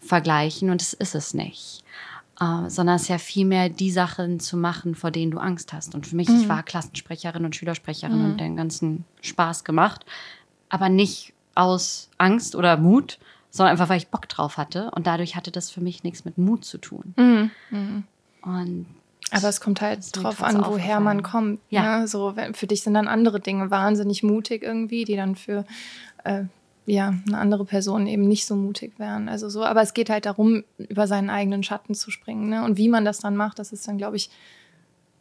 vergleichen 0.00 0.70
und 0.70 0.80
das 0.80 0.92
ist 0.92 1.14
es 1.14 1.34
nicht. 1.34 1.84
Äh, 2.40 2.70
sondern 2.70 2.96
es 2.96 3.02
ist 3.02 3.08
ja 3.08 3.18
vielmehr 3.18 3.68
die 3.68 3.90
Sachen 3.90 4.40
zu 4.40 4.56
machen, 4.56 4.94
vor 4.94 5.10
denen 5.10 5.30
du 5.30 5.38
Angst 5.38 5.72
hast. 5.74 5.94
Und 5.94 6.06
für 6.06 6.16
mich, 6.16 6.28
ich 6.28 6.48
war 6.48 6.62
Klassensprecherin 6.62 7.44
und 7.44 7.54
Schülersprecherin 7.54 8.24
und 8.24 8.40
den 8.40 8.56
ganzen 8.56 9.04
Spaß 9.20 9.64
gemacht, 9.64 10.06
aber 10.70 10.88
nicht 10.88 11.34
aus 11.54 12.08
Angst 12.16 12.56
oder 12.56 12.78
Mut, 12.78 13.18
sondern 13.50 13.72
einfach, 13.72 13.90
weil 13.90 13.98
ich 13.98 14.08
Bock 14.08 14.28
drauf 14.28 14.56
hatte. 14.56 14.90
Und 14.92 15.06
dadurch 15.06 15.36
hatte 15.36 15.50
das 15.50 15.70
für 15.70 15.82
mich 15.82 16.02
nichts 16.02 16.24
mit 16.24 16.38
Mut 16.38 16.64
zu 16.64 16.78
tun. 16.78 17.14
Mhm. 17.16 18.04
Und 18.42 18.86
Aber 19.32 19.48
es 19.48 19.60
kommt 19.60 19.82
halt 19.82 20.16
drauf 20.16 20.42
an, 20.42 20.64
woher 20.64 21.00
man 21.00 21.22
kommt. 21.22 21.60
Ja. 21.68 22.00
Ne? 22.00 22.08
So, 22.08 22.34
für 22.52 22.66
dich 22.66 22.82
sind 22.82 22.94
dann 22.94 23.08
andere 23.08 23.40
Dinge 23.40 23.70
wahnsinnig 23.70 24.22
mutig 24.22 24.62
irgendwie, 24.62 25.04
die 25.04 25.16
dann 25.16 25.36
für 25.36 25.66
äh, 26.24 26.44
ja, 26.90 27.14
eine 27.26 27.38
andere 27.38 27.64
Person 27.64 28.06
eben 28.06 28.26
nicht 28.26 28.46
so 28.46 28.56
mutig 28.56 28.98
wären. 28.98 29.28
Also 29.28 29.48
so, 29.48 29.64
aber 29.64 29.80
es 29.82 29.94
geht 29.94 30.10
halt 30.10 30.26
darum, 30.26 30.64
über 30.76 31.06
seinen 31.06 31.30
eigenen 31.30 31.62
Schatten 31.62 31.94
zu 31.94 32.10
springen. 32.10 32.50
Ne? 32.50 32.64
Und 32.64 32.78
wie 32.78 32.88
man 32.88 33.04
das 33.04 33.18
dann 33.18 33.36
macht, 33.36 33.60
das 33.60 33.72
ist 33.72 33.86
dann, 33.86 33.96
glaube 33.96 34.16
ich, 34.16 34.30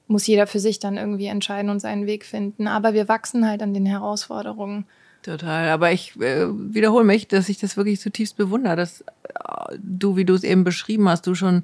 muss 0.07 0.25
jeder 0.25 0.47
für 0.47 0.59
sich 0.59 0.79
dann 0.79 0.97
irgendwie 0.97 1.27
entscheiden 1.27 1.69
und 1.69 1.79
seinen 1.79 2.07
Weg 2.07 2.25
finden. 2.25 2.67
Aber 2.67 2.93
wir 2.93 3.07
wachsen 3.07 3.47
halt 3.47 3.61
an 3.61 3.75
den 3.75 3.85
Herausforderungen. 3.85 4.85
Total. 5.21 5.69
Aber 5.69 5.91
ich 5.91 6.19
äh, 6.19 6.47
wiederhole 6.49 7.05
mich, 7.05 7.27
dass 7.27 7.49
ich 7.49 7.59
das 7.59 7.77
wirklich 7.77 7.99
zutiefst 7.99 8.35
bewundere, 8.35 8.75
dass 8.75 9.01
äh, 9.01 9.77
du, 9.77 10.15
wie 10.15 10.25
du 10.25 10.33
es 10.33 10.43
eben 10.43 10.63
beschrieben 10.63 11.07
hast, 11.07 11.27
du 11.27 11.35
schon 11.35 11.63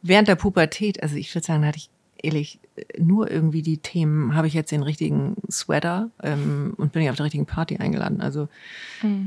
während 0.00 0.28
der 0.28 0.36
Pubertät, 0.36 1.02
also 1.02 1.16
ich 1.16 1.34
würde 1.34 1.46
sagen, 1.46 1.66
hatte 1.66 1.76
ich 1.76 1.90
ehrlich 2.22 2.58
nur 2.98 3.30
irgendwie 3.30 3.62
die 3.62 3.78
Themen, 3.78 4.34
habe 4.34 4.46
ich 4.46 4.54
jetzt 4.54 4.72
den 4.72 4.82
richtigen 4.82 5.36
Sweater 5.50 6.10
ähm, 6.22 6.74
und 6.76 6.92
bin 6.92 7.02
ich 7.02 7.10
auf 7.10 7.16
der 7.16 7.24
richtigen 7.24 7.46
Party 7.46 7.76
eingeladen. 7.76 8.20
Also 8.20 8.48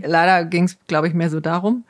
leider 0.01 0.45
ging 0.45 0.65
es, 0.65 0.77
glaube 0.87 1.07
ich, 1.07 1.13
mehr 1.13 1.29
so 1.29 1.39
darum. 1.39 1.83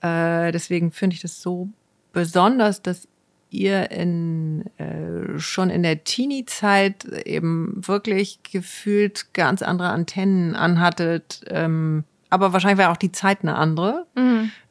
Äh, 0.00 0.52
deswegen 0.52 0.92
finde 0.92 1.14
ich 1.14 1.22
das 1.22 1.42
so 1.42 1.68
besonders, 2.12 2.82
dass 2.82 3.08
ihr 3.50 3.90
in 3.90 4.64
äh, 4.78 5.38
schon 5.38 5.70
in 5.70 5.82
der 5.82 6.04
Teenie-Zeit 6.04 7.04
eben 7.04 7.74
wirklich 7.76 8.40
gefühlt 8.42 9.32
ganz 9.32 9.62
andere 9.62 9.88
Antennen 9.88 10.54
anhattet. 10.54 11.42
Ähm, 11.48 12.04
aber 12.30 12.52
wahrscheinlich 12.52 12.78
war 12.78 12.92
auch 12.92 12.98
die 12.98 13.12
Zeit 13.12 13.42
eine 13.42 13.56
andere. 13.56 14.06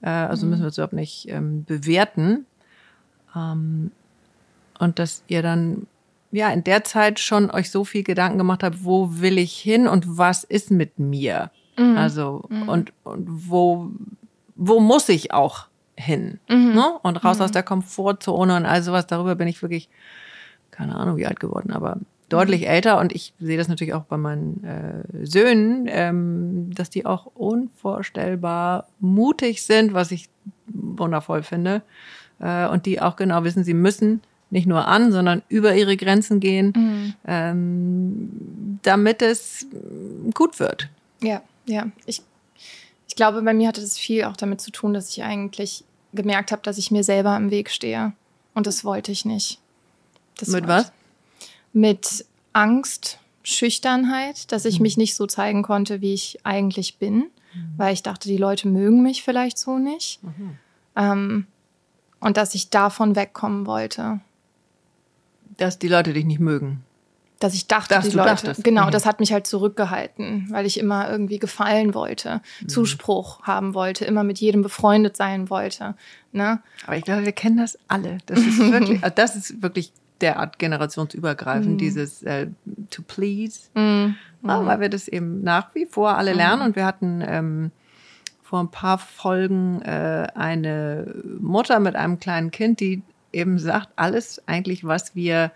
Äh, 0.01 0.09
also 0.09 0.45
müssen 0.45 0.61
wir 0.61 0.67
es 0.67 0.77
überhaupt 0.77 0.93
nicht 0.93 1.27
ähm, 1.29 1.65
bewerten. 1.65 2.45
Ähm, 3.35 3.91
und 4.79 4.99
dass 4.99 5.23
ihr 5.27 5.41
dann 5.41 5.87
ja 6.31 6.49
in 6.49 6.63
der 6.63 6.83
Zeit 6.83 7.19
schon 7.19 7.49
euch 7.51 7.71
so 7.71 7.85
viel 7.85 8.03
Gedanken 8.03 8.37
gemacht 8.37 8.63
habt, 8.63 8.83
wo 8.83 9.09
will 9.21 9.37
ich 9.37 9.53
hin 9.53 9.87
und 9.87 10.17
was 10.17 10.43
ist 10.43 10.71
mit 10.71 10.99
mir? 10.99 11.51
Also 11.95 12.43
und, 12.67 12.91
und 13.03 13.27
wo 13.27 13.91
wo 14.57 14.79
muss 14.79 15.07
ich 15.09 15.31
auch 15.31 15.67
hin? 15.95 16.39
Ne? 16.73 16.99
Und 17.03 17.23
raus 17.23 17.39
aus 17.39 17.51
der 17.51 17.63
Komfortzone 17.63 18.57
und 18.57 18.65
all 18.65 18.81
sowas. 18.81 19.07
Darüber 19.07 19.35
bin 19.35 19.47
ich 19.47 19.61
wirklich, 19.61 19.89
keine 20.71 20.95
Ahnung, 20.95 21.17
wie 21.17 21.25
alt 21.25 21.39
geworden, 21.39 21.71
aber 21.71 21.97
deutlich 22.29 22.67
älter. 22.67 22.99
Und 22.99 23.13
ich 23.13 23.33
sehe 23.39 23.57
das 23.57 23.67
natürlich 23.67 23.93
auch 23.93 24.03
bei 24.03 24.17
meinen 24.17 24.63
äh, 24.63 25.25
Söhnen, 25.25 25.85
ähm, 25.87 26.71
dass 26.73 26.89
die 26.89 27.05
auch 27.05 27.27
unvorstellbar 27.35 28.87
mutig 28.99 29.63
sind, 29.63 29.93
was 29.93 30.11
ich 30.11 30.29
wundervoll 30.65 31.43
finde. 31.43 31.83
Äh, 32.39 32.67
und 32.67 32.85
die 32.85 33.01
auch 33.01 33.15
genau 33.15 33.43
wissen, 33.43 33.63
sie 33.63 33.73
müssen 33.73 34.21
nicht 34.49 34.67
nur 34.67 34.87
an, 34.87 35.11
sondern 35.11 35.41
über 35.49 35.75
ihre 35.75 35.97
Grenzen 35.97 36.39
gehen, 36.39 37.15
ähm, 37.25 38.79
damit 38.83 39.21
es 39.21 39.67
gut 40.33 40.59
wird. 40.59 40.89
Ja, 41.21 41.41
ja. 41.65 41.87
Ich, 42.05 42.21
ich 43.07 43.15
glaube, 43.15 43.41
bei 43.41 43.53
mir 43.53 43.67
hatte 43.67 43.81
das 43.81 43.97
viel 43.97 44.23
auch 44.23 44.37
damit 44.37 44.61
zu 44.61 44.71
tun, 44.71 44.93
dass 44.93 45.09
ich 45.09 45.23
eigentlich 45.23 45.83
gemerkt 46.13 46.51
habe, 46.51 46.61
dass 46.61 46.77
ich 46.77 46.91
mir 46.91 47.03
selber 47.03 47.35
im 47.35 47.51
Weg 47.51 47.69
stehe. 47.69 48.13
Und 48.53 48.67
das 48.67 48.83
wollte 48.83 49.11
ich 49.11 49.25
nicht. 49.25 49.59
Das 50.37 50.49
Mit 50.49 50.67
was? 50.67 50.91
Mit 51.73 52.25
Angst, 52.53 53.19
Schüchternheit, 53.43 54.51
dass 54.51 54.65
ich 54.65 54.79
mich 54.79 54.97
nicht 54.97 55.15
so 55.15 55.27
zeigen 55.27 55.63
konnte, 55.63 56.01
wie 56.01 56.13
ich 56.13 56.39
eigentlich 56.43 56.97
bin, 56.97 57.25
weil 57.77 57.93
ich 57.93 58.03
dachte, 58.03 58.29
die 58.29 58.37
Leute 58.37 58.67
mögen 58.67 59.03
mich 59.03 59.23
vielleicht 59.23 59.57
so 59.57 59.77
nicht. 59.77 60.19
Ähm, 60.95 61.47
und 62.19 62.37
dass 62.37 62.55
ich 62.55 62.69
davon 62.69 63.15
wegkommen 63.15 63.65
wollte. 63.65 64.19
Dass 65.57 65.79
die 65.79 65.87
Leute 65.87 66.13
dich 66.13 66.25
nicht 66.25 66.39
mögen. 66.39 66.83
Dass 67.39 67.53
ich 67.53 67.67
dachte, 67.67 67.93
Dass 67.93 68.05
die 68.05 68.11
du 68.11 68.17
Leute. 68.17 68.29
dachtest. 68.29 68.63
Genau, 68.63 68.87
Mhm. 68.87 68.91
das 68.91 69.05
hat 69.05 69.19
mich 69.19 69.31
halt 69.31 69.45
zurückgehalten, 69.45 70.47
weil 70.49 70.65
ich 70.65 70.79
immer 70.79 71.09
irgendwie 71.09 71.37
gefallen 71.37 71.93
wollte, 71.93 72.41
Mhm. 72.61 72.69
Zuspruch 72.69 73.43
haben 73.43 73.73
wollte, 73.75 74.05
immer 74.05 74.23
mit 74.23 74.39
jedem 74.39 74.63
befreundet 74.63 75.15
sein 75.17 75.49
wollte. 75.51 75.93
Ne? 76.31 76.59
Aber 76.87 76.97
ich 76.97 77.03
glaube, 77.03 77.25
wir 77.25 77.31
kennen 77.33 77.57
das 77.57 77.77
alle. 77.87 78.17
Das 78.25 78.39
ist 78.39 78.57
wirklich, 78.71 79.03
also 79.03 79.13
das 79.15 79.35
ist 79.35 79.61
wirklich 79.61 79.91
derart 80.21 80.57
generationsübergreifend, 80.57 81.79
dieses 81.79 82.23
äh, 82.23 82.47
to 82.89 83.03
please. 83.03 83.69
Ja, 83.75 84.65
weil 84.65 84.79
wir 84.79 84.89
das 84.89 85.07
eben 85.07 85.43
nach 85.43 85.75
wie 85.75 85.85
vor 85.85 86.17
alle 86.17 86.33
lernen. 86.33 86.63
Und 86.63 86.75
wir 86.75 86.85
hatten 86.85 87.21
ähm, 87.23 87.71
vor 88.41 88.59
ein 88.61 88.71
paar 88.71 88.97
Folgen 88.97 89.81
äh, 89.83 90.27
eine 90.33 91.13
Mutter 91.39 91.79
mit 91.79 91.95
einem 91.95 92.19
kleinen 92.19 92.49
Kind, 92.49 92.79
die 92.79 93.03
eben 93.33 93.59
sagt, 93.59 93.89
alles 93.95 94.41
eigentlich, 94.47 94.85
was 94.85 95.15
wir 95.15 95.51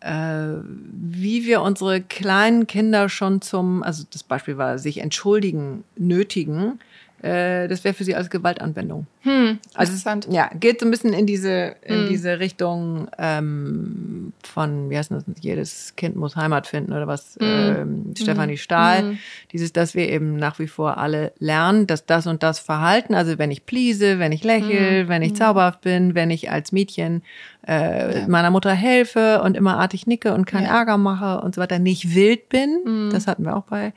äh, 0.00 0.58
wie 0.62 1.46
wir 1.46 1.62
unsere 1.62 2.00
kleinen 2.00 2.66
Kinder 2.66 3.08
schon 3.08 3.40
zum, 3.40 3.82
also 3.82 4.04
das 4.10 4.22
Beispiel 4.22 4.58
war, 4.58 4.78
sich 4.78 4.98
entschuldigen, 4.98 5.84
nötigen, 5.96 6.78
äh, 7.22 7.66
das 7.68 7.84
wäre 7.84 7.94
für 7.94 8.04
sie 8.04 8.14
als 8.14 8.30
Gewaltanwendung. 8.30 9.06
Hm, 9.26 9.58
Also 9.74 9.90
interessant. 9.92 10.26
es, 10.28 10.34
ja, 10.34 10.48
geht 10.58 10.80
so 10.80 10.86
ein 10.86 10.90
bisschen 10.90 11.12
in 11.12 11.26
diese 11.26 11.74
in 11.82 12.02
Mhm. 12.04 12.06
diese 12.06 12.38
Richtung 12.38 13.08
ähm, 13.18 14.32
von 14.42 14.88
wie 14.90 14.96
heißt 14.96 15.10
das? 15.10 15.24
Jedes 15.40 15.94
Kind 15.96 16.14
muss 16.16 16.36
Heimat 16.36 16.66
finden 16.66 16.92
oder 16.92 17.06
was? 17.06 17.36
Ähm, 17.40 18.14
Stefanie 18.16 18.56
Stahl. 18.56 19.02
Mhm. 19.02 19.18
Dieses, 19.52 19.72
dass 19.72 19.94
wir 19.94 20.08
eben 20.08 20.36
nach 20.36 20.58
wie 20.58 20.68
vor 20.68 20.98
alle 20.98 21.32
lernen, 21.38 21.86
dass 21.86 22.06
das 22.06 22.26
und 22.26 22.42
das 22.42 22.58
Verhalten, 22.58 23.14
also 23.14 23.38
wenn 23.38 23.50
ich 23.50 23.66
please, 23.66 24.18
wenn 24.18 24.32
ich 24.32 24.44
lächle, 24.44 25.04
Mhm. 25.04 25.08
wenn 25.08 25.22
ich 25.22 25.34
zauberhaft 25.34 25.80
bin, 25.80 26.14
wenn 26.14 26.30
ich 26.30 26.50
als 26.50 26.70
Mädchen 26.72 27.22
äh, 27.66 28.28
meiner 28.28 28.52
Mutter 28.52 28.70
helfe 28.72 29.42
und 29.42 29.56
immer 29.56 29.78
artig 29.78 30.06
nicke 30.06 30.32
und 30.34 30.44
keinen 30.46 30.66
Ja. 30.66 30.76
Ärger 30.78 30.98
mache 30.98 31.42
und 31.44 31.56
so 31.56 31.60
weiter, 31.60 31.80
nicht 31.80 32.14
wild 32.14 32.48
bin. 32.48 33.10
Das 33.10 33.26
hatten 33.26 33.44
wir 33.44 33.56
auch 33.56 33.64
bei 33.64 33.92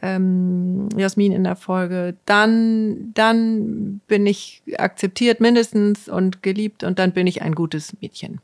ähm, 0.00 0.88
Jasmin 0.96 1.32
in 1.32 1.44
der 1.44 1.56
Folge, 1.56 2.14
dann, 2.24 3.12
dann 3.14 4.00
bin 4.08 4.26
ich 4.26 4.53
akzeptiert 4.78 5.40
mindestens 5.40 6.08
und 6.08 6.42
geliebt 6.42 6.84
und 6.84 6.98
dann 6.98 7.12
bin 7.12 7.26
ich 7.26 7.42
ein 7.42 7.54
gutes 7.54 7.94
Mädchen. 8.00 8.40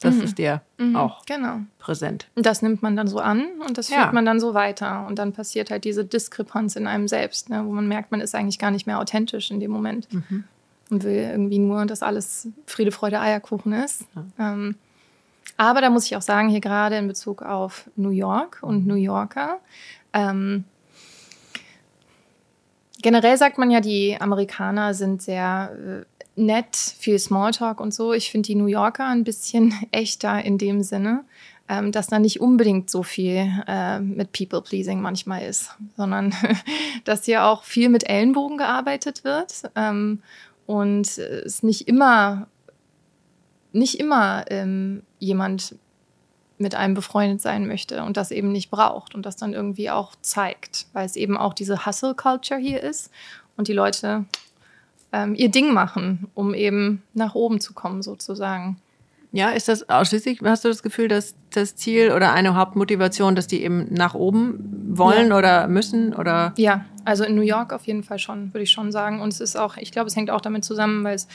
Das 0.00 0.16
ist 0.18 0.38
dir 0.38 0.62
auch 0.94 1.26
Genau. 1.26 1.58
präsent. 1.80 2.28
Das 2.36 2.62
nimmt 2.62 2.82
man 2.82 2.94
dann 2.94 3.08
so 3.08 3.18
an 3.18 3.44
und 3.66 3.78
das 3.78 3.88
Ja. 3.88 4.02
führt 4.02 4.12
man 4.12 4.24
dann 4.24 4.38
so 4.38 4.54
weiter. 4.54 5.04
Und 5.08 5.18
dann 5.18 5.32
passiert 5.32 5.72
halt 5.72 5.82
diese 5.82 6.04
Diskrepanz 6.04 6.76
in 6.76 6.86
einem 6.86 7.08
selbst, 7.08 7.50
ne, 7.50 7.64
wo 7.66 7.72
man 7.72 7.88
merkt, 7.88 8.12
man 8.12 8.20
ist 8.20 8.32
eigentlich 8.36 8.60
gar 8.60 8.70
nicht 8.70 8.86
mehr 8.86 9.00
authentisch 9.00 9.50
in 9.50 9.58
dem 9.58 9.72
Moment. 9.72 10.06
Und 10.90 11.02
will 11.02 11.16
irgendwie 11.16 11.58
nur, 11.58 11.84
dass 11.84 12.02
alles 12.04 12.46
Friede, 12.66 12.92
Freude, 12.92 13.18
Eierkuchen 13.20 13.72
ist. 13.72 14.04
Ähm, 14.38 14.76
aber 15.56 15.80
da 15.80 15.90
muss 15.90 16.04
ich 16.06 16.14
auch 16.16 16.22
sagen, 16.22 16.48
hier 16.48 16.60
gerade 16.60 16.96
in 16.96 17.08
Bezug 17.08 17.42
auf 17.42 17.90
New 17.96 18.10
York 18.10 18.58
und 18.62 18.86
New 18.86 18.94
Yorker, 18.94 19.58
ähm, 20.12 20.62
generell 23.02 23.36
sagt 23.36 23.58
man 23.58 23.70
ja, 23.70 23.80
die 23.80 24.20
Amerikaner 24.20 24.94
sind 24.94 25.22
sehr 25.22 26.04
äh, 26.36 26.40
nett, 26.40 26.76
viel 26.76 27.18
Smalltalk 27.18 27.80
und 27.80 27.92
so. 27.92 28.12
Ich 28.12 28.30
finde 28.30 28.46
die 28.46 28.54
New 28.54 28.66
Yorker 28.66 29.06
ein 29.06 29.24
bisschen 29.24 29.74
echter 29.90 30.44
in 30.44 30.58
dem 30.58 30.82
Sinne. 30.82 31.24
ähm, 31.68 31.92
dass 31.92 32.06
da 32.06 32.18
nicht 32.18 32.40
unbedingt 32.40 32.88
so 32.88 33.02
viel 33.02 33.46
äh, 33.66 34.00
mit 34.00 34.32
People-Pleasing 34.32 35.00
manchmal 35.00 35.42
ist, 35.42 35.76
sondern 35.96 36.34
dass 37.04 37.26
hier 37.26 37.44
auch 37.44 37.62
viel 37.62 37.90
mit 37.90 38.08
Ellenbogen 38.08 38.56
gearbeitet 38.56 39.22
wird 39.22 39.70
ähm, 39.76 40.22
und 40.66 41.18
es 41.18 41.62
nicht 41.62 41.86
immer, 41.86 42.46
nicht 43.72 44.00
immer 44.00 44.46
ähm, 44.48 45.02
jemand 45.18 45.76
mit 46.58 46.74
einem 46.74 46.94
befreundet 46.94 47.40
sein 47.40 47.66
möchte 47.66 48.02
und 48.02 48.16
das 48.16 48.30
eben 48.30 48.52
nicht 48.52 48.70
braucht 48.70 49.14
und 49.14 49.24
das 49.24 49.36
dann 49.36 49.52
irgendwie 49.52 49.90
auch 49.90 50.12
zeigt, 50.22 50.86
weil 50.92 51.06
es 51.06 51.16
eben 51.16 51.36
auch 51.36 51.54
diese 51.54 51.86
Hustle-Culture 51.86 52.60
hier 52.60 52.82
ist 52.82 53.10
und 53.56 53.68
die 53.68 53.72
Leute 53.72 54.24
ähm, 55.12 55.34
ihr 55.34 55.50
Ding 55.50 55.72
machen, 55.72 56.28
um 56.34 56.54
eben 56.54 57.02
nach 57.14 57.34
oben 57.34 57.60
zu 57.60 57.74
kommen 57.74 58.02
sozusagen. 58.02 58.76
Ja, 59.30 59.50
ist 59.50 59.68
das 59.68 59.88
ausschließlich, 59.90 60.40
hast 60.42 60.64
du 60.64 60.68
das 60.68 60.82
Gefühl, 60.82 61.06
dass 61.08 61.34
das 61.50 61.76
Ziel 61.76 62.12
oder 62.12 62.32
eine 62.32 62.54
Hauptmotivation, 62.54 63.34
dass 63.34 63.46
die 63.46 63.62
eben 63.62 63.92
nach 63.92 64.14
oben 64.14 64.58
wollen 64.96 65.28
Ja. 65.28 65.36
oder 65.38 65.68
müssen 65.68 66.14
oder? 66.14 66.54
Ja, 66.56 66.86
also 67.04 67.24
in 67.24 67.34
New 67.34 67.42
York 67.42 67.74
auf 67.74 67.86
jeden 67.86 68.02
Fall 68.02 68.18
schon, 68.18 68.54
würde 68.54 68.62
ich 68.62 68.70
schon 68.70 68.90
sagen. 68.90 69.20
Und 69.20 69.28
es 69.32 69.40
ist 69.40 69.56
auch, 69.56 69.76
ich 69.76 69.92
glaube, 69.92 70.08
es 70.08 70.16
hängt 70.16 70.30
auch 70.30 70.40
damit 70.40 70.64
zusammen, 70.64 71.04
weil 71.04 71.14
es 71.14 71.28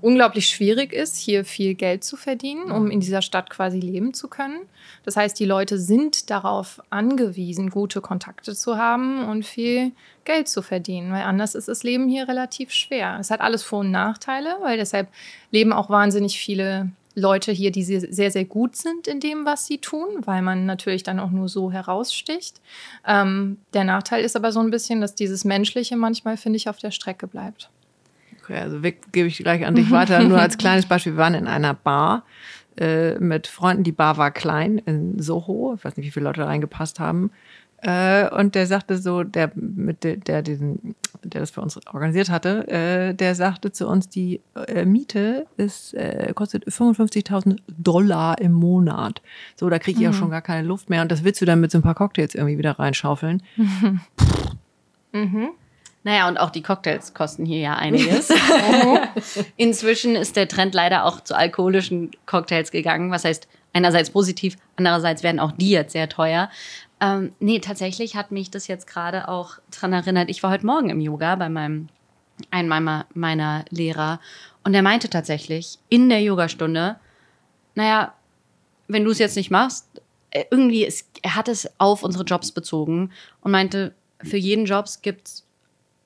unglaublich 0.00 0.48
schwierig 0.48 0.92
ist, 0.92 1.16
hier 1.16 1.44
viel 1.44 1.74
Geld 1.74 2.02
zu 2.02 2.16
verdienen, 2.16 2.70
um 2.72 2.90
in 2.90 2.98
dieser 3.00 3.22
Stadt 3.22 3.48
quasi 3.48 3.78
leben 3.78 4.12
zu 4.12 4.26
können. 4.28 4.58
Das 5.04 5.16
heißt, 5.16 5.38
die 5.38 5.44
Leute 5.46 5.78
sind 5.78 6.30
darauf 6.30 6.80
angewiesen, 6.90 7.70
gute 7.70 8.00
Kontakte 8.00 8.54
zu 8.56 8.76
haben 8.76 9.24
und 9.24 9.46
viel 9.46 9.92
Geld 10.24 10.48
zu 10.48 10.62
verdienen, 10.62 11.12
weil 11.12 11.22
anders 11.22 11.54
ist 11.54 11.68
das 11.68 11.84
Leben 11.84 12.08
hier 12.08 12.26
relativ 12.28 12.72
schwer. 12.72 13.16
Es 13.20 13.30
hat 13.30 13.40
alles 13.40 13.62
Vor- 13.62 13.80
und 13.80 13.92
Nachteile, 13.92 14.56
weil 14.62 14.76
deshalb 14.78 15.08
leben 15.52 15.72
auch 15.72 15.88
wahnsinnig 15.90 16.38
viele 16.38 16.90
Leute 17.18 17.50
hier, 17.50 17.72
die 17.72 17.82
sehr, 17.82 18.30
sehr, 18.30 18.44
gut 18.44 18.76
sind 18.76 19.08
in 19.08 19.20
dem, 19.20 19.46
was 19.46 19.66
sie 19.66 19.78
tun, 19.78 20.06
weil 20.26 20.42
man 20.42 20.66
natürlich 20.66 21.02
dann 21.02 21.18
auch 21.18 21.30
nur 21.30 21.48
so 21.48 21.72
heraussticht. 21.72 22.60
Ähm, 23.06 23.56
der 23.72 23.84
Nachteil 23.84 24.22
ist 24.22 24.36
aber 24.36 24.52
so 24.52 24.60
ein 24.60 24.70
bisschen, 24.70 25.00
dass 25.00 25.14
dieses 25.14 25.44
Menschliche 25.44 25.96
manchmal, 25.96 26.36
finde 26.36 26.58
ich, 26.58 26.68
auf 26.68 26.76
der 26.76 26.90
Strecke 26.90 27.26
bleibt. 27.26 27.70
Okay, 28.42 28.58
also 28.58 28.80
gebe 28.80 29.28
ich 29.28 29.38
gleich 29.38 29.64
an 29.64 29.74
dich 29.74 29.90
weiter. 29.92 30.22
Nur 30.22 30.38
als 30.38 30.58
kleines 30.58 30.84
Beispiel, 30.84 31.14
wir 31.14 31.18
waren 31.18 31.34
in 31.34 31.46
einer 31.46 31.72
Bar 31.72 32.24
äh, 32.76 33.18
mit 33.18 33.46
Freunden. 33.46 33.82
Die 33.82 33.92
Bar 33.92 34.18
war 34.18 34.30
klein 34.30 34.76
in 34.76 35.18
Soho. 35.18 35.74
Ich 35.78 35.84
weiß 35.84 35.96
nicht, 35.96 36.06
wie 36.06 36.10
viele 36.10 36.24
Leute 36.24 36.42
da 36.42 36.46
reingepasst 36.46 37.00
haben. 37.00 37.30
Äh, 37.82 38.28
und 38.30 38.54
der 38.54 38.66
sagte 38.66 38.96
so, 38.96 39.22
der 39.22 39.50
mit 39.54 40.02
der, 40.02 40.16
der 40.16 40.42
diesen, 40.42 40.94
der 41.22 41.40
das 41.40 41.50
für 41.50 41.60
uns 41.60 41.78
organisiert 41.86 42.30
hatte, 42.30 42.66
äh, 42.68 43.14
der 43.14 43.34
sagte 43.34 43.70
zu 43.72 43.86
uns, 43.86 44.08
die 44.08 44.40
äh, 44.68 44.84
Miete 44.84 45.46
ist 45.56 45.94
äh, 45.94 46.32
kostet 46.34 46.66
55.000 46.66 47.58
Dollar 47.68 48.40
im 48.40 48.52
Monat. 48.52 49.20
So, 49.56 49.68
da 49.68 49.78
kriege 49.78 49.98
ich 49.98 50.04
ja 50.04 50.12
schon 50.12 50.30
gar 50.30 50.42
keine 50.42 50.66
Luft 50.66 50.90
mehr. 50.90 51.02
Und 51.02 51.12
das 51.12 51.22
willst 51.22 51.40
du 51.40 51.44
dann 51.44 51.60
mit 51.60 51.70
so 51.70 51.78
ein 51.78 51.82
paar 51.82 51.94
Cocktails 51.94 52.34
irgendwie 52.34 52.58
wieder 52.58 52.78
reinschaufeln. 52.78 53.42
Naja, 56.06 56.28
und 56.28 56.38
auch 56.38 56.50
die 56.50 56.62
Cocktails 56.62 57.14
kosten 57.14 57.44
hier 57.44 57.58
ja 57.58 57.74
einiges. 57.74 58.32
Inzwischen 59.56 60.14
ist 60.14 60.36
der 60.36 60.46
Trend 60.46 60.72
leider 60.72 61.04
auch 61.04 61.20
zu 61.20 61.36
alkoholischen 61.36 62.12
Cocktails 62.26 62.70
gegangen. 62.70 63.10
Was 63.10 63.24
heißt, 63.24 63.48
einerseits 63.72 64.10
positiv, 64.10 64.56
andererseits 64.76 65.24
werden 65.24 65.40
auch 65.40 65.50
die 65.50 65.70
jetzt 65.70 65.92
sehr 65.94 66.08
teuer. 66.08 66.48
Ähm, 67.00 67.32
nee, 67.40 67.58
tatsächlich 67.58 68.16
hat 68.16 68.32
mich 68.32 68.50
das 68.50 68.68
jetzt 68.68 68.86
gerade 68.86 69.28
auch 69.28 69.58
dran 69.70 69.92
erinnert. 69.92 70.30
Ich 70.30 70.42
war 70.42 70.50
heute 70.50 70.66
Morgen 70.66 70.88
im 70.88 71.00
Yoga 71.00 71.36
bei 71.36 71.48
meinem, 71.48 71.88
einem 72.50 72.68
meiner, 72.68 73.06
meiner 73.12 73.64
Lehrer 73.70 74.20
und 74.64 74.72
der 74.72 74.82
meinte 74.82 75.10
tatsächlich 75.10 75.78
in 75.88 76.08
der 76.08 76.22
Yogastunde, 76.22 76.96
naja, 77.74 78.14
wenn 78.88 79.04
du 79.04 79.10
es 79.10 79.18
jetzt 79.18 79.36
nicht 79.36 79.50
machst, 79.50 79.86
äh, 80.30 80.44
irgendwie, 80.50 80.84
ist, 80.84 81.06
er 81.22 81.36
hat 81.36 81.48
es 81.48 81.68
auf 81.78 82.02
unsere 82.02 82.24
Jobs 82.24 82.52
bezogen 82.52 83.10
und 83.42 83.52
meinte, 83.52 83.94
für 84.22 84.38
jeden 84.38 84.64
Jobs 84.64 85.02
gibt's 85.02 85.46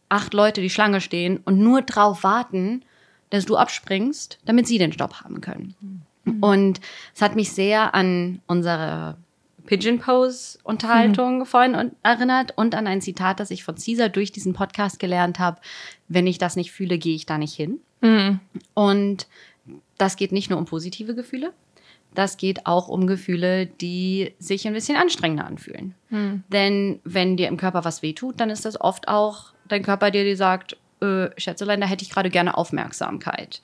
acht 0.09 0.35
Leute, 0.35 0.61
die 0.61 0.71
Schlange 0.71 1.01
stehen 1.01 1.39
und 1.45 1.59
nur 1.59 1.83
drauf 1.83 2.25
warten, 2.25 2.85
dass 3.31 3.47
du 3.47 3.57
abspringst, 3.57 4.41
damit 4.45 4.67
sie 4.67 4.79
den 4.79 4.93
Stopp 4.93 5.21
haben 5.23 5.41
können. 5.41 5.75
Und 6.41 6.81
es 7.15 7.23
hat 7.23 7.37
mich 7.37 7.53
sehr 7.53 7.95
an 7.95 8.43
unsere 8.47 9.17
Pigeon 9.71 10.01
Pose 10.01 10.59
Unterhaltung 10.65 11.47
vorhin 11.47 11.77
und- 11.77 11.95
erinnert 12.03 12.53
und 12.57 12.75
an 12.75 12.89
ein 12.89 13.01
Zitat, 13.01 13.39
das 13.39 13.53
ich 13.53 13.63
von 13.63 13.77
Caesar 13.77 14.09
durch 14.09 14.33
diesen 14.33 14.53
Podcast 14.53 14.99
gelernt 14.99 15.39
habe. 15.39 15.61
Wenn 16.09 16.27
ich 16.27 16.39
das 16.39 16.57
nicht 16.57 16.73
fühle, 16.73 16.99
gehe 16.99 17.15
ich 17.15 17.25
da 17.25 17.39
nicht 17.39 17.55
hin. 17.55 17.79
Und 18.75 19.29
das 19.97 20.17
geht 20.17 20.33
nicht 20.33 20.51
nur 20.51 20.59
um 20.59 20.65
positive 20.65 21.15
Gefühle, 21.15 21.53
das 22.15 22.37
geht 22.37 22.67
auch 22.67 22.89
um 22.89 23.07
Gefühle, 23.07 23.67
die 23.67 24.35
sich 24.41 24.67
ein 24.67 24.73
bisschen 24.73 24.97
anstrengender 24.97 25.47
anfühlen. 25.47 25.95
Denn 26.53 26.99
wenn 27.05 27.37
dir 27.37 27.47
im 27.47 27.57
Körper 27.57 27.85
was 27.85 28.03
wehtut, 28.03 28.41
dann 28.41 28.51
ist 28.51 28.65
das 28.65 28.81
oft 28.81 29.07
auch 29.07 29.53
dein 29.69 29.85
Körper, 29.85 30.11
der 30.11 30.25
dir 30.25 30.37
sagt, 30.37 30.77
äh, 31.01 31.31
Schätzelein, 31.37 31.81
da 31.81 31.87
hätte 31.87 32.05
ich 32.05 32.11
gerade 32.11 32.31
gerne 32.31 32.57
Aufmerksamkeit. 32.57 33.63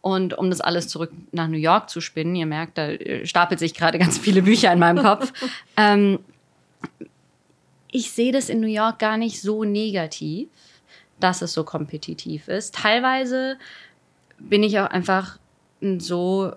Und 0.00 0.36
um 0.36 0.50
das 0.50 0.60
alles 0.60 0.88
zurück 0.88 1.12
nach 1.32 1.48
New 1.48 1.58
York 1.58 1.90
zu 1.90 2.00
spinnen, 2.00 2.34
ihr 2.34 2.46
merkt, 2.46 2.78
da 2.78 2.88
äh, 2.88 3.26
stapelt 3.26 3.60
sich 3.60 3.74
gerade 3.74 3.98
ganz 3.98 4.18
viele 4.18 4.42
Bücher 4.42 4.72
in 4.72 4.78
meinem 4.78 5.02
Kopf. 5.02 5.32
ähm, 5.76 6.18
ich 7.90 8.10
sehe 8.10 8.32
das 8.32 8.48
in 8.48 8.60
New 8.60 8.66
York 8.66 8.98
gar 8.98 9.16
nicht 9.16 9.40
so 9.40 9.64
negativ, 9.64 10.48
dass 11.20 11.42
es 11.42 11.52
so 11.52 11.62
kompetitiv 11.62 12.48
ist. 12.48 12.74
Teilweise 12.74 13.58
bin 14.38 14.62
ich 14.62 14.78
auch 14.80 14.86
einfach 14.86 15.38
ein 15.82 16.00
so 16.00 16.52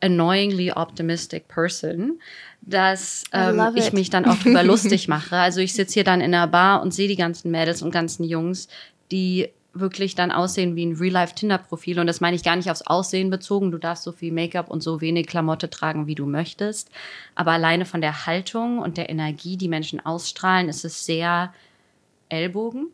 annoyingly 0.00 0.72
optimistic 0.72 1.48
person, 1.48 2.20
dass 2.62 3.24
ähm, 3.32 3.60
ich 3.74 3.88
it. 3.88 3.92
mich 3.92 4.10
dann 4.10 4.24
auch 4.24 4.36
drüber 4.36 4.62
lustig 4.64 5.08
mache. 5.08 5.36
Also 5.36 5.60
ich 5.60 5.74
sitze 5.74 5.94
hier 5.94 6.04
dann 6.04 6.20
in 6.20 6.34
einer 6.34 6.46
Bar 6.46 6.82
und 6.82 6.92
sehe 6.92 7.08
die 7.08 7.16
ganzen 7.16 7.50
Mädels 7.50 7.82
und 7.82 7.90
ganzen 7.90 8.24
Jungs, 8.24 8.68
die 9.10 9.48
wirklich 9.74 10.14
dann 10.14 10.30
aussehen 10.30 10.76
wie 10.76 10.86
ein 10.86 10.96
Real-Life-Tinder-Profil. 10.96 12.00
Und 12.00 12.06
das 12.06 12.20
meine 12.20 12.36
ich 12.36 12.42
gar 12.42 12.56
nicht 12.56 12.70
aufs 12.70 12.82
Aussehen 12.82 13.30
bezogen. 13.30 13.70
Du 13.70 13.78
darfst 13.78 14.04
so 14.04 14.12
viel 14.12 14.32
Make-up 14.32 14.70
und 14.70 14.82
so 14.82 15.00
wenig 15.00 15.26
Klamotte 15.26 15.70
tragen, 15.70 16.06
wie 16.06 16.14
du 16.14 16.26
möchtest. 16.26 16.90
Aber 17.34 17.52
alleine 17.52 17.84
von 17.84 18.00
der 18.00 18.26
Haltung 18.26 18.78
und 18.78 18.96
der 18.96 19.10
Energie, 19.10 19.56
die 19.56 19.68
Menschen 19.68 20.04
ausstrahlen, 20.04 20.68
ist 20.68 20.84
es 20.84 21.04
sehr 21.04 21.52
Ellbogen. 22.28 22.88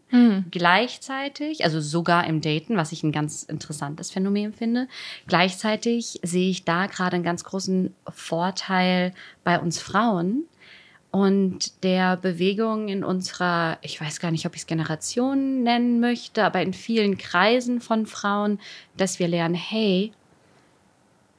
Gleichzeitig, 0.50 1.64
also 1.64 1.80
sogar 1.80 2.26
im 2.26 2.40
Daten, 2.40 2.76
was 2.76 2.92
ich 2.92 3.02
ein 3.02 3.12
ganz 3.12 3.42
interessantes 3.42 4.10
Phänomen 4.10 4.52
finde, 4.52 4.88
gleichzeitig 5.26 6.20
sehe 6.22 6.50
ich 6.50 6.64
da 6.64 6.86
gerade 6.86 7.16
einen 7.16 7.24
ganz 7.24 7.44
großen 7.44 7.94
Vorteil 8.08 9.12
bei 9.42 9.58
uns 9.58 9.80
Frauen 9.80 10.44
und 11.14 11.84
der 11.84 12.16
Bewegung 12.16 12.88
in 12.88 13.04
unserer, 13.04 13.78
ich 13.82 14.00
weiß 14.00 14.18
gar 14.18 14.32
nicht, 14.32 14.46
ob 14.46 14.56
ich 14.56 14.62
es 14.62 14.66
Generation 14.66 15.62
nennen 15.62 16.00
möchte, 16.00 16.42
aber 16.42 16.60
in 16.60 16.72
vielen 16.72 17.18
Kreisen 17.18 17.80
von 17.80 18.06
Frauen, 18.06 18.58
dass 18.96 19.20
wir 19.20 19.28
lernen, 19.28 19.54
hey, 19.54 20.10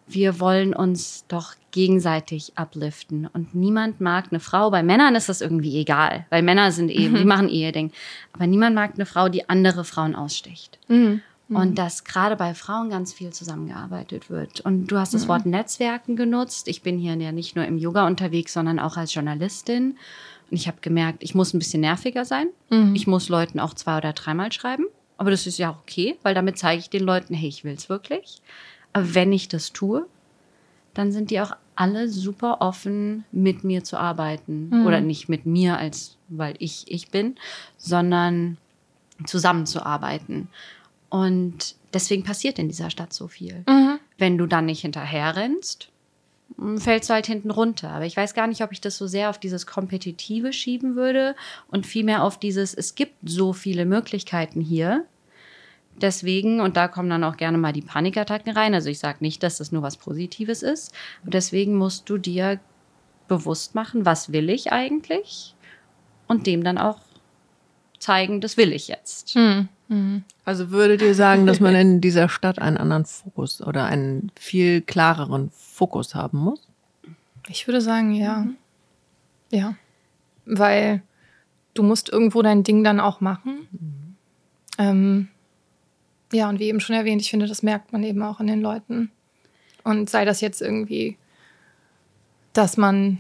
wir 0.08 0.40
wollen 0.40 0.74
uns 0.74 1.26
doch 1.28 1.54
gegenseitig 1.72 2.54
upliften. 2.56 3.28
Und 3.34 3.54
niemand 3.56 4.00
mag 4.00 4.28
eine 4.32 4.40
Frau, 4.40 4.70
bei 4.72 4.84
Männern 4.84 5.16
ist 5.16 5.30
das 5.30 5.42
irgendwie 5.42 5.78
egal, 5.80 6.26
weil 6.30 6.42
Männer 6.42 6.72
sind 6.72 6.90
eben, 6.90 7.16
die 7.16 7.26
machen 7.26 7.50
ihr 7.50 7.72
Ding. 7.72 7.92
Aber 8.34 8.48
niemand 8.48 8.76
mag 8.76 8.94
eine 8.96 9.06
Frau, 9.06 9.30
die 9.30 9.50
andere 9.50 9.84
Frauen 9.84 10.16
aussticht. 10.16 10.80
Und 11.48 11.78
dass 11.78 12.04
gerade 12.04 12.36
bei 12.36 12.56
Frauen 12.56 12.90
ganz 12.90 13.14
viel 13.14 13.32
zusammengearbeitet 13.32 14.32
wird. 14.32 14.62
Und 14.62 14.88
du 14.88 14.98
hast 14.98 15.14
das 15.14 15.28
Wort 15.28 15.46
Netzwerken 15.46 16.16
genutzt. 16.16 16.68
Ich 16.68 16.82
bin 16.82 16.98
hier 16.98 17.14
ja 17.16 17.32
nicht 17.32 17.56
nur 17.56 17.66
im 17.66 17.78
Yoga 17.78 18.08
unterwegs, 18.08 18.54
sondern 18.54 18.80
auch 18.80 18.98
als 18.98 19.14
Journalistin. 19.14 19.98
Und 20.50 20.58
ich 20.58 20.68
habe 20.68 20.78
gemerkt, 20.82 21.24
ich 21.24 21.36
muss 21.36 21.54
ein 21.54 21.60
bisschen 21.60 21.82
nerviger 21.82 22.26
sein. 22.26 22.48
Ich 22.96 23.06
muss 23.06 23.30
Leuten 23.30 23.60
auch 23.60 23.76
zwei 23.76 23.98
oder 23.98 24.14
dreimal 24.14 24.52
schreiben. 24.52 24.86
Aber 25.18 25.30
das 25.30 25.46
ist 25.46 25.60
ja 25.60 25.72
auch 25.72 25.78
okay, 25.82 26.18
weil 26.24 26.34
damit 26.34 26.58
zeige 26.58 26.80
ich 26.80 26.90
den 26.90 27.04
Leuten, 27.04 27.36
hey, 27.36 27.48
ich 27.48 27.64
will's 27.64 27.90
wirklich. 27.90 28.42
Wenn 28.98 29.34
ich 29.34 29.48
das 29.50 29.74
tue, 29.74 30.06
dann 30.94 31.12
sind 31.12 31.30
die 31.30 31.42
auch 31.42 31.52
alle 31.76 32.08
super 32.08 32.62
offen, 32.62 33.26
mit 33.34 33.64
mir 33.66 33.84
zu 33.84 33.98
arbeiten. 33.98 34.70
Oder 34.88 35.02
nicht 35.02 35.28
mit 35.28 35.46
mir, 35.46 35.78
als 35.78 36.16
weil 36.30 36.56
ich 36.60 36.86
ich 36.88 37.10
bin, 37.10 37.36
sondern 37.78 38.58
zusammenzuarbeiten. 39.26 40.48
Und 41.10 41.76
deswegen 41.94 42.24
passiert 42.24 42.60
in 42.60 42.68
dieser 42.70 42.90
Stadt 42.90 43.14
so 43.14 43.28
viel. 43.28 43.64
Wenn 44.18 44.38
du 44.38 44.46
dann 44.48 44.66
nicht 44.66 44.82
hinterher 44.82 45.36
rennst, 45.36 45.90
m, 46.58 46.78
fällst 46.78 47.10
du 47.10 47.14
halt 47.14 47.26
hinten 47.28 47.52
runter. 47.52 47.90
Aber 47.92 48.06
ich 48.06 48.16
weiß 48.16 48.34
gar 48.34 48.48
nicht, 48.48 48.64
ob 48.64 48.72
ich 48.72 48.82
das 48.82 48.98
so 48.98 49.08
sehr 49.08 49.30
auf 49.30 49.38
dieses 49.38 49.68
Kompetitive 49.68 50.54
schieben 50.54 50.96
würde 50.96 51.36
und 51.70 51.86
vielmehr 51.86 52.24
auf 52.24 52.40
dieses, 52.40 52.74
es 52.74 52.96
gibt 52.96 53.16
so 53.26 53.54
viele 53.54 53.86
Möglichkeiten 53.86 54.62
hier. 54.62 55.06
Deswegen, 56.02 56.60
und 56.60 56.76
da 56.76 56.88
kommen 56.88 57.10
dann 57.10 57.24
auch 57.24 57.38
gerne 57.38 57.58
mal 57.58 57.72
die 57.72 57.82
Panikattacken 57.82 58.54
rein. 58.54 58.74
Also 58.74 58.90
ich 58.90 59.00
sage 59.00 59.20
nicht, 59.22 59.44
dass 59.44 59.58
das 59.58 59.72
nur 59.72 59.82
was 59.82 59.98
Positives 59.98 60.62
ist. 60.62 60.94
Und 61.24 61.34
deswegen 61.34 61.76
musst 61.76 62.10
du 62.10 62.18
dir 62.18 62.60
bewusst 63.28 63.76
machen, 63.76 64.06
was 64.06 64.32
will 64.32 64.50
ich 64.50 64.72
eigentlich? 64.72 65.56
Und 66.28 66.48
dem 66.48 66.64
dann 66.64 66.78
auch 66.78 67.00
zeigen, 68.00 68.42
das 68.42 68.58
will 68.58 68.74
ich 68.74 68.88
jetzt. 68.88 69.36
Also 70.44 70.72
würdet 70.72 71.02
ihr 71.02 71.16
sagen, 71.16 71.46
dass 71.46 71.60
man 71.60 71.76
in 71.76 72.02
dieser 72.02 72.30
Stadt 72.30 72.60
einen 72.60 72.78
anderen 72.78 73.06
Fokus 73.06 73.62
oder 73.62 73.86
einen 73.86 74.32
viel 74.36 74.82
klareren 74.82 75.52
Fokus 75.52 76.16
haben 76.16 76.40
muss? 76.40 76.68
Ich 77.48 77.68
würde 77.68 77.82
sagen, 77.82 78.12
ja. 78.14 78.48
Ja. 79.52 79.76
Weil 80.46 81.04
du 81.74 81.84
musst 81.84 82.10
irgendwo 82.10 82.42
dein 82.42 82.64
Ding 82.64 82.84
dann 82.84 83.00
auch 83.00 83.22
machen. 83.22 84.18
Ähm, 84.78 85.30
ja, 86.36 86.50
und 86.50 86.60
wie 86.60 86.66
eben 86.66 86.80
schon 86.80 86.96
erwähnt, 86.96 87.22
ich 87.22 87.30
finde, 87.30 87.48
das 87.48 87.64
merkt 87.64 87.94
man 87.94 88.04
eben 88.04 88.22
auch 88.22 88.40
an 88.40 88.48
den 88.48 88.62
Leuten. 88.62 89.12
Und 89.84 90.10
sei 90.10 90.26
das 90.26 90.42
jetzt 90.42 90.62
irgendwie, 90.62 91.18
dass 92.54 92.78
man 92.78 93.20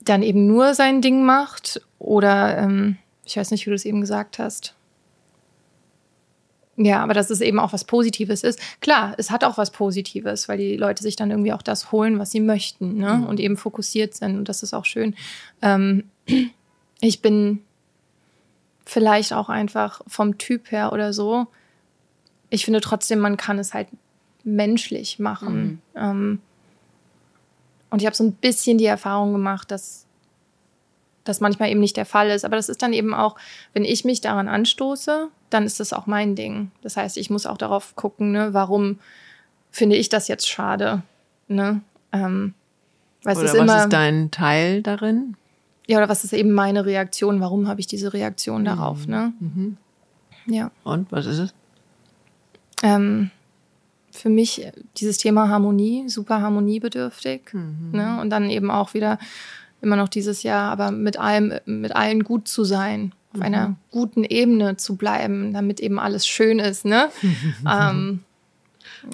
dann 0.00 0.22
eben 0.22 0.46
nur 0.46 0.74
sein 0.74 1.00
Ding 1.00 1.24
macht 1.24 1.80
oder 1.98 2.58
ähm, 2.58 2.98
ich 3.24 3.36
weiß 3.36 3.50
nicht, 3.50 3.66
wie 3.66 3.70
du 3.70 3.76
es 3.76 3.84
eben 3.84 4.00
gesagt 4.00 4.38
hast. 4.38 4.74
Ja, 6.76 7.02
aber 7.02 7.14
dass 7.14 7.30
es 7.30 7.40
eben 7.40 7.58
auch 7.58 7.72
was 7.72 7.84
Positives 7.84 8.42
ist. 8.42 8.60
Klar, 8.80 9.14
es 9.18 9.30
hat 9.30 9.44
auch 9.44 9.58
was 9.58 9.70
Positives, 9.70 10.48
weil 10.48 10.58
die 10.58 10.76
Leute 10.76 11.02
sich 11.02 11.16
dann 11.16 11.30
irgendwie 11.30 11.52
auch 11.52 11.62
das 11.62 11.92
holen, 11.92 12.18
was 12.18 12.30
sie 12.30 12.40
möchten 12.40 12.96
ne? 12.96 13.18
Mhm. 13.18 13.26
und 13.26 13.40
eben 13.40 13.56
fokussiert 13.56 14.14
sind. 14.14 14.36
Und 14.36 14.48
das 14.48 14.62
ist 14.62 14.72
auch 14.72 14.84
schön. 14.84 15.14
Ähm, 15.60 16.10
ich 17.00 17.20
bin 17.20 17.62
vielleicht 18.84 19.32
auch 19.32 19.48
einfach 19.48 20.00
vom 20.06 20.38
Typ 20.38 20.70
her 20.72 20.92
oder 20.92 21.12
so. 21.12 21.46
Ich 22.52 22.64
finde 22.64 22.80
trotzdem, 22.80 23.18
man 23.18 23.36
kann 23.36 23.58
es 23.58 23.72
halt 23.74 23.88
menschlich 24.44 25.18
machen. 25.18 25.80
Ähm, 25.94 26.40
und 27.90 28.00
ich 28.00 28.06
habe 28.06 28.16
so 28.16 28.24
ein 28.24 28.32
bisschen 28.32 28.78
die 28.78 28.86
Erfahrung 28.86 29.32
gemacht, 29.32 29.70
dass 29.70 30.06
das 31.24 31.40
manchmal 31.40 31.70
eben 31.70 31.80
nicht 31.80 31.96
der 31.96 32.06
Fall 32.06 32.30
ist. 32.30 32.44
Aber 32.44 32.56
das 32.56 32.68
ist 32.68 32.82
dann 32.82 32.92
eben 32.92 33.14
auch, 33.14 33.36
wenn 33.72 33.84
ich 33.84 34.04
mich 34.04 34.20
daran 34.20 34.48
anstoße, 34.48 35.28
dann 35.50 35.64
ist 35.64 35.80
das 35.80 35.92
auch 35.92 36.06
mein 36.06 36.34
Ding. 36.34 36.70
Das 36.82 36.96
heißt, 36.96 37.16
ich 37.16 37.30
muss 37.30 37.46
auch 37.46 37.58
darauf 37.58 37.94
gucken, 37.96 38.32
ne, 38.32 38.52
warum 38.52 38.98
finde 39.70 39.96
ich 39.96 40.08
das 40.08 40.28
jetzt 40.28 40.48
schade. 40.48 41.02
Ne? 41.48 41.80
Ähm, 42.12 42.54
weil 43.22 43.36
Oder 43.36 43.44
ist 43.46 43.52
was 43.52 43.60
immer, 43.60 43.82
ist 43.84 43.92
dein 43.92 44.30
Teil 44.30 44.82
darin? 44.82 45.36
ja, 45.86 45.98
oder 45.98 46.08
was 46.08 46.24
ist 46.24 46.32
eben 46.32 46.52
meine 46.52 46.84
Reaktion? 46.86 47.40
Warum 47.40 47.68
habe 47.68 47.80
ich 47.80 47.86
diese 47.86 48.12
Reaktion 48.12 48.64
darauf? 48.64 49.06
Ne? 49.06 49.32
Mhm. 49.40 49.76
Ja. 50.46 50.70
Und 50.84 51.10
was 51.12 51.26
ist 51.26 51.38
es? 51.38 51.54
Ähm, 52.82 53.30
für 54.10 54.28
mich 54.28 54.66
dieses 54.98 55.16
Thema 55.16 55.48
Harmonie, 55.48 56.08
super 56.08 56.40
harmoniebedürftig. 56.42 57.54
Ne? 57.92 58.20
Und 58.20 58.30
dann 58.30 58.50
eben 58.50 58.70
auch 58.70 58.94
wieder 58.94 59.18
immer 59.80 59.96
noch 59.96 60.08
dieses 60.08 60.42
Jahr, 60.42 60.70
aber 60.70 60.90
mit 60.90 61.18
allem, 61.18 61.54
mit 61.64 61.96
allen 61.96 62.22
gut 62.22 62.46
zu 62.46 62.64
sein, 62.64 63.12
auf 63.34 63.40
einer 63.40 63.76
guten 63.90 64.24
Ebene 64.24 64.76
zu 64.76 64.96
bleiben, 64.96 65.54
damit 65.54 65.80
eben 65.80 65.98
alles 65.98 66.26
schön 66.26 66.58
ist. 66.58 66.84
Ne? 66.84 67.08
ähm, 67.70 68.20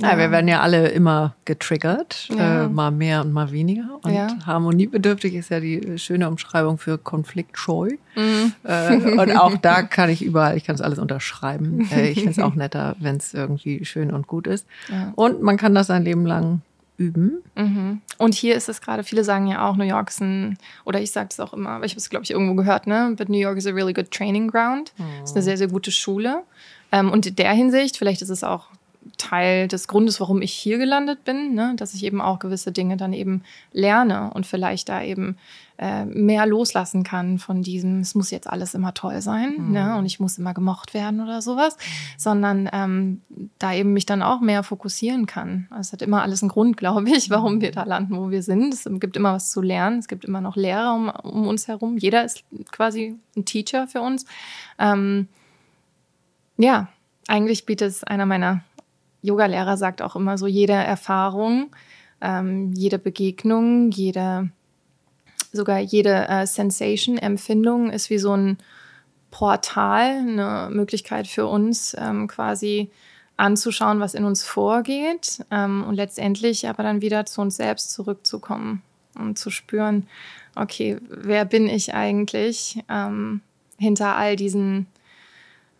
Ja, 0.02 0.18
wir 0.18 0.30
werden 0.30 0.48
ja 0.48 0.60
alle 0.60 0.88
immer 0.88 1.34
getriggert, 1.44 2.28
Ja. 2.30 2.64
äh, 2.64 2.68
mal 2.68 2.90
mehr 2.90 3.22
und 3.22 3.32
mal 3.32 3.50
weniger. 3.52 3.98
Und 4.02 4.12
Ja. 4.12 4.28
harmoniebedürftig 4.44 5.34
ist 5.34 5.50
ja 5.50 5.60
die 5.60 5.98
schöne 5.98 6.28
Umschreibung 6.28 6.78
für 6.78 6.98
konfliktscheu. 6.98 7.90
Mhm. 8.16 8.52
Äh, 8.64 8.96
und 9.18 9.36
auch 9.38 9.56
da 9.56 9.82
kann 9.82 10.10
ich 10.10 10.22
überall, 10.22 10.56
ich 10.56 10.64
kann 10.64 10.74
es 10.74 10.80
alles 10.80 10.98
unterschreiben. 10.98 11.88
Äh, 11.90 12.08
ich 12.10 12.18
finde 12.18 12.32
es 12.32 12.38
auch 12.38 12.54
netter, 12.54 12.96
wenn 13.00 13.16
es 13.16 13.32
irgendwie 13.34 13.84
schön 13.84 14.12
und 14.12 14.26
gut 14.26 14.46
ist. 14.46 14.66
Ja. 14.88 15.12
Und 15.16 15.42
man 15.42 15.56
kann 15.56 15.74
das 15.74 15.90
ein 15.90 16.04
Leben 16.04 16.26
lang 16.26 16.60
üben. 16.98 17.38
Mhm. 17.54 18.00
Und 18.18 18.34
hier 18.34 18.56
ist 18.56 18.68
es 18.68 18.80
gerade, 18.80 19.04
viele 19.04 19.22
sagen 19.24 19.46
ja 19.46 19.66
auch, 19.68 19.76
New 19.76 19.84
York 19.84 20.10
ist 20.10 20.20
ein, 20.20 20.58
oder 20.84 21.00
ich 21.00 21.12
sage 21.12 21.28
es 21.30 21.38
auch 21.40 21.54
immer, 21.54 21.70
aber 21.70 21.84
ich 21.84 21.92
habe 21.92 22.00
es, 22.00 22.10
glaube 22.10 22.24
ich, 22.24 22.32
irgendwo 22.32 22.54
gehört, 22.54 22.86
ne? 22.88 23.14
But 23.16 23.28
New 23.28 23.38
York 23.38 23.56
is 23.56 23.66
a 23.66 23.70
really 23.70 23.92
good 23.92 24.10
training 24.10 24.48
ground. 24.48 24.92
Ist 25.22 25.34
eine 25.36 25.42
sehr, 25.44 25.56
sehr 25.56 25.68
gute 25.68 25.92
Schule. 25.92 26.42
Ähm, 26.90 27.10
und 27.12 27.24
in 27.26 27.36
der 27.36 27.52
Hinsicht, 27.52 27.96
vielleicht 27.96 28.20
ist 28.22 28.30
es 28.30 28.42
auch 28.42 28.66
Teil 29.16 29.68
des 29.68 29.88
Grundes, 29.88 30.20
warum 30.20 30.42
ich 30.42 30.52
hier 30.52 30.78
gelandet 30.78 31.24
bin, 31.24 31.54
ne? 31.54 31.74
dass 31.76 31.94
ich 31.94 32.04
eben 32.04 32.20
auch 32.20 32.38
gewisse 32.38 32.72
Dinge 32.72 32.96
dann 32.96 33.12
eben 33.12 33.42
lerne 33.72 34.30
und 34.32 34.46
vielleicht 34.46 34.88
da 34.88 35.02
eben 35.02 35.36
äh, 35.78 36.04
mehr 36.04 36.44
loslassen 36.44 37.04
kann 37.04 37.38
von 37.38 37.62
diesem, 37.62 38.00
es 38.00 38.14
muss 38.14 38.30
jetzt 38.30 38.48
alles 38.48 38.74
immer 38.74 38.94
toll 38.94 39.20
sein 39.20 39.70
ne? 39.70 39.96
und 39.96 40.06
ich 40.06 40.18
muss 40.18 40.38
immer 40.38 40.52
gemocht 40.52 40.92
werden 40.92 41.20
oder 41.20 41.40
sowas, 41.40 41.76
sondern 42.16 42.68
ähm, 42.72 43.22
da 43.58 43.72
eben 43.72 43.92
mich 43.92 44.04
dann 44.04 44.22
auch 44.22 44.40
mehr 44.40 44.62
fokussieren 44.62 45.26
kann. 45.26 45.68
Also 45.70 45.88
es 45.88 45.92
hat 45.92 46.02
immer 46.02 46.22
alles 46.22 46.42
einen 46.42 46.50
Grund, 46.50 46.76
glaube 46.78 47.08
ich, 47.08 47.30
warum 47.30 47.60
wir 47.60 47.70
da 47.70 47.84
landen, 47.84 48.16
wo 48.16 48.30
wir 48.30 48.42
sind. 48.42 48.74
Es 48.74 48.88
gibt 48.90 49.16
immer 49.16 49.34
was 49.34 49.50
zu 49.50 49.62
lernen, 49.62 50.00
es 50.00 50.08
gibt 50.08 50.24
immer 50.24 50.40
noch 50.40 50.56
Lehrer 50.56 50.94
um, 50.94 51.08
um 51.08 51.46
uns 51.46 51.68
herum. 51.68 51.96
Jeder 51.96 52.24
ist 52.24 52.42
quasi 52.72 53.14
ein 53.36 53.44
Teacher 53.44 53.86
für 53.86 54.00
uns. 54.00 54.26
Ähm, 54.78 55.28
ja, 56.56 56.88
eigentlich 57.28 57.66
bietet 57.66 57.90
es 57.90 58.02
einer 58.02 58.26
meiner 58.26 58.64
Yoga-Lehrer 59.22 59.76
sagt 59.76 60.02
auch 60.02 60.16
immer 60.16 60.38
so, 60.38 60.46
jede 60.46 60.72
Erfahrung, 60.72 61.70
ähm, 62.20 62.72
jede 62.72 62.98
Begegnung, 62.98 63.90
jede, 63.90 64.50
sogar 65.52 65.78
jede 65.78 66.28
äh, 66.28 66.46
Sensation, 66.46 67.18
Empfindung 67.18 67.90
ist 67.90 68.10
wie 68.10 68.18
so 68.18 68.36
ein 68.36 68.58
Portal, 69.30 70.18
eine 70.18 70.68
Möglichkeit 70.70 71.26
für 71.26 71.46
uns 71.46 71.94
ähm, 71.98 72.28
quasi 72.28 72.90
anzuschauen, 73.36 74.00
was 74.00 74.14
in 74.14 74.24
uns 74.24 74.42
vorgeht 74.42 75.44
ähm, 75.50 75.84
und 75.84 75.94
letztendlich 75.94 76.68
aber 76.68 76.82
dann 76.82 77.02
wieder 77.02 77.24
zu 77.26 77.40
uns 77.40 77.56
selbst 77.56 77.92
zurückzukommen 77.92 78.82
und 79.14 79.38
zu 79.38 79.50
spüren, 79.50 80.06
okay, 80.56 80.98
wer 81.08 81.44
bin 81.44 81.68
ich 81.68 81.94
eigentlich 81.94 82.82
ähm, 82.88 83.40
hinter 83.78 84.16
all 84.16 84.34
diesen 84.34 84.86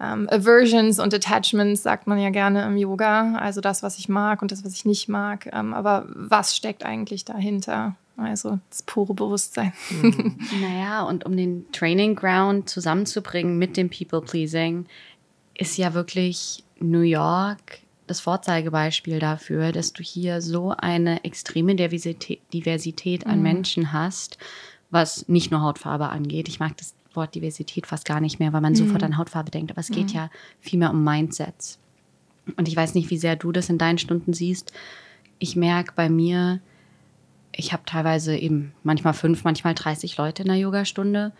ähm, 0.00 0.28
Aversions 0.30 0.98
und 0.98 1.12
Attachments 1.12 1.82
sagt 1.82 2.06
man 2.06 2.18
ja 2.20 2.30
gerne 2.30 2.64
im 2.64 2.76
Yoga, 2.76 3.34
also 3.34 3.60
das, 3.60 3.82
was 3.82 3.98
ich 3.98 4.08
mag 4.08 4.42
und 4.42 4.52
das, 4.52 4.64
was 4.64 4.72
ich 4.74 4.84
nicht 4.84 5.08
mag. 5.08 5.48
Ähm, 5.52 5.74
aber 5.74 6.06
was 6.08 6.56
steckt 6.56 6.84
eigentlich 6.84 7.24
dahinter? 7.24 7.96
Also 8.16 8.58
das 8.68 8.82
pure 8.82 9.14
Bewusstsein. 9.14 9.72
Naja, 10.60 11.02
und 11.02 11.24
um 11.24 11.36
den 11.36 11.70
Training 11.72 12.16
Ground 12.16 12.68
zusammenzubringen 12.68 13.58
mit 13.58 13.76
dem 13.76 13.90
People-Pleasing, 13.90 14.86
ist 15.54 15.76
ja 15.76 15.94
wirklich 15.94 16.64
New 16.80 17.00
York 17.00 17.80
das 18.06 18.20
Vorzeigebeispiel 18.20 19.18
dafür, 19.18 19.72
dass 19.72 19.92
du 19.92 20.02
hier 20.02 20.40
so 20.40 20.74
eine 20.76 21.24
extreme 21.24 21.74
Diversität, 21.74 22.40
Diversität 22.52 23.26
an 23.26 23.42
Menschen 23.42 23.92
hast, 23.92 24.38
was 24.90 25.28
nicht 25.28 25.50
nur 25.50 25.60
Hautfarbe 25.60 26.08
angeht. 26.08 26.48
Ich 26.48 26.58
mag 26.58 26.76
das 26.78 26.94
Wort 27.18 27.34
Diversität 27.34 27.86
fast 27.86 28.06
gar 28.06 28.20
nicht 28.20 28.38
mehr, 28.38 28.52
weil 28.52 28.62
man 28.62 28.74
sofort 28.74 29.02
an 29.02 29.18
Hautfarbe 29.18 29.50
denkt, 29.50 29.70
aber 29.70 29.80
es 29.80 29.90
geht 29.90 30.12
ja 30.12 30.30
vielmehr 30.60 30.90
um 30.90 31.04
Mindsets. 31.04 31.78
Und 32.56 32.68
ich 32.68 32.76
weiß 32.76 32.94
nicht, 32.94 33.10
wie 33.10 33.18
sehr 33.18 33.36
du 33.36 33.52
das 33.52 33.68
in 33.68 33.76
deinen 33.76 33.98
Stunden 33.98 34.32
siehst. 34.32 34.72
Ich 35.38 35.56
merke 35.56 35.92
bei 35.94 36.08
mir, 36.08 36.60
ich 37.52 37.72
habe 37.72 37.82
teilweise 37.84 38.36
eben 38.36 38.72
manchmal 38.82 39.12
fünf, 39.12 39.44
manchmal 39.44 39.74
30 39.74 40.16
Leute 40.16 40.42
in 40.42 40.48
der 40.48 40.56
Yogastunde. 40.56 41.32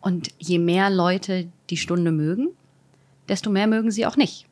Und 0.00 0.28
je 0.38 0.58
mehr 0.58 0.90
Leute 0.90 1.48
die 1.70 1.76
Stunde 1.76 2.10
mögen, 2.10 2.48
desto 3.28 3.48
mehr 3.50 3.66
mögen 3.66 3.90
sie 3.90 4.06
auch 4.06 4.16
nicht. 4.16 4.46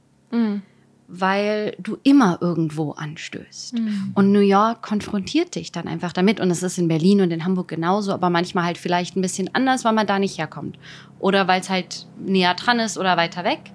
Weil 1.11 1.75
du 1.79 1.97
immer 2.03 2.37
irgendwo 2.43 2.91
anstößt. 2.91 3.79
Und 4.15 4.31
New 4.31 4.41
York 4.41 4.83
konfrontiert 4.83 5.55
dich 5.55 5.73
dann 5.73 5.89
einfach 5.89 6.13
damit. 6.13 6.39
Und 6.39 6.51
es 6.51 6.63
ist 6.63 6.77
in 6.77 6.87
Berlin 6.87 7.23
und 7.23 7.31
in 7.31 7.47
Hamburg 7.47 7.69
genauso, 7.69 8.13
aber 8.13 8.29
manchmal 8.29 8.65
halt 8.65 8.77
vielleicht 8.77 9.17
ein 9.17 9.23
bisschen 9.23 9.55
anders, 9.55 9.87
weil 9.87 9.95
man 9.95 10.07
da 10.07 10.19
nicht 10.19 10.37
herkommt. 10.37 10.79
Oder 11.19 11.49
weil 11.49 11.63
es 11.63 11.71
halt 11.71 12.07
näher 12.19 12.53
dran 12.53 12.79
ist 12.79 12.99
oder 12.99 13.17
weiter 13.17 13.43
weg. 13.43 13.71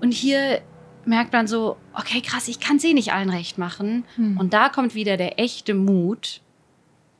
Und 0.00 0.14
hier 0.14 0.60
merkt 1.04 1.32
man 1.32 1.48
so, 1.48 1.78
okay, 1.94 2.20
krass, 2.20 2.46
ich 2.46 2.60
kann 2.60 2.76
es 2.76 2.84
eh 2.84 2.94
nicht 2.94 3.12
allen 3.12 3.30
recht 3.30 3.58
machen. 3.58 4.04
Und 4.38 4.54
da 4.54 4.68
kommt 4.68 4.94
wieder 4.94 5.16
der 5.16 5.40
echte 5.40 5.74
Mut, 5.74 6.42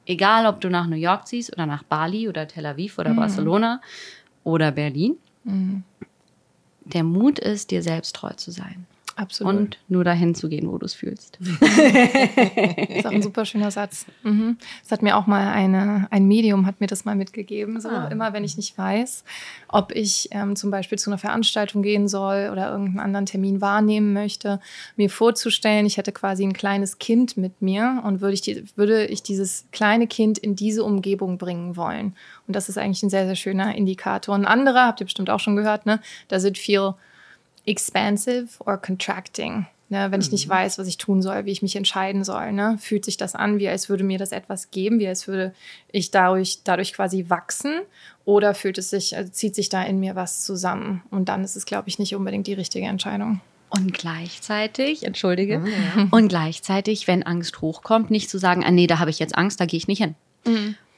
egal 0.07 0.47
ob 0.47 0.61
du 0.61 0.70
nach 0.70 0.86
New 0.86 0.95
York 0.95 1.26
ziehst 1.26 1.53
oder 1.53 1.66
nach 1.66 1.82
Bali 1.82 2.28
oder 2.28 2.47
Tel 2.47 2.64
Aviv 2.64 2.97
oder 2.97 3.12
Barcelona 3.14 3.80
oder 4.45 4.70
Berlin. 4.70 5.16
Der 6.84 7.03
Mut 7.03 7.40
ist, 7.40 7.72
dir 7.72 7.82
selbst 7.82 8.14
treu 8.14 8.34
zu 8.34 8.53
sein 8.53 8.86
Absolut. 9.16 9.54
und 9.54 9.78
nur 9.88 10.04
dahin 10.04 10.34
zu 10.34 10.48
gehen, 10.48 10.70
wo 10.70 10.78
du 10.78 10.86
es 10.86 10.94
fühlst. 10.94 11.38
Das 11.38 11.48
ist 12.96 13.06
auch 13.06 13.10
ein 13.12 13.22
super 13.22 13.44
schöner 13.44 13.70
Satz. 13.70 14.06
Mhm. 14.22 14.56
Das 14.82 14.92
hat 14.92 15.02
mir 15.02 15.16
auch 15.16 15.26
mal 15.26 15.52
eine, 15.52 16.06
ein 16.10 16.26
Medium 16.26 16.64
hat 16.66 16.80
mir 16.80 16.86
das 16.86 17.04
mal 17.04 17.14
mitgegeben. 17.14 17.80
So 17.80 17.88
Ah. 17.88 18.08
immer, 18.08 18.32
wenn 18.32 18.42
ich 18.44 18.56
nicht 18.56 18.76
weiß, 18.78 19.24
ob 19.68 19.92
ich 19.94 20.28
ähm, 20.32 20.56
zum 20.56 20.70
Beispiel 20.70 20.98
zu 20.98 21.10
einer 21.10 21.18
Veranstaltung 21.18 21.82
gehen 21.82 22.08
soll 22.08 22.48
oder 22.50 22.70
irgendeinen 22.70 23.00
anderen 23.00 23.26
Termin 23.26 23.60
wahrnehmen 23.60 24.12
möchte, 24.12 24.60
mir 24.96 25.10
vorzustellen, 25.10 25.84
ich 25.84 25.98
hätte 25.98 26.12
quasi 26.12 26.44
ein 26.44 26.54
kleines 26.54 26.98
Kind 26.98 27.36
mit 27.36 27.60
mir 27.60 28.02
und 28.04 28.20
würde 28.22 28.34
ich, 28.34 28.40
die, 28.40 28.64
würde 28.76 29.04
ich 29.06 29.22
dieses 29.22 29.66
kleine 29.72 30.06
Kind 30.06 30.38
in 30.38 30.56
diese 30.56 30.84
Umgebung 30.84 31.38
bringen 31.38 31.76
wollen. 31.76 32.14
Und 32.46 32.56
das 32.56 32.68
ist 32.68 32.78
eigentlich 32.78 33.02
ein 33.02 33.10
sehr, 33.10 33.26
sehr 33.26 33.36
schöner 33.36 33.74
Indikator. 33.74 34.34
Ein 34.34 34.46
anderer, 34.46 34.86
habt 34.86 35.00
ihr 35.00 35.06
bestimmt 35.06 35.28
auch 35.30 35.40
schon 35.40 35.56
gehört, 35.56 35.84
ne? 35.86 36.00
Does 36.28 36.44
it 36.44 36.56
feel 36.58 36.94
expansive 37.66 38.48
or 38.60 38.76
contracting? 38.76 39.66
Ne, 39.88 40.10
wenn 40.10 40.22
ich 40.22 40.32
nicht 40.32 40.48
weiß, 40.48 40.78
was 40.78 40.86
ich 40.86 40.96
tun 40.96 41.20
soll, 41.20 41.44
wie 41.44 41.50
ich 41.50 41.60
mich 41.60 41.76
entscheiden 41.76 42.24
soll, 42.24 42.52
ne, 42.52 42.78
fühlt 42.80 43.04
sich 43.04 43.18
das 43.18 43.34
an, 43.34 43.58
wie 43.58 43.68
als 43.68 43.90
würde 43.90 44.04
mir 44.04 44.16
das 44.16 44.32
etwas 44.32 44.70
geben, 44.70 44.98
wie 45.00 45.06
als 45.06 45.28
würde 45.28 45.52
ich 45.90 46.10
dadurch, 46.10 46.60
dadurch 46.64 46.94
quasi 46.94 47.26
wachsen 47.28 47.82
oder 48.24 48.54
fühlt 48.54 48.78
es 48.78 48.88
sich, 48.88 49.14
also 49.14 49.30
zieht 49.30 49.54
sich 49.54 49.68
da 49.68 49.82
in 49.82 50.00
mir 50.00 50.14
was 50.14 50.44
zusammen? 50.44 51.02
Und 51.10 51.28
dann 51.28 51.44
ist 51.44 51.56
es, 51.56 51.66
glaube 51.66 51.90
ich, 51.90 51.98
nicht 51.98 52.14
unbedingt 52.14 52.46
die 52.46 52.54
richtige 52.54 52.86
Entscheidung. 52.86 53.42
Und 53.68 53.92
gleichzeitig, 53.92 55.04
entschuldige, 55.04 55.62
und 56.10 56.28
gleichzeitig, 56.28 57.06
wenn 57.06 57.22
Angst 57.22 57.60
hochkommt, 57.60 58.10
nicht 58.10 58.30
zu 58.30 58.38
sagen, 58.38 58.64
ah 58.64 58.70
nee, 58.70 58.86
da 58.86 58.98
habe 58.98 59.10
ich 59.10 59.18
jetzt 59.18 59.36
Angst, 59.36 59.60
da 59.60 59.66
gehe 59.66 59.76
ich 59.76 59.88
nicht 59.88 60.02
hin. 60.02 60.14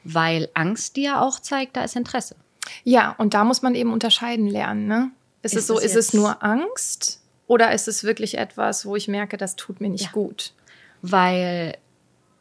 Weil 0.05 0.47
Angst 0.53 0.95
dir 0.95 1.21
auch 1.21 1.41
zeigt, 1.41 1.75
da 1.75 1.83
ist 1.83 1.97
Interesse. 1.97 2.37
Ja, 2.85 3.13
und 3.17 3.33
da 3.33 3.43
muss 3.43 3.61
man 3.61 3.75
eben 3.75 3.91
unterscheiden 3.91 4.47
lernen. 4.47 4.87
Ne? 4.87 5.11
Ist, 5.45 5.53
Ist 5.53 5.61
es 5.61 5.67
so, 5.67 5.77
es 5.77 5.83
ist 5.83 5.95
es 5.95 6.13
nur 6.13 6.43
Angst 6.43 7.21
oder 7.47 7.71
ist 7.71 7.87
es 7.87 8.03
wirklich 8.03 8.37
etwas, 8.37 8.85
wo 8.85 8.95
ich 8.95 9.07
merke, 9.07 9.37
das 9.37 9.55
tut 9.55 9.79
mir 9.79 9.89
nicht 9.89 10.05
Ja. 10.05 10.09
gut? 10.11 10.53
Weil 11.01 11.77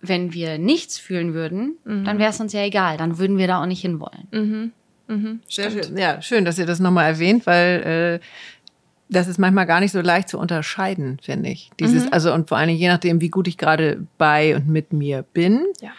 wenn 0.01 0.33
wir 0.33 0.59
nichts 0.59 0.99
fühlen 0.99 1.35
würden, 1.35 1.77
dann 1.85 2.19
wäre 2.19 2.31
es 2.31 2.41
uns 2.41 2.53
ja 2.53 2.63
egal, 2.63 2.97
dann 2.97 3.19
würden 3.19 3.37
wir 3.39 3.47
da 3.47 3.63
auch 3.63 3.67
nicht 3.67 3.81
hinwollen. 3.83 4.73
Sehr 5.49 5.71
schön. 5.71 5.97
Ja, 5.99 6.21
schön, 6.23 6.45
dass 6.45 6.59
ihr 6.59 6.67
das 6.67 6.81
nochmal 6.81 7.05
erwähnt, 7.07 7.47
weil 7.47 8.21
äh, 8.23 8.27
das 9.11 9.29
ist 9.29 9.39
manchmal 9.39 9.67
gar 9.67 9.81
nicht 9.81 9.93
so 9.93 10.01
leicht 10.01 10.29
zu 10.31 10.39
unterscheiden, 10.39 11.19
finde 11.23 11.51
ich. 11.51 11.71
Dieses, 11.79 12.11
also 12.11 12.33
und 12.33 12.49
vor 12.49 12.59
Dingen 12.61 12.79
je 12.79 12.89
nachdem, 12.89 13.21
wie 13.21 13.29
gut 13.29 13.47
ich 13.49 13.59
gerade 13.59 14.07
bei 14.19 14.57
und 14.57 14.67
mit 14.69 14.93
mir 14.93 15.25
bin, 15.35 15.67
Ja. 15.81 15.91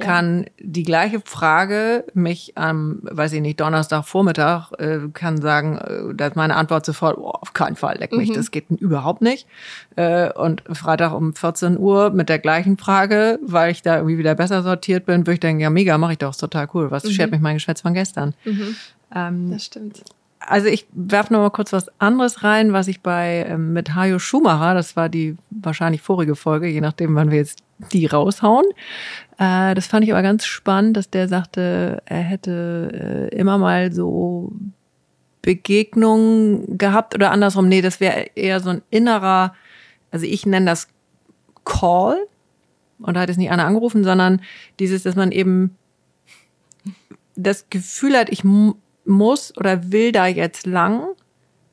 Kann 0.00 0.46
die 0.58 0.82
gleiche 0.82 1.20
Frage 1.24 2.04
mich 2.14 2.56
am, 2.56 2.98
weiß 3.02 3.32
ich 3.34 3.40
nicht, 3.40 3.60
Donnerstagvormittag 3.60 4.72
äh, 4.78 4.98
kann 5.12 5.40
sagen, 5.40 5.78
äh, 5.78 6.14
da 6.14 6.26
ist 6.28 6.36
meine 6.36 6.56
Antwort 6.56 6.84
sofort, 6.86 7.16
oh, 7.18 7.28
auf 7.30 7.52
keinen 7.52 7.76
Fall, 7.76 7.98
leck 7.98 8.12
mich, 8.12 8.32
das 8.32 8.50
geht 8.50 8.70
überhaupt 8.70 9.22
nicht. 9.22 9.46
Äh, 9.96 10.32
und 10.32 10.62
Freitag 10.72 11.12
um 11.12 11.34
14 11.34 11.78
Uhr 11.78 12.10
mit 12.10 12.28
der 12.28 12.38
gleichen 12.38 12.76
Frage, 12.78 13.38
weil 13.42 13.70
ich 13.70 13.82
da 13.82 13.96
irgendwie 13.96 14.18
wieder 14.18 14.34
besser 14.34 14.62
sortiert 14.62 15.06
bin, 15.06 15.20
würde 15.22 15.34
ich 15.34 15.40
denken, 15.40 15.60
ja 15.60 15.70
mega, 15.70 15.96
mache 15.98 16.12
ich 16.12 16.18
doch, 16.18 16.30
ist 16.30 16.38
total 16.38 16.68
cool. 16.74 16.90
Was 16.90 17.10
schert 17.12 17.30
mich 17.30 17.40
mein 17.40 17.56
Geschwätz 17.56 17.80
von 17.82 17.94
gestern? 17.94 18.34
Ähm, 19.14 19.50
Das 19.50 19.64
stimmt. 19.64 20.02
also 20.40 20.68
ich 20.68 20.86
werfe 20.92 21.32
noch 21.32 21.40
mal 21.40 21.50
kurz 21.50 21.72
was 21.72 21.86
anderes 22.00 22.42
rein, 22.44 22.72
was 22.72 22.88
ich 22.88 23.00
bei 23.02 23.44
ähm, 23.48 23.72
mit 23.72 23.94
Hajo 23.94 24.18
Schumacher, 24.18 24.74
das 24.74 24.96
war 24.96 25.08
die 25.08 25.36
wahrscheinlich 25.50 26.00
vorige 26.00 26.34
Folge, 26.36 26.66
je 26.68 26.80
nachdem, 26.80 27.14
wann 27.14 27.30
wir 27.30 27.38
jetzt 27.38 27.62
die 27.92 28.06
raushauen. 28.06 28.64
Äh, 29.40 29.74
das 29.74 29.86
fand 29.86 30.04
ich 30.04 30.12
aber 30.12 30.22
ganz 30.22 30.44
spannend, 30.44 30.96
dass 30.96 31.08
der 31.10 31.26
sagte, 31.26 32.02
er 32.04 32.20
hätte 32.20 33.30
äh, 33.32 33.36
immer 33.36 33.56
mal 33.58 33.90
so 33.92 34.52
Begegnungen 35.42 36.76
gehabt 36.76 37.14
oder 37.14 37.30
andersrum. 37.30 37.66
Nee, 37.66 37.80
das 37.80 37.98
wäre 38.00 38.26
eher 38.34 38.60
so 38.60 38.68
ein 38.70 38.82
innerer, 38.90 39.54
also 40.10 40.26
ich 40.26 40.44
nenne 40.44 40.66
das 40.66 40.88
Call. 41.64 42.18
Und 42.98 43.14
da 43.14 43.20
hat 43.20 43.30
es 43.30 43.38
nicht 43.38 43.50
einer 43.50 43.64
angerufen, 43.64 44.04
sondern 44.04 44.42
dieses, 44.78 45.04
dass 45.04 45.16
man 45.16 45.32
eben 45.32 45.74
das 47.34 47.70
Gefühl 47.70 48.18
hat, 48.18 48.28
ich 48.28 48.44
mu- 48.44 48.74
muss 49.06 49.56
oder 49.56 49.90
will 49.90 50.12
da 50.12 50.26
jetzt 50.26 50.66
lang 50.66 51.06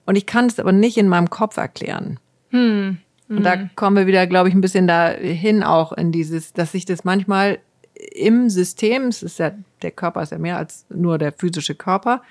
und 0.06 0.16
ich 0.16 0.26
kann 0.26 0.46
es 0.46 0.58
aber 0.58 0.72
nicht 0.72 0.98
in 0.98 1.10
meinem 1.10 1.30
Kopf 1.30 1.58
erklären. 1.58 2.18
Hm. 2.52 3.00
Und 3.30 3.44
da 3.44 3.58
kommen 3.76 3.98
wir 3.98 4.08
wieder, 4.08 4.26
glaube 4.26 4.50
ich, 4.50 4.56
ein 4.56 4.62
bisschen 4.62 4.88
dahin 4.88 5.64
auch 5.64 5.92
in 5.92 6.12
dieses, 6.12 6.54
dass 6.54 6.72
sich 6.72 6.86
das 6.86 7.04
manchmal 7.04 7.60
im 7.94 8.50
System, 8.50 9.08
es 9.08 9.24
ist 9.24 9.40
ja, 9.40 9.52
der 9.82 9.92
Körper 9.92 10.22
ist 10.22 10.32
ja 10.32 10.38
mehr 10.38 10.58
als 10.58 10.86
nur 10.90 11.18
der 11.18 11.32
physische 11.32 11.76
Körper, 11.76 12.22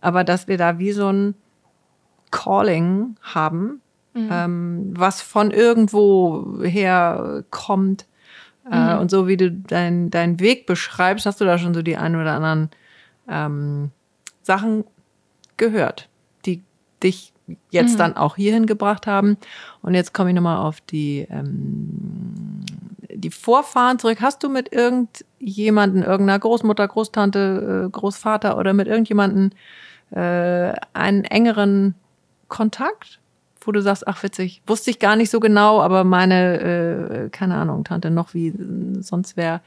aber 0.00 0.24
dass 0.24 0.48
wir 0.48 0.58
da 0.58 0.78
wie 0.78 0.92
so 0.92 1.08
ein 1.08 1.34
Calling 2.30 3.16
haben, 3.22 3.80
ähm, 4.14 4.92
was 4.96 5.22
von 5.22 5.50
irgendwo 5.50 6.62
her 6.62 7.44
kommt. 7.50 8.06
Äh, 8.70 8.96
und 8.96 9.10
so 9.10 9.26
wie 9.26 9.36
du 9.36 9.50
dein, 9.50 10.10
deinen 10.10 10.38
Weg 10.38 10.66
beschreibst, 10.66 11.26
hast 11.26 11.40
du 11.40 11.44
da 11.44 11.58
schon 11.58 11.74
so 11.74 11.82
die 11.82 11.96
ein 11.96 12.14
oder 12.14 12.32
anderen 12.32 12.70
ähm, 13.28 13.90
Sachen 14.42 14.84
gehört, 15.56 16.08
die 16.46 16.62
dich 17.02 17.31
jetzt 17.70 17.98
dann 17.98 18.16
auch 18.16 18.36
hierhin 18.36 18.66
gebracht 18.66 19.06
haben. 19.06 19.36
Und 19.82 19.94
jetzt 19.94 20.14
komme 20.14 20.30
ich 20.30 20.36
nochmal 20.36 20.58
auf 20.58 20.80
die, 20.80 21.26
ähm, 21.30 22.60
die 23.12 23.30
Vorfahren 23.30 23.98
zurück. 23.98 24.18
Hast 24.20 24.42
du 24.42 24.48
mit 24.48 24.72
irgendjemanden, 24.72 26.02
irgendeiner 26.02 26.38
Großmutter, 26.38 26.86
Großtante, 26.86 27.86
äh, 27.86 27.90
Großvater 27.90 28.58
oder 28.58 28.72
mit 28.72 28.88
irgendjemanden 28.88 29.54
äh, 30.10 30.72
einen 30.92 31.24
engeren 31.24 31.94
Kontakt? 32.48 33.21
Wo 33.64 33.72
du 33.72 33.80
sagst, 33.80 34.06
ach 34.08 34.22
witzig, 34.22 34.62
wusste 34.66 34.90
ich 34.90 34.98
gar 34.98 35.16
nicht 35.16 35.30
so 35.30 35.40
genau, 35.40 35.80
aber 35.80 36.04
meine, 36.04 36.60
äh, 36.60 37.28
keine 37.30 37.56
Ahnung, 37.56 37.84
Tante 37.84 38.10
noch 38.10 38.34
wie 38.34 38.52
sonst 39.00 39.36
wer, 39.36 39.60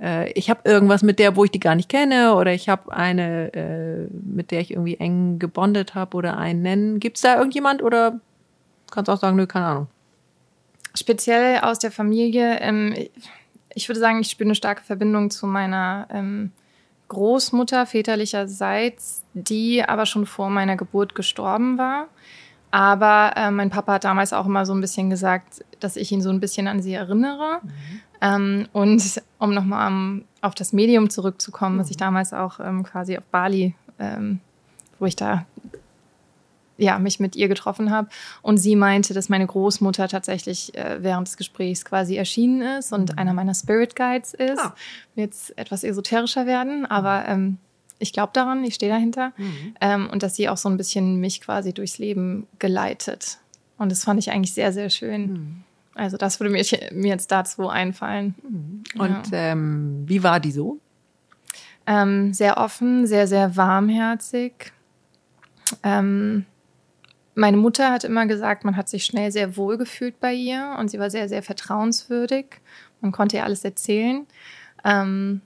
äh, 0.00 0.30
ich 0.32 0.50
habe 0.50 0.60
irgendwas 0.64 1.02
mit 1.02 1.18
der, 1.18 1.36
wo 1.36 1.44
ich 1.44 1.50
die 1.50 1.60
gar 1.60 1.74
nicht 1.74 1.88
kenne, 1.88 2.34
oder 2.34 2.52
ich 2.52 2.68
habe 2.68 2.92
eine, 2.92 3.52
äh, 3.54 4.08
mit 4.12 4.50
der 4.50 4.60
ich 4.60 4.72
irgendwie 4.72 4.96
eng 4.96 5.38
gebondet 5.38 5.94
habe 5.94 6.16
oder 6.16 6.36
einen 6.38 6.62
nennen. 6.62 7.00
Gibt's 7.00 7.20
da 7.20 7.36
irgendjemand 7.36 7.82
oder 7.82 8.20
kannst 8.90 9.10
auch 9.10 9.18
sagen, 9.18 9.36
nö, 9.36 9.46
keine 9.46 9.66
Ahnung. 9.66 9.86
Speziell 10.94 11.60
aus 11.60 11.78
der 11.78 11.92
Familie, 11.92 12.58
ähm, 12.60 12.94
ich 13.74 13.88
würde 13.88 14.00
sagen, 14.00 14.20
ich 14.20 14.30
spüre 14.30 14.48
eine 14.48 14.54
starke 14.54 14.82
Verbindung 14.82 15.30
zu 15.30 15.46
meiner 15.46 16.08
ähm, 16.10 16.50
Großmutter 17.08 17.86
väterlicherseits, 17.86 19.24
die 19.34 19.84
aber 19.84 20.06
schon 20.06 20.26
vor 20.26 20.50
meiner 20.50 20.76
Geburt 20.76 21.14
gestorben 21.14 21.78
war. 21.78 22.08
Aber 22.70 23.32
äh, 23.36 23.50
mein 23.50 23.70
Papa 23.70 23.94
hat 23.94 24.04
damals 24.04 24.32
auch 24.32 24.46
immer 24.46 24.64
so 24.64 24.72
ein 24.72 24.80
bisschen 24.80 25.10
gesagt, 25.10 25.64
dass 25.80 25.96
ich 25.96 26.12
ihn 26.12 26.22
so 26.22 26.30
ein 26.30 26.40
bisschen 26.40 26.68
an 26.68 26.82
sie 26.82 26.94
erinnere. 26.94 27.60
Ähm, 28.20 28.68
und 28.72 29.22
um 29.38 29.54
nochmal 29.54 29.90
um, 29.90 30.24
auf 30.40 30.54
das 30.54 30.72
Medium 30.72 31.10
zurückzukommen, 31.10 31.78
was 31.78 31.90
ich 31.90 31.96
damals 31.96 32.32
auch 32.32 32.60
ähm, 32.60 32.82
quasi 32.82 33.16
auf 33.16 33.24
Bali, 33.24 33.74
ähm, 33.98 34.40
wo 34.98 35.06
ich 35.06 35.16
da 35.16 35.46
ja, 36.80 36.98
mich 36.98 37.20
mit 37.20 37.36
ihr 37.36 37.48
getroffen 37.48 37.90
habe. 37.90 38.08
Und 38.42 38.56
sie 38.56 38.74
meinte, 38.74 39.14
dass 39.14 39.28
meine 39.28 39.46
Großmutter 39.46 40.08
tatsächlich 40.08 40.74
äh, 40.74 40.98
während 41.02 41.28
des 41.28 41.36
Gesprächs 41.36 41.84
quasi 41.84 42.16
erschienen 42.16 42.62
ist 42.78 42.92
und 42.92 43.18
einer 43.18 43.34
meiner 43.34 43.54
Spirit 43.54 43.94
Guides 43.94 44.34
ist. 44.34 44.60
Ah. 44.60 44.74
Jetzt 45.14 45.56
etwas 45.58 45.84
esoterischer 45.84 46.46
werden, 46.46 46.86
aber 46.86 47.28
ähm, 47.28 47.58
ich 48.00 48.12
glaube 48.12 48.30
daran, 48.32 48.64
ich 48.64 48.74
stehe 48.74 48.90
dahinter. 48.90 49.32
Ähm, 49.80 50.08
und 50.10 50.24
dass 50.24 50.34
sie 50.34 50.48
auch 50.48 50.56
so 50.56 50.68
ein 50.68 50.76
bisschen 50.76 51.20
mich 51.20 51.40
quasi 51.40 51.72
durchs 51.72 51.98
Leben 51.98 52.48
geleitet. 52.58 53.38
Und 53.78 53.92
das 53.92 54.04
fand 54.04 54.18
ich 54.18 54.32
eigentlich 54.32 54.54
sehr, 54.54 54.72
sehr 54.72 54.90
schön. 54.90 55.62
Also 55.94 56.16
das 56.16 56.40
würde 56.40 56.50
mir, 56.50 56.64
mir 56.92 57.08
jetzt 57.08 57.30
dazu 57.30 57.68
einfallen. 57.68 58.34
Und 58.98 59.22
ähm, 59.32 60.04
wie 60.06 60.22
war 60.22 60.40
die 60.40 60.52
so? 60.52 60.78
Ähm, 61.86 62.32
sehr 62.32 62.58
offen, 62.58 63.06
sehr, 63.06 63.26
sehr 63.26 63.56
warmherzig. 63.56 64.72
Ähm, 65.82 66.46
meine 67.34 67.56
Mutter 67.56 67.90
hat 67.90 68.04
immer 68.04 68.26
gesagt, 68.26 68.64
man 68.64 68.76
hat 68.76 68.88
sich 68.88 69.04
schnell 69.04 69.32
sehr 69.32 69.56
wohl 69.56 69.78
gefühlt 69.78 70.20
bei 70.20 70.32
ihr 70.32 70.76
und 70.78 70.90
sie 70.90 70.98
war 70.98 71.10
sehr, 71.10 71.28
sehr 71.28 71.42
vertrauenswürdig. 71.42 72.46
Man 73.00 73.12
konnte 73.12 73.36
ihr 73.36 73.44
alles 73.44 73.64
erzählen. 73.64 74.26
Ähm, 74.84 75.40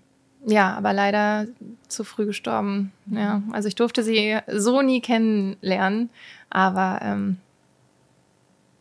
ja, 0.47 0.75
aber 0.75 0.93
leider 0.93 1.47
zu 1.89 2.05
früh 2.05 2.27
gestorben. 2.27 2.93
Ja, 3.07 3.43
also 3.53 3.69
ich 3.69 3.75
durfte 3.75 4.03
sie 4.03 4.39
so 4.49 4.83
nie 4.83 5.01
kennenlernen, 5.01 6.11
aber 6.51 7.01
ähm, 7.03 7.39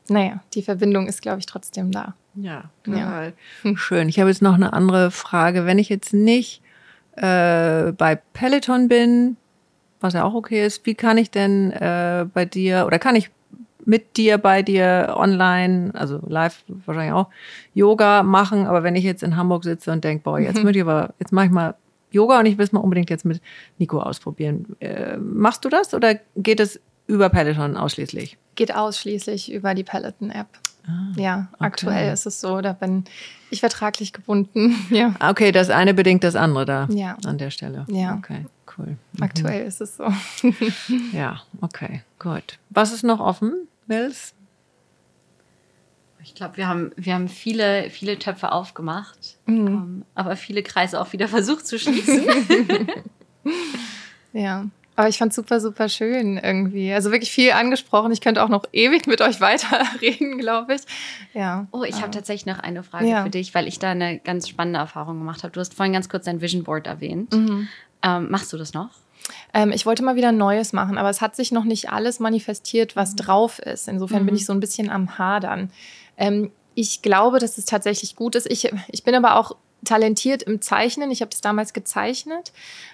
naja, 0.09 0.41
die 0.53 0.61
Verbindung 0.61 1.07
ist, 1.07 1.22
glaube 1.22 1.39
ich, 1.39 1.45
trotzdem 1.45 1.91
da. 1.91 2.16
Ja, 2.36 2.66
Ja. 2.86 2.93
total 2.93 3.34
schön. 3.76 4.09
Ich 4.09 4.20
habe 4.20 4.30
jetzt 4.30 4.41
noch 4.41 4.55
eine 4.55 4.74
andere 4.74 5.11
Frage. 5.11 5.66
Wenn 5.66 5.80
ich 5.80 5.89
jetzt 5.89 6.14
nicht 6.14 6.61
äh, 7.16 7.91
bei 7.91 8.16
Peloton 8.34 8.88
bin, 8.88 9.38
was 10.01 10.14
ja 10.14 10.24
auch 10.24 10.34
okay 10.34 10.66
ist, 10.66 10.86
wie 10.86 10.95
kann 10.95 11.18
ich 11.18 11.32
denn 11.32 11.72
äh, 11.72 12.26
bei 12.34 12.45
dir 12.45 12.86
oder 12.86 12.99
kann 12.99 13.16
ich 13.16 13.30
mit 13.86 14.17
dir 14.17 14.38
bei 14.38 14.61
dir 14.61 15.13
online, 15.17 15.91
also 15.93 16.19
live 16.27 16.63
wahrscheinlich 16.86 17.13
auch, 17.13 17.27
Yoga 17.73 18.23
machen, 18.23 18.65
aber 18.65 18.84
wenn 18.84 18.95
ich 18.95 19.03
jetzt 19.03 19.23
in 19.23 19.36
Hamburg 19.36 19.63
sitze 19.63 19.91
und 19.91 20.03
denke, 20.03 20.23
boah, 20.23 20.39
jetzt 20.39 20.63
möchte 20.63 20.79
ich 20.79 20.84
aber, 20.86 21.13
jetzt 21.19 21.31
mache 21.34 21.45
ich 21.47 21.51
mal 21.51 21.75
Yoga 22.11 22.39
und 22.39 22.45
ich 22.45 22.57
will 22.57 22.65
es 22.65 22.71
mal 22.71 22.79
unbedingt 22.81 23.09
jetzt 23.09 23.25
mit 23.25 23.41
Nico 23.79 23.99
ausprobieren. 23.99 24.75
Äh, 24.79 25.17
machst 25.17 25.65
du 25.65 25.69
das 25.69 25.93
oder 25.93 26.15
geht 26.36 26.59
es 26.59 26.79
über 27.07 27.29
Peloton 27.29 27.75
ausschließlich? 27.75 28.38
Geht 28.55 28.73
ausschließlich 28.75 29.51
über 29.51 29.73
die 29.73 29.84
Peloton-App. 29.84 30.47
ja, 31.15 31.47
aktuell 31.59 32.11
ist 32.13 32.25
es 32.25 32.39
so, 32.41 32.59
da 32.61 32.73
bin 32.73 33.05
ich 33.49 33.61
vertraglich 33.61 34.11
gebunden. 34.13 34.75
ja, 34.89 35.15
Ah, 35.19 35.29
Okay, 35.31 35.51
das 35.51 35.69
eine 35.69 35.93
bedingt 35.93 36.23
das 36.23 36.36
andere 36.36 36.65
da 36.65 36.88
Ja. 36.91 37.17
an 37.25 37.38
der 37.38 37.49
Stelle. 37.51 37.86
Ja. 37.89 38.15
Okay, 38.17 38.45
cool. 38.77 38.97
aktuell 39.21 39.65
ist 39.65 39.81
es 39.81 39.97
so. 39.97 40.05
Ja, 41.13 41.41
okay, 41.61 42.01
gut. 42.19 42.59
Was 42.69 42.91
ist 42.93 43.03
noch 43.03 43.19
offen, 43.19 43.53
Nils? 43.88 44.34
Ich 46.23 46.36
glaube, 46.36 46.55
wir 46.57 46.67
haben, 46.67 46.91
wir 46.95 47.13
haben 47.15 47.27
viele, 47.27 47.89
viele 47.89 48.17
Töpfe 48.17 48.51
aufgemacht, 48.53 49.38
ähm, 49.47 50.05
aber 50.15 50.38
viele 50.38 50.63
Kreise 50.63 50.99
auch 51.01 51.11
wieder 51.13 51.27
versucht 51.38 51.65
zu 51.67 51.77
schließen. 51.79 52.23
Ja. 54.31 54.65
Aber 54.95 55.09
ich 55.09 55.17
fand 55.17 55.34
super, 55.34 55.59
super 55.59 55.89
schön 55.89 56.38
irgendwie. 56.38 56.93
Also 56.93 57.11
wirklich 57.11 57.31
viel 57.31 57.51
angesprochen. 57.51 58.11
Ich 58.11 58.21
könnte 58.21 58.43
auch 58.43 58.49
noch 58.49 58.65
ewig 58.71 59.05
mit 59.07 59.21
euch 59.21 59.41
weiterreden, 59.41 60.38
glaube 60.39 60.75
ich. 60.75 60.81
Ja. 61.34 61.67
Oh, 61.71 61.84
ich 61.84 62.01
habe 62.01 62.11
tatsächlich 62.11 62.45
noch 62.45 62.59
eine 62.63 62.84
Frage 62.84 63.07
Ja. 63.07 63.23
für 63.23 63.29
dich, 63.29 63.53
weil 63.53 63.67
ich 63.67 63.79
da 63.79 63.91
eine 63.91 64.19
ganz 64.19 64.47
spannende 64.47 64.79
Erfahrung 64.79 65.19
gemacht 65.19 65.43
habe. 65.43 65.51
Du 65.51 65.59
hast 65.59 65.73
vorhin 65.73 65.93
ganz 65.93 66.09
kurz 66.09 66.25
dein 66.25 66.41
Vision 66.41 66.63
Board 66.63 66.88
erwähnt. 66.88 67.34
Ähm, 67.34 67.67
machst 68.31 68.53
du 68.53 68.57
das 68.57 68.73
noch? 68.73 68.89
Ähm, 69.53 69.71
ich 69.71 69.86
wollte 69.86 70.03
mal 70.03 70.15
wieder 70.15 70.32
Neues 70.32 70.74
machen, 70.74 70.97
aber 70.97 71.09
es 71.09 71.21
hat 71.21 71.36
sich 71.36 71.51
noch 71.51 71.63
nicht 71.63 71.91
alles 71.91 72.19
manifestiert, 72.19 72.95
was 72.95 73.11
Mhm. 73.13 73.17
drauf 73.17 73.59
ist. 73.59 73.88
Insofern 73.88 74.26
bin 74.26 74.36
ich 74.36 74.45
so 74.45 74.53
ein 74.53 74.59
bisschen 74.59 74.89
am 74.89 75.17
Hadern. 75.17 75.71
Ähm, 76.17 76.51
ich 76.76 77.01
glaube, 77.01 77.39
dass 77.39 77.57
es 77.57 77.65
tatsächlich 77.65 78.15
gut 78.15 78.36
ist. 78.36 78.49
Ich, 78.49 78.71
ich 78.88 79.03
bin 79.03 79.13
aber 79.15 79.36
auch 79.36 79.55
talentiert 79.86 80.43
im 80.43 80.61
Zeichnen. 80.61 81.11
Ich 81.11 81.21
habe 81.21 81.30
das 81.30 81.41
damals 81.41 81.74
gezeichnet. 81.74 82.51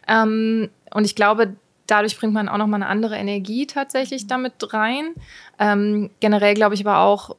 Ähm, 0.08 0.70
und 0.94 1.06
ich 1.06 1.16
glaube, 1.16 1.56
dadurch 1.88 2.18
bringt 2.20 2.34
man 2.34 2.50
auch 2.50 2.58
noch 2.58 2.68
mal 2.68 2.76
eine 2.78 2.88
andere 2.88 3.16
Energie 3.18 3.66
tatsächlich 3.68 4.28
damit 4.28 4.54
rein. 4.74 5.12
Ähm, 5.60 6.10
generell 6.20 6.54
glaube 6.56 6.76
ich 6.76 6.86
aber 6.86 7.00
auch, 7.00 7.36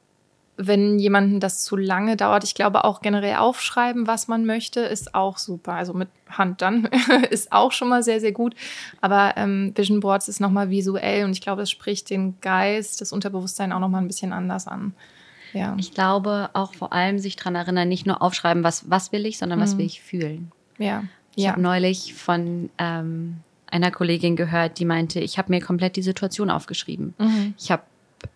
wenn 0.62 0.98
jemanden 0.98 1.40
das 1.40 1.64
zu 1.64 1.76
lange 1.76 2.16
dauert, 2.16 2.44
ich 2.44 2.54
glaube 2.54 2.84
auch 2.84 3.00
generell 3.00 3.36
aufschreiben, 3.36 4.06
was 4.06 4.28
man 4.28 4.44
möchte, 4.44 4.80
ist 4.80 5.14
auch 5.14 5.38
super. 5.38 5.72
Also 5.72 5.94
mit 5.94 6.08
Hand 6.28 6.60
dann 6.62 6.84
ist 7.30 7.52
auch 7.52 7.72
schon 7.72 7.88
mal 7.88 8.02
sehr, 8.02 8.20
sehr 8.20 8.32
gut. 8.32 8.54
Aber 9.00 9.34
ähm, 9.36 9.72
Vision 9.74 10.00
Boards 10.00 10.28
ist 10.28 10.40
nochmal 10.40 10.70
visuell 10.70 11.24
und 11.24 11.32
ich 11.32 11.40
glaube, 11.40 11.62
es 11.62 11.70
spricht 11.70 12.10
den 12.10 12.40
Geist, 12.40 13.00
das 13.00 13.12
Unterbewusstsein 13.12 13.72
auch 13.72 13.80
nochmal 13.80 14.02
ein 14.02 14.06
bisschen 14.06 14.32
anders 14.32 14.66
an. 14.66 14.94
Ja. 15.52 15.74
Ich 15.78 15.94
glaube 15.94 16.50
auch 16.52 16.74
vor 16.74 16.92
allem 16.92 17.18
sich 17.18 17.36
dran 17.36 17.54
erinnern, 17.54 17.88
nicht 17.88 18.06
nur 18.06 18.22
aufschreiben, 18.22 18.62
was, 18.62 18.88
was 18.88 19.10
will 19.12 19.26
ich, 19.26 19.38
sondern 19.38 19.60
was 19.60 19.76
will 19.78 19.86
ich 19.86 20.00
fühlen. 20.02 20.52
ja. 20.78 21.04
Ich 21.36 21.44
ja. 21.44 21.52
habe 21.52 21.60
neulich 21.60 22.14
von 22.14 22.70
ähm, 22.76 23.36
einer 23.70 23.92
Kollegin 23.92 24.34
gehört, 24.34 24.80
die 24.80 24.84
meinte, 24.84 25.20
ich 25.20 25.38
habe 25.38 25.52
mir 25.52 25.60
komplett 25.60 25.94
die 25.94 26.02
Situation 26.02 26.50
aufgeschrieben. 26.50 27.14
Mhm. 27.18 27.54
Ich 27.56 27.70
habe 27.70 27.82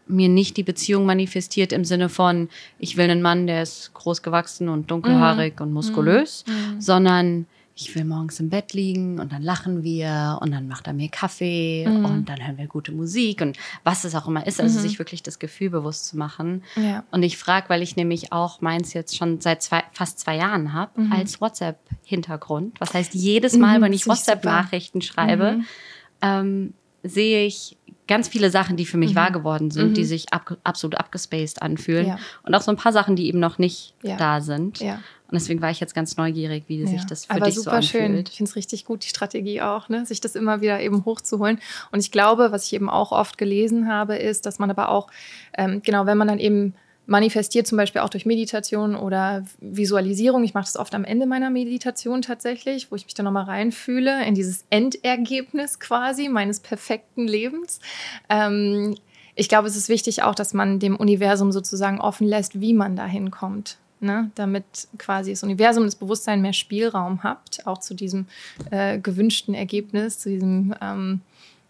mir 0.06 0.28
nicht 0.28 0.56
die 0.56 0.62
Beziehung 0.62 1.06
manifestiert 1.06 1.72
im 1.72 1.84
Sinne 1.84 2.08
von, 2.08 2.48
ich 2.78 2.96
will 2.96 3.08
einen 3.10 3.22
Mann, 3.22 3.46
der 3.46 3.62
ist 3.62 3.92
groß 3.94 4.22
gewachsen 4.22 4.68
und 4.68 4.90
dunkelhaarig 4.90 5.60
und 5.60 5.72
muskulös, 5.72 6.44
sondern 6.78 7.46
ich 7.76 7.92
will 7.96 8.04
morgens 8.04 8.38
im 8.38 8.50
Bett 8.50 8.72
liegen 8.72 9.18
und 9.18 9.32
dann 9.32 9.42
lachen 9.42 9.82
wir 9.82 10.38
und 10.40 10.52
dann 10.52 10.68
macht 10.68 10.86
er 10.86 10.92
mir 10.92 11.08
Kaffee 11.08 11.84
und 11.88 12.26
dann 12.28 12.46
hören 12.46 12.56
wir 12.56 12.68
gute 12.68 12.92
Musik 12.92 13.40
und 13.40 13.56
was 13.82 14.04
es 14.04 14.14
auch 14.14 14.28
immer 14.28 14.46
ist, 14.46 14.60
also 14.60 14.78
sich 14.78 15.00
wirklich 15.00 15.24
das 15.24 15.40
Gefühl 15.40 15.70
bewusst 15.70 16.06
zu 16.06 16.16
machen. 16.16 16.62
Ja. 16.76 17.02
Und 17.10 17.24
ich 17.24 17.36
frage, 17.36 17.68
weil 17.70 17.82
ich 17.82 17.96
nämlich 17.96 18.32
auch 18.32 18.60
meins 18.60 18.92
jetzt 18.92 19.16
schon 19.16 19.40
seit 19.40 19.62
zwei, 19.62 19.82
fast 19.92 20.20
zwei 20.20 20.36
Jahren 20.36 20.72
habe, 20.72 20.92
als 21.10 21.40
WhatsApp-Hintergrund. 21.40 22.80
Was 22.80 22.94
heißt, 22.94 23.12
jedes 23.14 23.56
Mal, 23.56 23.78
Mhm, 23.78 23.82
wenn 23.82 23.92
ich. 23.92 24.06
WhatsApp-Nachrichten 24.06 25.02
schreibe, 25.02 25.60
ähm, 26.22 26.74
sehe 27.02 27.44
ich 27.44 27.76
ganz 28.06 28.28
viele 28.28 28.50
Sachen, 28.50 28.76
die 28.76 28.84
für 28.86 28.98
mich 28.98 29.14
wahr 29.14 29.30
geworden 29.30 29.70
sind, 29.70 29.96
die 29.96 30.04
sich 30.04 30.32
ab, 30.32 30.56
absolut 30.62 30.98
abgespaced 30.98 31.62
anfühlen. 31.62 32.04
Mhm. 32.04 32.08
Ja. 32.10 32.18
Und 32.42 32.54
auch 32.54 32.60
so 32.62 32.70
ein 32.70 32.76
paar 32.76 32.92
Sachen, 32.92 33.16
die 33.16 33.28
eben 33.28 33.40
noch 33.40 33.58
nicht 33.58 33.94
Ja. 34.02 34.16
da 34.16 34.40
sind. 34.40 34.80
Ja. 34.80 34.94
Und 34.94 35.40
deswegen 35.40 35.62
war 35.62 35.70
ich 35.70 35.80
jetzt 35.80 35.94
ganz 35.94 36.16
neugierig, 36.16 36.64
wie 36.68 36.86
sich 36.86 37.04
das 37.06 37.24
für 37.24 37.32
Aber 37.32 37.46
dich 37.46 37.54
super 37.54 37.80
so 37.82 37.88
schön. 37.88 38.04
anfühlt. 38.04 38.28
Ich 38.28 38.36
finde 38.36 38.50
es 38.50 38.56
richtig 38.56 38.84
gut, 38.84 39.04
die 39.04 39.08
Strategie 39.08 39.62
auch, 39.62 39.88
ne? 39.88 40.04
sich 40.06 40.20
das 40.20 40.36
immer 40.36 40.60
wieder 40.60 40.80
eben 40.80 41.04
hochzuholen. 41.04 41.58
Und 41.90 42.00
ich 42.00 42.10
glaube, 42.12 42.52
was 42.52 42.66
ich 42.66 42.74
eben 42.74 42.90
auch 42.90 43.10
oft 43.10 43.38
gelesen 43.38 43.88
habe, 43.88 44.16
ist, 44.16 44.46
dass 44.46 44.58
man 44.58 44.70
aber 44.70 44.90
auch, 44.90 45.08
ähm, 45.56 45.80
genau, 45.82 46.06
wenn 46.06 46.18
man 46.18 46.28
dann 46.28 46.38
eben 46.38 46.74
manifestiert, 47.06 47.66
zum 47.66 47.76
Beispiel 47.76 48.00
auch 48.00 48.08
durch 48.08 48.26
Meditation 48.26 48.96
oder 48.96 49.44
Visualisierung. 49.60 50.44
Ich 50.44 50.54
mache 50.54 50.64
das 50.64 50.76
oft 50.76 50.94
am 50.94 51.04
Ende 51.04 51.26
meiner 51.26 51.50
Meditation 51.50 52.22
tatsächlich, 52.22 52.90
wo 52.90 52.96
ich 52.96 53.04
mich 53.04 53.14
dann 53.14 53.24
nochmal 53.24 53.44
reinfühle 53.44 54.24
in 54.24 54.34
dieses 54.34 54.64
Endergebnis 54.70 55.80
quasi 55.80 56.28
meines 56.28 56.60
perfekten 56.60 57.26
Lebens. 57.26 57.80
Ähm, 58.28 58.96
ich 59.34 59.48
glaube, 59.48 59.68
es 59.68 59.76
ist 59.76 59.88
wichtig 59.88 60.22
auch, 60.22 60.34
dass 60.34 60.54
man 60.54 60.78
dem 60.78 60.96
Universum 60.96 61.52
sozusagen 61.52 62.00
offen 62.00 62.26
lässt, 62.26 62.60
wie 62.60 62.72
man 62.72 62.96
da 62.96 63.06
hinkommt. 63.06 63.78
Ne? 64.00 64.30
Damit 64.34 64.64
quasi 64.98 65.30
das 65.30 65.42
Universum, 65.42 65.84
das 65.84 65.96
Bewusstsein 65.96 66.42
mehr 66.42 66.52
Spielraum 66.52 67.22
hat, 67.22 67.60
auch 67.64 67.78
zu 67.78 67.94
diesem 67.94 68.26
äh, 68.70 68.98
gewünschten 68.98 69.54
Ergebnis, 69.54 70.18
zu 70.18 70.28
diesem 70.28 70.74
ähm, 70.80 71.20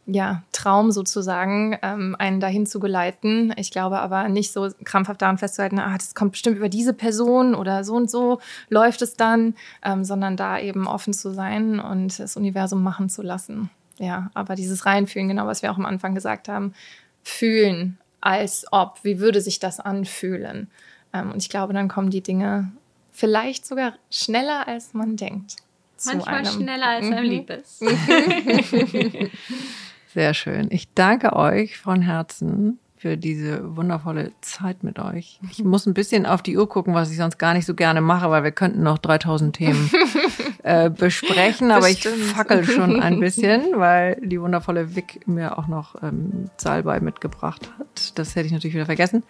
ja, 0.07 0.43
Traum 0.53 0.91
sozusagen, 0.91 1.79
ähm, 1.83 2.15
einen 2.19 2.39
dahin 2.41 2.67
zu 2.67 2.79
geleiten. 2.79 3.55
Ich 3.57 3.71
glaube 3.71 4.01
aber 4.01 4.29
nicht 4.29 4.53
so 4.53 4.69
krampfhaft 4.85 5.23
daran 5.23 5.39
festzuhalten, 5.39 5.79
ah, 5.79 5.97
das 5.97 6.15
kommt 6.15 6.33
bestimmt 6.33 6.57
über 6.59 6.69
diese 6.69 6.93
Person 6.93 7.55
oder 7.55 7.85
so 7.85 7.95
und 7.95 8.11
so 8.11 8.41
läuft 8.69 9.01
es 9.03 9.17
dann, 9.17 9.55
ähm, 9.83 10.05
sondern 10.05 10.37
da 10.37 10.59
eben 10.59 10.87
offen 10.87 11.15
zu 11.15 11.33
sein 11.33 11.81
und 11.81 12.19
das 12.19 12.37
Universum 12.37 12.83
machen 12.83 13.09
zu 13.09 13.23
lassen. 13.23 13.71
Ja, 13.99 14.31
aber 14.35 14.57
dieses 14.57 14.85
Reinfühlen, 14.87 15.29
genau 15.29 15.47
was 15.47 15.63
wir 15.63 15.71
auch 15.73 15.79
am 15.79 15.87
Anfang 15.87 16.15
gesagt 16.15 16.49
haben, 16.49 16.75
fühlen, 17.23 17.99
als 18.21 18.67
ob, 18.73 18.99
wie 19.05 19.21
würde 19.21 19.41
sich 19.41 19.59
das 19.59 19.81
anfühlen? 19.81 20.71
Ähm, 21.13 21.31
und 21.33 21.39
ich 21.39 21.49
glaube, 21.49 21.73
dann 21.73 21.89
kommen 21.89 22.11
die 22.11 22.21
Dinge 22.23 22.71
vielleicht 23.13 23.65
sogar 23.67 23.95
schneller, 24.11 24.67
als 24.69 24.93
man 24.93 25.17
denkt. 25.17 25.57
Manchmal 26.05 26.45
schneller 26.45 26.89
als 26.89 27.07
einem 27.07 27.25
Mhm. 27.25 27.31
lieb 27.31 27.51
ist. 27.51 27.81
Sehr 30.15 30.33
schön. 30.33 30.69
Ich 30.71 30.95
danke 30.95 31.35
euch 31.35 31.77
von 31.77 32.01
Herzen 32.01 32.79
für 32.97 33.17
diese 33.17 33.77
wundervolle 33.77 34.31
Zeit 34.43 34.85
mit 34.85 35.01
euch. 35.01 35.41
Ich 35.51 35.65
muss 35.65 35.87
ein 35.87 35.93
bisschen 35.93 36.25
auf 36.25 36.41
die 36.41 36.57
Uhr 36.57 36.69
gucken, 36.69 36.95
was 36.95 37.11
ich 37.11 37.17
sonst 37.17 37.37
gar 37.37 37.53
nicht 37.53 37.67
so 37.67 37.75
gerne 37.75 38.01
mache, 38.01 38.31
weil 38.31 38.45
wir 38.45 38.53
könnten 38.53 38.85
noch 38.85 38.99
3000 38.99 39.57
Themen 39.57 39.91
äh, 40.63 40.89
besprechen, 40.89 41.73
aber 41.73 41.91
ich 41.91 42.05
Bestimmt. 42.05 42.27
fackel 42.27 42.65
schon 42.65 43.03
ein 43.03 43.19
bisschen, 43.19 43.63
weil 43.75 44.21
die 44.23 44.41
wundervolle 44.41 44.95
Vic 44.95 45.27
mir 45.27 45.59
auch 45.59 45.67
noch 45.67 46.01
ähm, 46.01 46.49
Salbei 46.59 47.01
mitgebracht 47.01 47.69
hat. 47.77 48.17
Das 48.17 48.37
hätte 48.37 48.47
ich 48.47 48.53
natürlich 48.53 48.75
wieder 48.75 48.87
vergessen. 48.87 49.25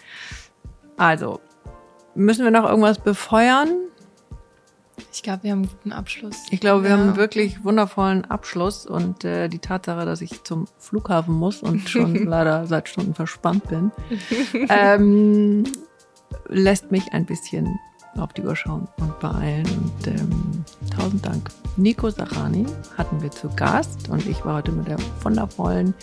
Also, 0.99 1.41
müssen 2.15 2.45
wir 2.45 2.51
noch 2.51 2.69
irgendwas 2.69 2.99
befeuern? 2.99 3.71
Ich 5.13 5.23
glaube, 5.23 5.45
wir 5.45 5.51
haben 5.53 5.61
einen 5.61 5.69
guten 5.69 5.93
Abschluss. 5.93 6.37
Ich 6.51 6.61
glaube, 6.61 6.83
wir 6.85 6.91
Ja. 6.91 6.97
haben 6.97 7.09
einen 7.09 7.17
wirklich 7.17 7.65
wundervollen 7.65 8.25
Abschluss 8.25 8.87
und 8.87 9.25
äh, 9.25 9.49
die 9.49 9.59
Tatsache, 9.59 10.05
dass 10.05 10.21
ich 10.21 10.43
zum 10.45 10.67
Flughafen 10.79 11.35
muss 11.35 11.63
und 11.63 11.89
schon 11.89 12.15
leider 12.27 12.67
seit 12.67 12.89
Stunden 12.89 13.15
verspannt 13.15 13.67
bin, 13.69 13.91
ähm, 14.69 15.65
lässt 16.49 16.91
mich 16.91 17.13
ein 17.13 17.27
bisschen 17.27 17.79
auf 18.17 18.33
die 18.33 18.43
Uhr 18.43 18.55
schauen 18.55 18.87
und 18.99 19.19
beeilen. 19.19 19.67
Und 19.67 20.07
ähm, 20.07 20.65
tausend 20.97 21.25
Dank. 21.27 21.51
Nico 21.77 22.09
Sachani 22.11 22.65
hatten 22.97 23.21
wir 23.21 23.31
zu 23.33 23.49
Gast 23.57 24.09
und 24.09 24.25
ich 24.29 24.45
war 24.45 24.57
heute 24.59 24.71
mit 24.71 24.87
der 24.87 24.99
wundervollen 25.23 25.95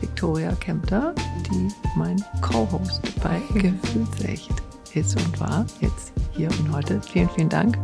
Victoria 0.00 0.52
Kempter, 0.60 1.12
die 1.50 1.68
mein 1.96 2.22
Co-Host 2.40 3.02
bei 3.22 3.40
Gefühlsecht 3.60 4.52
ist 4.94 5.16
und 5.16 5.40
war. 5.40 5.66
Jetzt 5.80 6.12
hier 6.32 6.48
und 6.60 6.72
heute. 6.72 7.00
Vielen, 7.02 7.28
vielen 7.30 7.48
Dank 7.48 7.76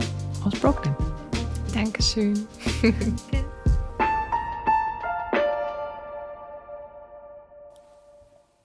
aus 0.45 0.59
Brooklyn. 0.61 0.95
Dankeschön. 1.75 2.47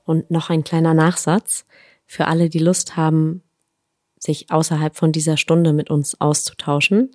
Und 0.05 0.31
noch 0.31 0.49
ein 0.49 0.63
kleiner 0.63 0.93
Nachsatz 0.93 1.65
für 2.05 2.27
alle, 2.27 2.49
die 2.49 2.59
Lust 2.59 2.95
haben, 2.95 3.43
sich 4.17 4.51
außerhalb 4.51 4.95
von 4.95 5.11
dieser 5.11 5.35
Stunde 5.37 5.73
mit 5.73 5.89
uns 5.89 6.19
auszutauschen. 6.21 7.11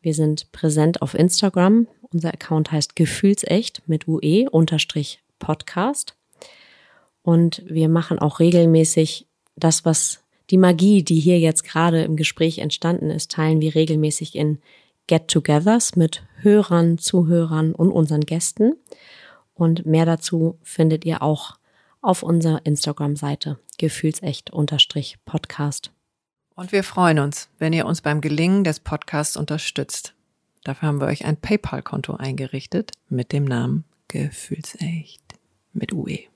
Wir 0.00 0.14
sind 0.14 0.50
präsent 0.52 1.00
auf 1.02 1.14
Instagram. 1.14 1.86
Unser 2.12 2.34
Account 2.34 2.72
heißt 2.72 2.96
Gefühlsecht 2.96 3.82
mit 3.86 4.08
UE 4.08 4.50
unterstrich 4.50 5.22
Podcast. 5.38 6.16
Und 7.22 7.62
wir 7.66 7.88
machen 7.88 8.18
auch 8.18 8.40
regelmäßig 8.40 9.28
das, 9.54 9.84
was 9.84 10.21
die 10.52 10.58
Magie, 10.58 11.02
die 11.02 11.18
hier 11.18 11.40
jetzt 11.40 11.64
gerade 11.64 12.04
im 12.04 12.14
Gespräch 12.14 12.58
entstanden 12.58 13.10
ist, 13.10 13.30
teilen 13.30 13.62
wir 13.62 13.74
regelmäßig 13.74 14.36
in 14.36 14.58
Get-togethers 15.06 15.96
mit 15.96 16.24
Hörern, 16.42 16.98
Zuhörern 16.98 17.74
und 17.74 17.90
unseren 17.90 18.20
Gästen. 18.20 18.74
Und 19.54 19.86
mehr 19.86 20.04
dazu 20.04 20.58
findet 20.62 21.06
ihr 21.06 21.22
auch 21.22 21.56
auf 22.02 22.22
unserer 22.22 22.66
Instagram-Seite 22.66 23.58
gefühlsecht-podcast. 23.78 25.90
Und 26.54 26.70
wir 26.70 26.84
freuen 26.84 27.18
uns, 27.18 27.48
wenn 27.58 27.72
ihr 27.72 27.86
uns 27.86 28.02
beim 28.02 28.20
Gelingen 28.20 28.62
des 28.62 28.78
Podcasts 28.78 29.38
unterstützt. 29.38 30.12
Dafür 30.64 30.88
haben 30.88 31.00
wir 31.00 31.06
euch 31.06 31.24
ein 31.24 31.38
PayPal-Konto 31.38 32.16
eingerichtet 32.16 32.90
mit 33.08 33.32
dem 33.32 33.44
Namen 33.44 33.84
Gefühlsecht 34.08 35.22
mit 35.72 35.94
UE. 35.94 36.31